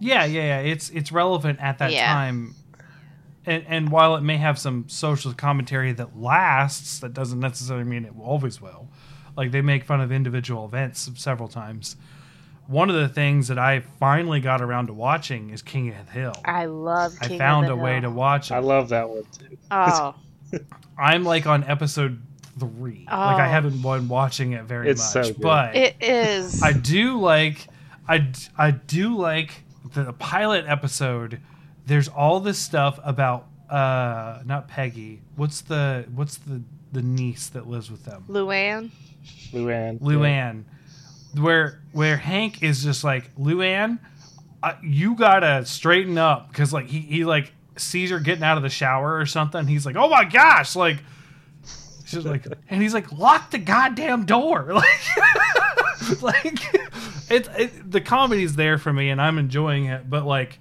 [0.00, 0.60] Yeah, yeah, yeah.
[0.60, 2.12] It's it's relevant at that Yeah.
[2.12, 2.54] time.
[3.44, 8.04] And, and while it may have some social commentary that lasts, that doesn't necessarily mean
[8.04, 8.88] it always will.
[9.36, 11.96] Like they make fun of individual events several times.
[12.68, 16.12] One of the things that I finally got around to watching is King of the
[16.12, 16.32] Hill.
[16.44, 17.14] I love.
[17.20, 18.54] I King of found the a way to watch it.
[18.54, 19.56] I love that one too.
[19.70, 20.14] Oh,
[20.98, 22.20] I'm like on episode
[22.58, 23.04] three.
[23.10, 23.50] Like I Oh.
[23.50, 25.40] haven't been watching it very It's much, so good.
[25.42, 26.62] but it is.
[26.62, 27.66] I do like
[28.08, 29.64] I I do like
[29.94, 31.40] the pilot episode.
[31.86, 35.22] There's all this stuff about uh not Peggy.
[35.36, 36.62] What's the what's the
[36.92, 38.24] the niece that lives with them?
[38.28, 38.90] Luann.
[39.52, 39.98] Luann.
[40.00, 40.64] Luann.
[41.38, 43.98] Where where Hank is just like Luann,
[44.62, 48.62] uh, you gotta straighten up because like he he like sees her getting out of
[48.62, 49.66] the shower or something.
[49.66, 50.98] He's like, oh my gosh, like
[52.04, 56.58] she's like, and he's like, lock the goddamn door, like like
[57.30, 60.58] it's it, the comedy's there for me and I'm enjoying it, but like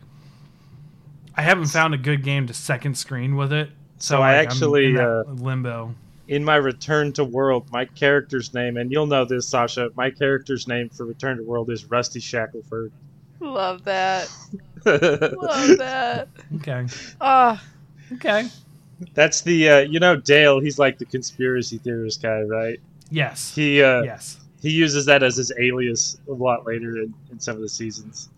[1.35, 3.69] I haven't found a good game to second screen with it.
[3.97, 5.95] So, So I like, actually, uh, limbo.
[6.27, 9.89] In my Return to World, my character's name, and you'll know this, Sasha.
[9.95, 12.91] My character's name for Return to World is Rusty Shackleford.
[13.39, 14.29] Love that.
[14.85, 16.27] Love that.
[16.57, 16.85] Okay,
[17.19, 17.59] Oh,
[18.13, 18.47] okay,
[19.13, 20.59] That's the uh, you know Dale.
[20.59, 22.79] He's like the conspiracy theorist guy, right?
[23.09, 24.39] yes, He uh, yes.
[24.61, 28.29] he uses that as his alias a lot later in, in some of the seasons.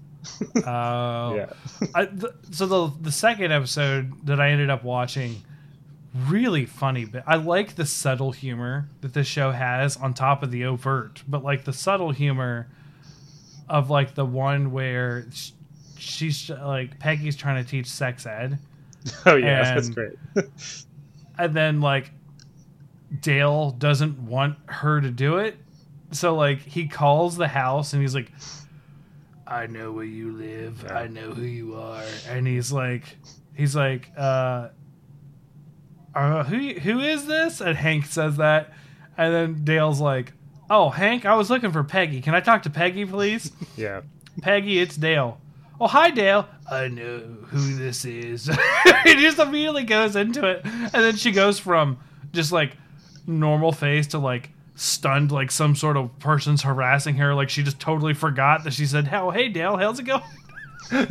[0.66, 1.52] Oh, Yeah.
[1.94, 5.44] I, th- so the the second episode that I ended up watching,
[6.28, 7.06] really funny.
[7.06, 11.24] But I like the subtle humor that this show has on top of the overt.
[11.28, 12.68] But like the subtle humor
[13.70, 15.26] of like the one where
[15.98, 18.60] she's like Peggy's trying to teach sex ed,
[19.26, 20.14] Oh yeah, that's great.
[21.38, 22.12] and then like
[23.22, 25.58] Dale doesn't want her to do it.
[26.12, 28.32] So like he calls the house and he's like
[29.46, 30.90] I know where you live.
[30.90, 32.04] I know who you are.
[32.30, 33.18] And he's like
[33.56, 34.70] he's like uh
[36.16, 37.62] uh, who who is this?
[37.62, 38.72] And Hank says that.
[39.18, 40.34] And then Dale's like,
[40.70, 42.22] "Oh, Hank, I was looking for Peggy.
[42.22, 44.02] Can I talk to Peggy, please?" Yeah.
[44.42, 45.40] Peggy, it's Dale.
[45.80, 46.48] Oh, hi, Dale.
[46.72, 48.50] I know who this is.
[48.52, 50.62] it just immediately goes into it.
[50.66, 52.00] And then she goes from
[52.32, 52.76] just like
[53.28, 57.36] normal face to like stunned, like some sort of person's harassing her.
[57.36, 60.22] Like she just totally forgot that she said, Oh, hey, Dale, how's it going?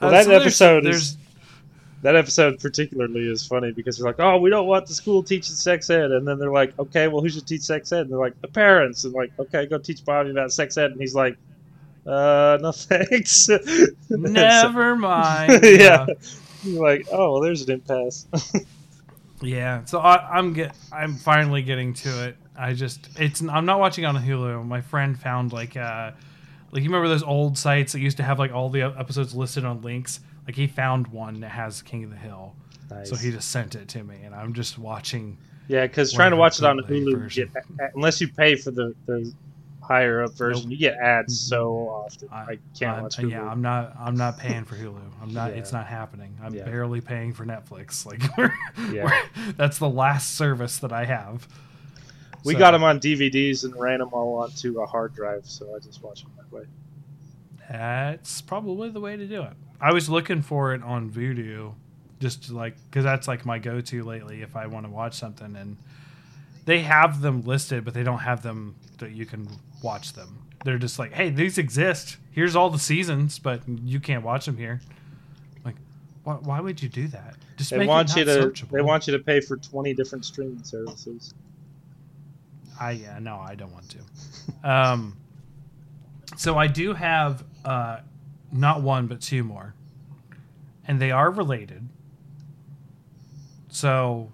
[0.00, 1.16] Well, that there's- episode there's, is
[2.02, 5.54] that episode particularly is funny because they're like, "Oh, we don't want the school teaching
[5.54, 8.18] sex ed," and then they're like, "Okay, well, who should teach sex ed?" And they're
[8.18, 11.36] like, "The parents." And like, "Okay, go teach Bobby about sex ed," and he's like,
[12.06, 13.48] "Uh, no thanks."
[14.08, 15.60] never mind.
[15.62, 16.06] yeah.
[16.62, 18.26] You're like, oh, well, there's an impasse.
[19.42, 22.36] Yeah, so I, I'm get I'm finally getting to it.
[22.58, 24.66] I just it's I'm not watching on Hulu.
[24.66, 26.10] My friend found like uh
[26.72, 29.64] like you remember those old sites that used to have like all the episodes listed
[29.64, 30.20] on links.
[30.50, 32.56] Like he found one that has King of the Hill,
[32.90, 33.08] nice.
[33.08, 35.38] so he just sent it to me, and I'm just watching.
[35.68, 37.50] yeah, because trying to watch it on Hulu, get,
[37.94, 39.32] unless you pay for the, the
[39.80, 40.72] higher up version, Nope.
[40.72, 41.54] you get ads mm-hmm.
[41.54, 42.28] so often.
[42.32, 43.30] I, I- can't watch uh, Hulu.
[43.30, 43.94] Yeah, I'm not.
[43.96, 45.00] I'm not paying for Hulu.
[45.22, 45.52] I'm not.
[45.52, 45.58] Yeah.
[45.58, 46.36] It's not happening.
[46.42, 46.64] I'm Yeah.
[46.64, 48.04] barely paying for Netflix.
[48.10, 48.52] Like we're,
[48.92, 49.04] Yeah.
[49.04, 51.46] we're- that's the last service that I have.
[52.44, 55.76] we So- got them on DVDs and ran them all onto a hard drive, so
[55.76, 56.64] I just watch them that way.
[57.70, 59.52] That's probably the way to do it.
[59.80, 61.74] I was looking for it on Vudu,
[62.20, 65.56] just to like because that's like my go-to lately if I want to watch something,
[65.56, 65.76] and
[66.66, 69.48] they have them listed, but they don't have them that you can
[69.82, 70.46] watch them.
[70.64, 72.18] They're just like, hey, these exist.
[72.32, 74.80] Here's all the seasons, but you can't watch them here.
[75.64, 75.76] Like,
[76.24, 77.34] why, why would you do that?
[77.56, 78.30] Just They make want it you to.
[78.30, 78.70] searchable.
[78.72, 81.32] They want you to pay for twenty different streaming services.
[82.78, 84.70] I yeah, no, I don't want to.
[84.70, 85.16] Um,
[86.36, 88.00] so I do have uh,
[88.52, 89.74] not one but two more,
[90.86, 91.88] and they are related.
[93.68, 94.30] So,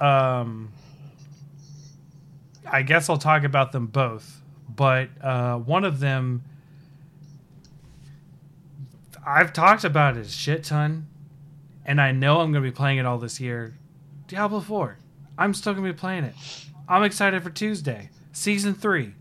[0.00, 0.72] um,
[2.64, 4.40] I guess I'll talk about them both.
[4.68, 6.44] But uh, one of them,
[9.26, 11.06] I've talked about it a shit ton,
[11.84, 13.76] and I know I'm going to be playing it all this year.
[14.28, 14.98] Diablo Four.
[15.38, 16.34] I'm still going to be playing it.
[16.88, 19.14] I'm excited for Tuesday, season three.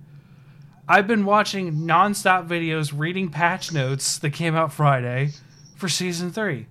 [0.88, 5.32] I've been watching nonstop videos, reading patch notes that came out Friday
[5.76, 6.68] for season three.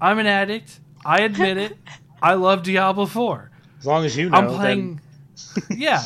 [0.00, 0.78] I'm an addict.
[1.04, 1.76] I admit it.
[2.22, 3.50] I love Diablo 4.
[3.80, 5.00] As long as you know, I'm then- playing.
[5.78, 6.02] yeah.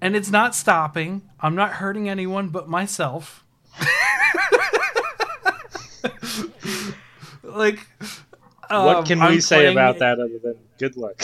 [0.00, 1.22] And it's not stopping.
[1.40, 3.44] I'm not hurting anyone but myself.
[7.42, 7.78] like,
[8.68, 11.22] what Um, can we I'm say playing- about that other than good luck?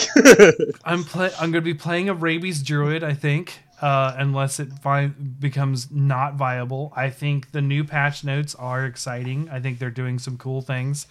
[0.85, 1.31] I'm play.
[1.39, 3.03] I'm going to be playing a rabies druid.
[3.03, 6.93] I think, uh, unless it fi- becomes not viable.
[6.95, 9.49] I think the new patch notes are exciting.
[9.49, 11.05] I think they're doing some cool things.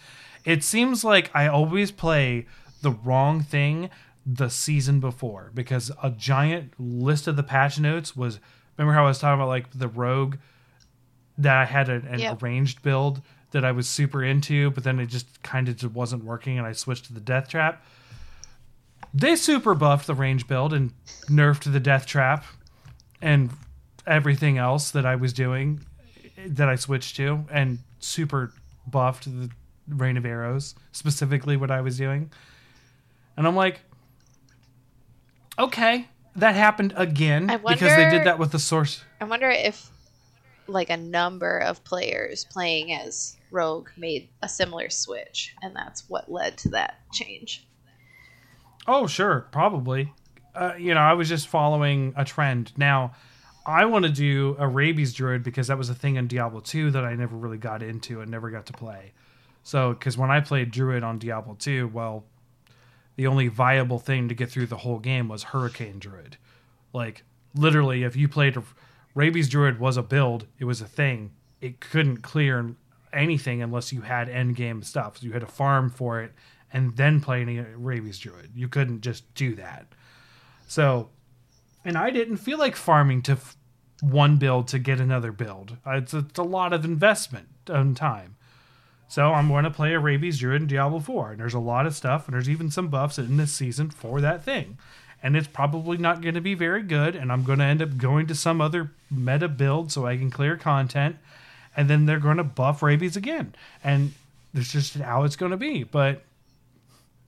[0.44, 2.46] It seems like I always play
[2.80, 3.90] the wrong thing
[4.24, 8.40] the season before because a giant list of the patch notes was.
[8.78, 10.36] Remember how I was talking about like the rogue
[11.36, 12.42] that I had an, an Yep.
[12.42, 13.20] arranged build
[13.50, 16.66] that I was super into, but then it just kind of just wasn't working, and
[16.66, 17.84] I switched to the death trap
[19.14, 20.90] they super buffed the range build and
[21.28, 22.46] nerfed the death trap
[23.22, 23.50] and
[24.06, 25.80] everything else that I was doing
[26.46, 28.52] that I switched to and super
[28.86, 29.48] buffed the
[29.88, 32.30] rain of arrows specifically what I was doing
[33.36, 33.80] and I'm like
[35.58, 39.88] okay that happened again I because they did that with the source I wonder if
[40.66, 46.30] like a number of players playing as Rogue made a similar switch, and that's what
[46.30, 47.66] led to that change.
[48.86, 50.12] Oh, sure, probably.
[50.54, 52.72] Uh, you know, I was just following a trend.
[52.76, 53.14] Now,
[53.64, 56.90] I want to do a rabies druid because that was a thing in Diablo 2
[56.90, 59.12] that I never really got into and never got to play.
[59.62, 62.24] So, because when I played druid on Diablo 2, well,
[63.16, 66.36] the only viable thing to get through the whole game was hurricane druid.
[66.92, 67.24] Like,
[67.54, 68.56] literally, if you played
[69.14, 71.32] rabies druid was a build, it was a thing.
[71.60, 72.74] It couldn't clear
[73.12, 75.18] anything unless you had end game stuff.
[75.18, 76.32] So you had to farm for it
[76.72, 78.50] and then play any rabies druid.
[78.54, 79.86] You couldn't just do that.
[80.72, 81.10] So,
[81.84, 83.58] and I didn't feel like farming to f-
[84.00, 85.76] one build to get another build.
[85.86, 88.36] It's, it's a lot of investment and time.
[89.06, 91.84] So I'm going to play a rabies druid in Diablo 4, and there's a lot
[91.84, 94.78] of stuff, and there's even some buffs in this season for that thing.
[95.22, 97.98] And it's probably not going to be very good, and I'm going to end up
[97.98, 101.16] going to some other meta build so I can clear content,
[101.76, 103.54] and then they're going to buff rabies again.
[103.84, 104.14] And
[104.54, 105.82] that's just how it's going to be.
[105.82, 106.22] But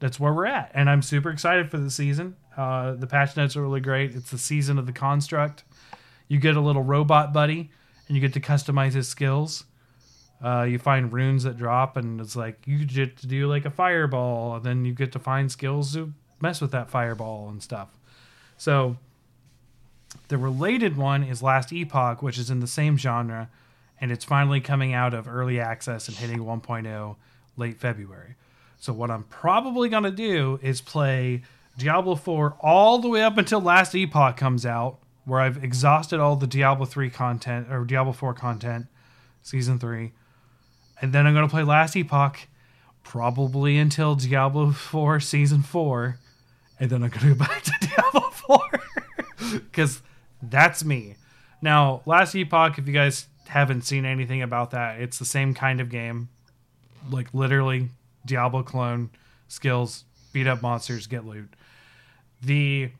[0.05, 2.37] that's where we're at, and I'm super excited for the season.
[2.55, 4.15] Uh, the patch notes are really great.
[4.15, 5.65] It's the season of the construct.
[6.29, 7.71] You get a little robot buddy,
[8.07, 9.65] and you get to customize his skills.
[10.45, 13.71] Uh, you find runes that drop, and it's like you get to do like a
[13.71, 17.89] fireball, and then you get to find skills to mess with that fireball and stuff.
[18.59, 18.99] So
[20.29, 23.49] the related one is Last Epoch, which is in the same genre,
[23.99, 27.17] and it's finally coming out of early access and hitting 1.0
[27.57, 28.37] late February.
[28.85, 31.41] So what I'm probably gonna do is play
[31.79, 36.37] Diablo 4 all the way up until Last Epoch comes out, where I've exhausted all
[36.37, 38.89] the Diablo 3 content or Diablo 4 content,
[39.43, 40.13] season three,
[41.01, 42.41] and then I'm gonna play Last Epoch
[43.03, 46.19] probably until Diablo 4 season four,
[46.79, 48.59] and then I'm gonna go back to Diablo 4
[49.61, 50.03] because
[50.43, 51.17] that's me.
[51.63, 55.81] Now, Last Epoch, if you guys haven't seen anything about that, it's the same kind
[55.81, 56.29] of game,
[57.11, 57.89] like literally
[58.27, 59.11] Diablo clone
[59.49, 61.49] skills, beat up monsters, get loot.
[62.43, 62.91] The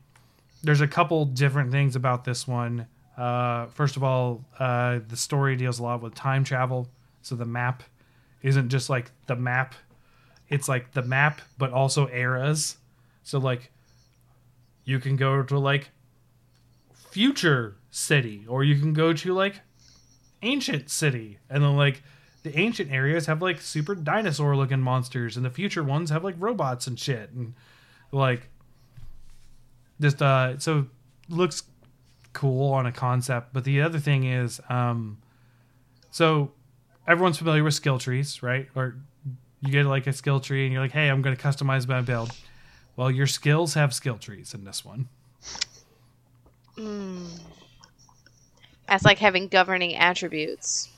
[0.63, 2.87] there's a couple different things about this one.
[3.17, 6.87] Uh, first of all, uh, the story deals a lot with time travel,
[7.21, 7.83] so the map
[8.41, 9.75] isn't just like the map;
[10.49, 12.77] it's like the map, but also eras.
[13.23, 13.71] So like,
[14.83, 15.89] you can go to like
[17.09, 19.61] future city, or you can go to like
[20.41, 22.01] ancient city, and then like
[22.45, 26.35] the ancient areas have like super dinosaur looking monsters, and the future ones have like
[26.37, 27.53] robots and shit, and
[28.11, 28.47] like
[29.99, 30.87] just uh so
[31.29, 31.63] looks
[32.33, 35.17] cool on a concept but the other thing is um
[36.11, 36.51] so
[37.07, 38.95] everyone's familiar with skill trees right or
[39.61, 42.01] you get like a skill tree and you're like hey i'm going to customize my
[42.01, 42.29] build
[42.97, 45.07] well your skills have skill trees in this one
[46.77, 47.27] Mm.
[48.87, 50.89] That's like having governing attributes.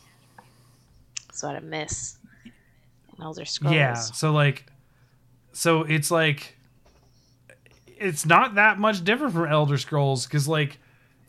[1.37, 3.75] That's what I miss in Elder Scrolls.
[3.75, 3.93] Yeah.
[3.93, 4.65] So like,
[5.51, 6.57] so it's like,
[7.85, 10.79] it's not that much different from Elder Scrolls because like,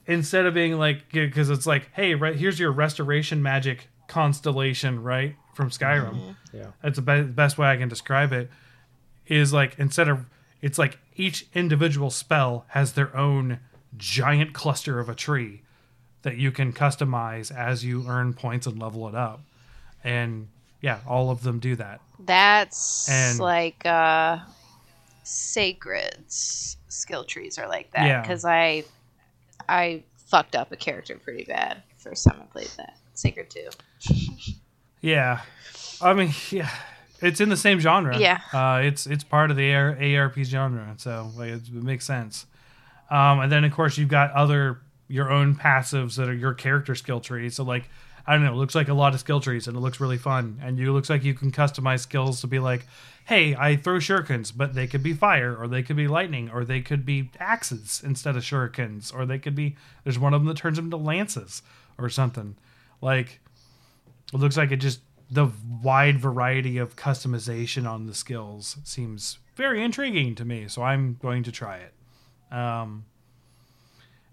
[0.07, 5.37] instead of being like, because it's like, hey, right here's your restoration magic constellation, right
[5.53, 6.15] from Skyrim.
[6.15, 6.57] Mm-hmm.
[6.57, 6.67] Yeah.
[6.83, 8.51] That's the be- best way I can describe it.
[9.27, 10.25] Is like instead of
[10.63, 13.59] it's like each individual spell has their own
[13.99, 15.61] giant cluster of a tree
[16.23, 19.43] that you can customize as you earn points and level it up.
[20.05, 20.49] And
[20.81, 22.01] yeah, all of them do that.
[22.21, 24.39] That's And- like uh
[25.25, 28.23] sacred skill trees are like that Yeah.
[28.23, 28.85] because I
[29.69, 33.69] I fucked up a character pretty bad first time I played that Sacred 2.
[35.01, 35.41] Yeah,
[36.01, 36.71] I mean, yeah,
[37.21, 38.17] it's in the same genre.
[38.19, 38.41] Yeah.
[38.53, 42.47] uh, it's it's part of the AR, ARP genre, so like, it, it makes sense.
[43.11, 46.95] Um, and then of course you've got other your own passives that are your character
[46.95, 47.49] skill tree.
[47.51, 47.89] So like,
[48.29, 48.53] I don't know.
[48.53, 50.61] It looks like a lot of skill trees, and it looks really fun.
[50.63, 52.87] And it looks like you can customize skills to be like,
[53.25, 56.63] hey, I throw shurikens, but they could be fire, or they could be lightning, or
[56.63, 59.77] they could be axes instead of shurikens, or they could be.
[60.05, 61.63] There's one of them that turns them into lances
[61.97, 62.57] or something.
[63.01, 63.41] Like,
[64.35, 65.01] it looks like it just
[65.31, 65.49] the
[65.83, 70.69] wide variety of customization on the skills seems very intriguing to me.
[70.69, 71.95] So I'm going to try it.
[72.55, 73.07] Um,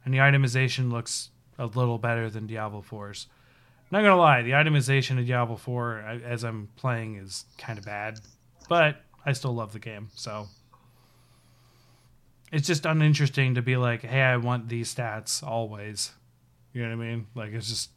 [0.03, 3.27] and the itemization looks a little better than Diablo 4's.
[3.95, 7.85] Not gonna lie, the itemization of Diablo 4 I- as I'm playing is kind of
[7.85, 8.19] bad,
[8.67, 10.09] but I still love the game.
[10.15, 10.49] So
[12.51, 16.11] it's just uninteresting to be like, hey, I want these stats always.
[16.73, 17.27] You know what I mean?
[17.35, 17.89] Like it's just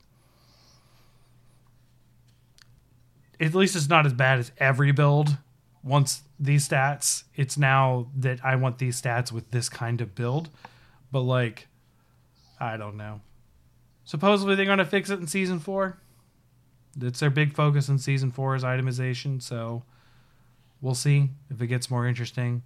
[3.40, 5.36] at least it's not as bad as every build
[5.82, 7.24] wants these stats.
[7.34, 10.48] It's now that I want these stats with this kind of build.
[11.10, 11.66] But like
[12.60, 13.20] I don't know.
[14.08, 15.98] Supposedly they're gonna fix it in season four.
[16.98, 19.82] It's their big focus in season four is itemization, so
[20.80, 22.62] we'll see if it gets more interesting.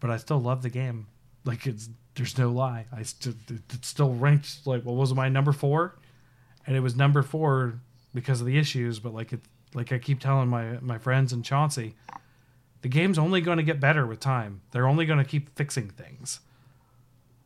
[0.00, 1.06] But I still love the game.
[1.46, 2.84] Like it's there's no lie.
[2.92, 5.96] I still it's still ranked like what was my number four,
[6.66, 7.80] and it was number four
[8.12, 8.98] because of the issues.
[8.98, 9.40] But like it
[9.72, 11.94] like I keep telling my my friends and Chauncey,
[12.82, 14.60] the game's only going to get better with time.
[14.72, 16.40] They're only going to keep fixing things.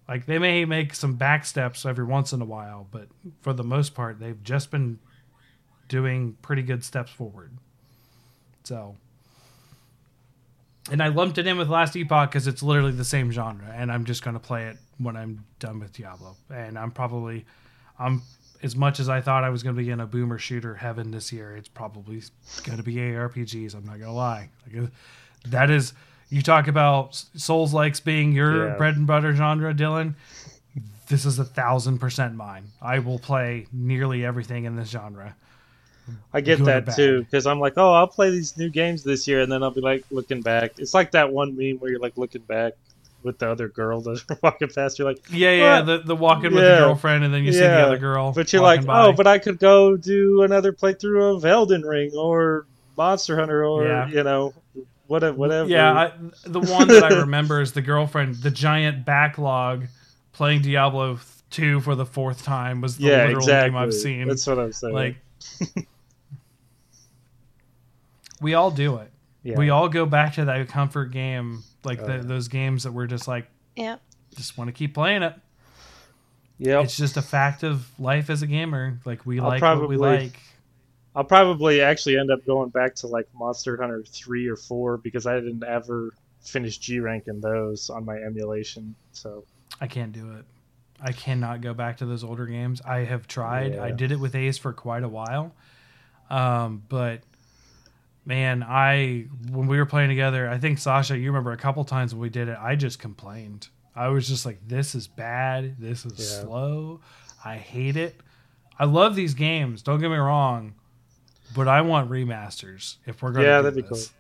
[0.09, 3.09] Like they may make some back steps every once in a while, but
[3.41, 4.99] for the most part, they've just been
[5.89, 7.53] doing pretty good steps forward.
[8.65, 8.97] So,
[10.91, 13.91] and I lumped it in with Last Epoch because it's literally the same genre, and
[13.91, 16.37] I'm just going to play it when I'm done with Diablo.
[16.51, 17.47] And I'm probably,
[17.99, 18.23] I'm
[18.63, 21.11] as much as I thought I was going to be in a boomer shooter heaven
[21.11, 22.23] this year, it's probably
[22.65, 23.75] going to be ARPGs.
[23.75, 24.51] I'm not going to lie.
[24.67, 24.87] Like, uh,
[25.47, 25.93] that is,
[26.35, 28.77] you talk about Souls likes being your Yeah.
[28.77, 30.15] bread and butter genre, Dylan.
[31.09, 32.65] This is a thousand percent mine.
[32.83, 35.37] I will play nearly everything in this genre.
[36.33, 39.41] I get that too because I'm like, oh, I'll play these new games this year,
[39.43, 40.73] and then I'll be like looking back.
[40.79, 42.73] It's like that one meme where you're like looking back
[43.23, 44.99] with the other girl that's walking past.
[44.99, 46.73] You're like, Yeah, yeah, the the walking with Yeah.
[46.81, 48.33] the girlfriend, and then you see the other girl.
[48.33, 49.05] but you're like, by.
[49.05, 53.87] oh, but I could go do another playthrough of Elden Ring or Monster Hunter or
[53.87, 54.09] Yeah.
[54.09, 54.53] you know,
[55.07, 55.69] whatever, whatever.
[55.69, 56.13] Yeah, I,
[56.45, 58.37] the one that I remember is the girlfriend.
[58.37, 59.87] The giant backlog
[60.33, 61.19] playing Diablo
[61.51, 63.71] two for the fourth time was the yeah, literal exactly.
[63.71, 64.29] game I've seen.
[64.29, 64.95] That's what I'm saying.
[64.95, 65.17] like,
[68.41, 69.11] we all do it.
[69.43, 69.57] yeah.
[69.57, 72.23] We all go back to that comfort game, like Oh, the, yeah.
[72.23, 73.97] those games that we're just like, yeah,
[74.37, 75.35] just want to keep playing it.
[76.59, 78.99] Yeah, It's just a fact of life as a gamer.
[79.05, 80.39] Like we I'll like what we like.
[81.17, 85.27] I'll probably actually end up going back to like Monster Hunter three or four because
[85.27, 88.95] I didn't ever finish G rank in those on my emulation.
[89.13, 89.45] So
[89.81, 90.45] I can't do it.
[91.01, 92.81] I cannot go back to those older games.
[92.83, 93.77] I have tried.
[93.79, 95.55] I did it with Ace for quite a while.
[96.31, 97.21] Um, but
[98.25, 102.15] man, I when we were playing together, I think Sasha, you remember a couple times
[102.15, 103.69] when we did it, I just complained.
[103.95, 105.77] I was just like, "This is bad.
[105.79, 106.45] This is Yeah.
[106.45, 107.01] slow.
[107.45, 108.21] I hate it."
[108.79, 109.83] I love these games.
[109.83, 110.75] Don't get me wrong,
[111.55, 112.97] but I want remasters.
[113.07, 114.13] If we're gonna Yeah, do that'd be this.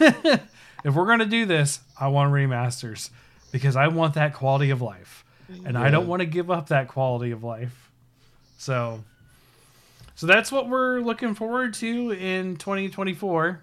[0.84, 3.10] if we're gonna do this, I want remasters
[3.52, 5.24] because I want that quality of life,
[5.64, 7.90] and I don't want to give up that quality of life.
[8.58, 9.04] So,
[10.14, 13.62] so that's what we're looking forward to in 2024.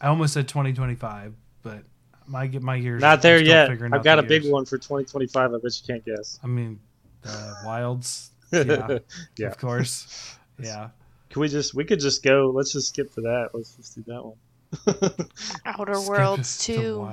[0.00, 1.82] I almost said 2025, but
[2.26, 3.70] my get my years not there yet.
[3.70, 5.54] I've got the a big one for 2025.
[5.54, 6.38] I bet you can't guess.
[6.42, 6.80] I mean,
[7.22, 8.98] the Wilds, yeah,
[9.36, 9.46] Yeah.
[9.48, 10.90] of course, yeah.
[11.36, 12.50] Can we just we could just go?
[12.50, 13.50] Let's just skip to that.
[13.52, 15.28] Let's just do that one.
[15.66, 17.06] Outer Worlds it 2.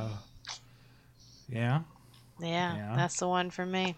[1.49, 1.81] Yeah,
[2.39, 2.93] Yeah, Yeah.
[2.95, 3.97] that's the one for me.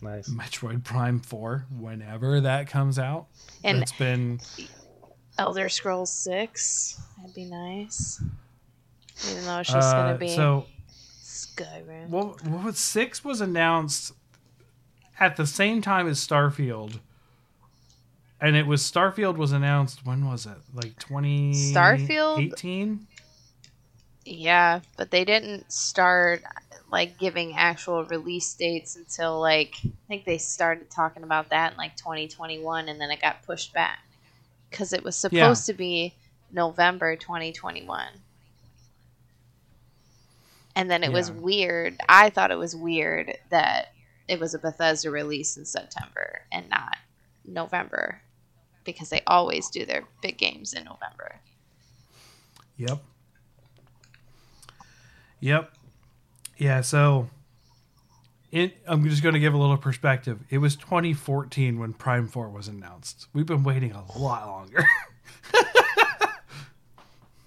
[0.00, 0.28] nice.
[0.28, 3.26] Metroid Prime 4, whenever that comes out.
[3.64, 4.38] And it's been
[5.36, 7.00] Elder Scrolls 6.
[7.18, 8.22] That'd be nice.
[9.28, 10.66] Even though it's just uh, going to be so.
[11.24, 12.08] Skyrim.
[12.08, 14.12] What what six was announced
[15.18, 17.00] at the same time as Starfield,
[18.44, 20.04] and it was Starfield was announced.
[20.04, 20.58] When was it?
[20.74, 22.38] Like twenty Starfield?
[22.40, 23.06] eighteen.
[24.26, 26.42] Yeah, but they didn't start
[26.92, 31.78] like giving actual release dates until like I think they started talking about that in
[31.78, 33.98] like 2021 and then it got pushed back
[34.70, 36.14] cuz it was supposed to be
[36.52, 38.06] November 2021.
[40.76, 41.98] And then it was weird.
[42.08, 43.92] I thought it was weird that
[44.28, 46.96] it was a Bethesda release in September and not
[47.44, 48.20] November
[48.84, 51.36] because they always do their big games in November.
[52.76, 53.02] Yep.
[55.40, 55.72] Yep.
[56.58, 56.80] Yeah.
[56.80, 57.28] So
[58.50, 60.38] it, I'm just going to give a little perspective.
[60.48, 63.26] It was 2014 when Prime 4 was announced.
[63.32, 64.84] We've been waiting a lot longer.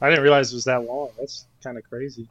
[0.02, 1.10] I didn't realize it was that long.
[1.18, 2.28] That's kind of crazy.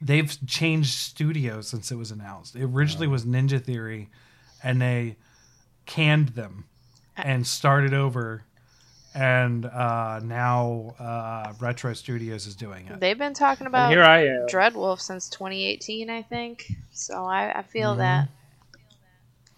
[0.00, 2.56] They've changed studios since it was announced.
[2.56, 4.08] It originally was Ninja Theory,
[4.62, 5.16] and they
[5.86, 6.66] canned them
[7.26, 8.44] and started over.
[9.12, 13.00] And uh, now uh, Retro Studios is doing it.
[13.00, 14.46] They've been talking And about here I am.
[14.46, 16.70] Dreadwolf since 2018, I think.
[16.92, 17.98] So I, I feel Mhm.
[17.98, 18.28] that.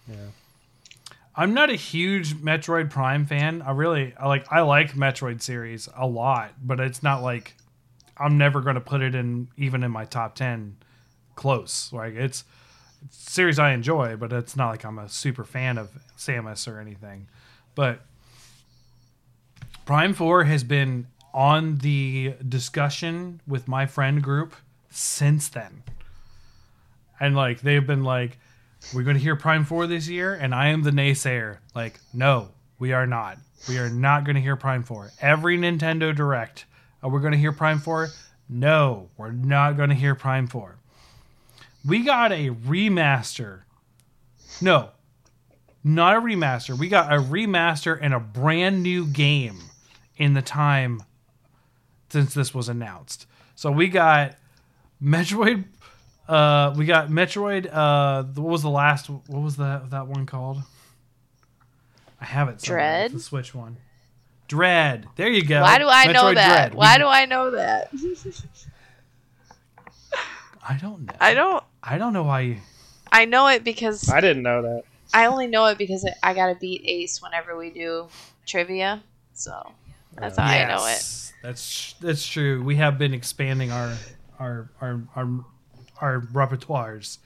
[0.07, 0.15] Yeah.
[1.35, 3.61] I'm not a huge Metroid Prime fan.
[3.63, 7.55] I really I like I like Metroid series a lot, but it's not like
[8.17, 10.77] I'm never going to put it in even in my top 10
[11.35, 11.91] close.
[11.91, 12.43] Like it's,
[13.05, 16.67] it's a series I enjoy, but it's not like I'm a super fan of Samus
[16.67, 17.27] or anything.
[17.75, 18.01] But
[19.85, 24.55] Prime 4 has been on the discussion with my friend group
[24.89, 25.83] since then.
[27.19, 28.37] And like they've been like
[28.93, 31.57] we're going to hear Prime 4 this year, and I am the naysayer.
[31.73, 33.37] Like, no, we are not.
[33.69, 35.11] We are not going to hear Prime 4.
[35.21, 36.65] Every Nintendo Direct,
[37.01, 38.09] oh, are we going to hear Prime 4?
[38.49, 40.75] No, we're not going to hear Prime 4.
[41.85, 43.61] We got a remaster.
[44.61, 44.89] No,
[45.83, 46.77] not a remaster.
[46.77, 49.59] We got a remaster and a brand new game
[50.17, 51.03] in the time
[52.09, 53.25] since this was announced.
[53.55, 54.35] So we got
[55.03, 55.65] Metroid
[56.27, 57.69] uh, we got Metroid.
[57.71, 59.09] Uh, what was the last?
[59.09, 60.61] What was that that one called?
[62.21, 62.61] I have it.
[62.61, 62.79] somewhere.
[62.79, 63.05] Dread?
[63.05, 63.77] It's the Switch one.
[64.47, 65.07] Dread.
[65.15, 65.61] There you go.
[65.61, 66.69] Why do I know that?
[66.71, 66.73] Dread.
[66.75, 67.91] Why We- do I know that?
[70.65, 71.13] I don't know.
[71.19, 71.63] I don't.
[71.83, 72.39] I don't know why.
[72.41, 72.57] You,
[73.11, 74.83] I know it because I didn't know that.
[75.13, 78.07] I only know it because I gotta beat Ace whenever we do
[78.45, 79.03] trivia.
[79.33, 79.71] So
[80.15, 81.31] that's how I know it.
[81.41, 82.63] That's that's true.
[82.63, 83.95] We have been expanding our
[84.39, 85.45] our our our,
[86.01, 87.19] our repertoires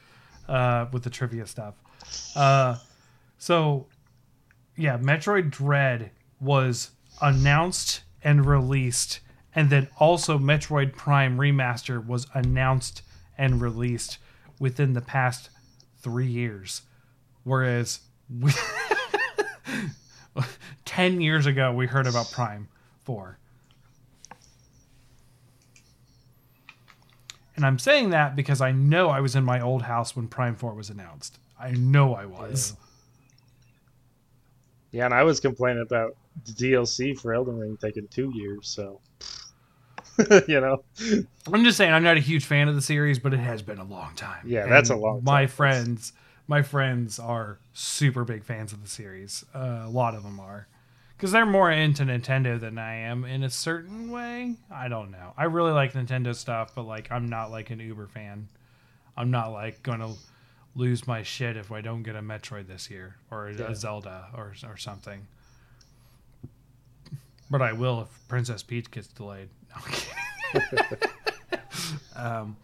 [0.47, 1.75] uh, with the trivia stuff.
[2.35, 2.77] Uh,
[3.37, 3.87] so
[4.75, 6.91] yeah, Metroid Dread was
[7.21, 9.19] announced and released,
[9.55, 13.01] and then also Metroid Prime Remaster was announced
[13.37, 14.17] and released
[14.59, 15.49] within the past
[15.99, 16.81] three years,
[17.47, 18.51] whereas we.
[20.85, 22.67] 10 years ago we heard about prime
[23.03, 23.37] 4
[27.55, 30.55] and i'm saying that because i know i was in my old house when prime
[30.55, 32.75] 4 was announced i know i was
[34.91, 38.69] Yeah, and I was complaining about the DLC for Elden Ring taking two years.
[38.69, 39.01] So,
[40.47, 40.81] you know,
[41.51, 43.77] i'm just saying i'm not a huge fan of the series but it has been
[43.79, 45.47] a long time Yeah, that's a long my time.
[45.49, 46.13] friends
[46.47, 50.67] my friends are super big fans of the series uh, a lot of them are
[51.15, 54.53] because they're more into Nintendo than I am in a certain way.
[54.71, 55.33] I don't know.
[55.35, 58.47] I really like Nintendo stuff, but like I'm not like an Uber fan.
[59.17, 60.11] I'm not like going to
[60.75, 63.73] lose my shit if I don't get a Metroid this year or a Yeah.
[63.73, 65.25] Zelda or or something.
[67.49, 69.49] But I will if Princess Peach gets delayed.
[70.53, 70.61] No,
[72.15, 72.57] um,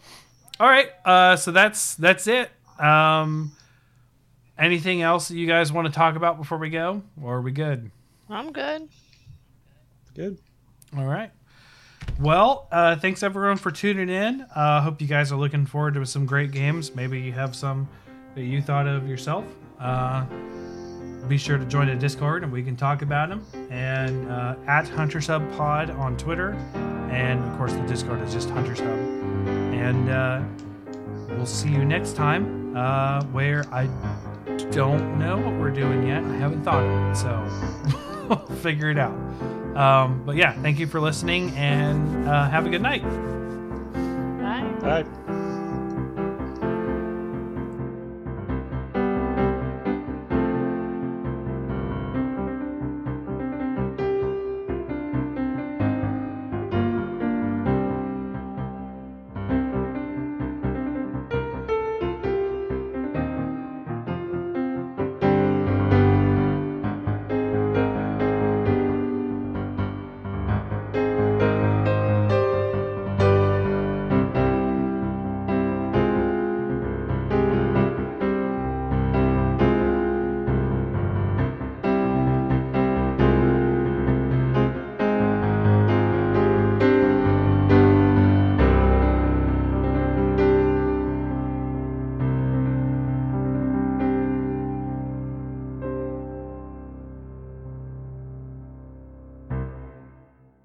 [0.60, 2.50] all right, uh, so that's that's it.
[2.80, 3.52] Um,
[4.58, 7.52] anything else that you guys want to talk about before we go, or are we
[7.52, 7.92] good?
[8.30, 8.90] I'm good.
[10.16, 10.38] good.
[10.98, 11.32] All right.
[12.20, 14.46] Well, uh, thanks everyone for tuning in.
[14.56, 16.94] I uh, hope you guys are looking forward to some great games.
[16.96, 17.88] Maybe you have some
[18.36, 19.46] that you thought of yourself.
[19.80, 20.26] Uh,
[21.28, 23.46] be sure to join the Discord and we can talk about them.
[23.72, 26.54] And uh, at Hunters Hub Pod on Twitter.
[27.10, 28.90] And of course, the Discord is just Hunters Hub.
[28.90, 30.42] And uh,
[31.30, 33.88] we'll see you next time uh, where I
[34.72, 36.24] don't know what we're doing yet.
[36.24, 37.16] I haven't thought of it.
[37.16, 39.14] So we'll figure it out.
[39.76, 43.04] Um, but yeah, thank you for listening and uh, have a good night.
[43.04, 44.62] Bye.
[44.82, 45.23] All right.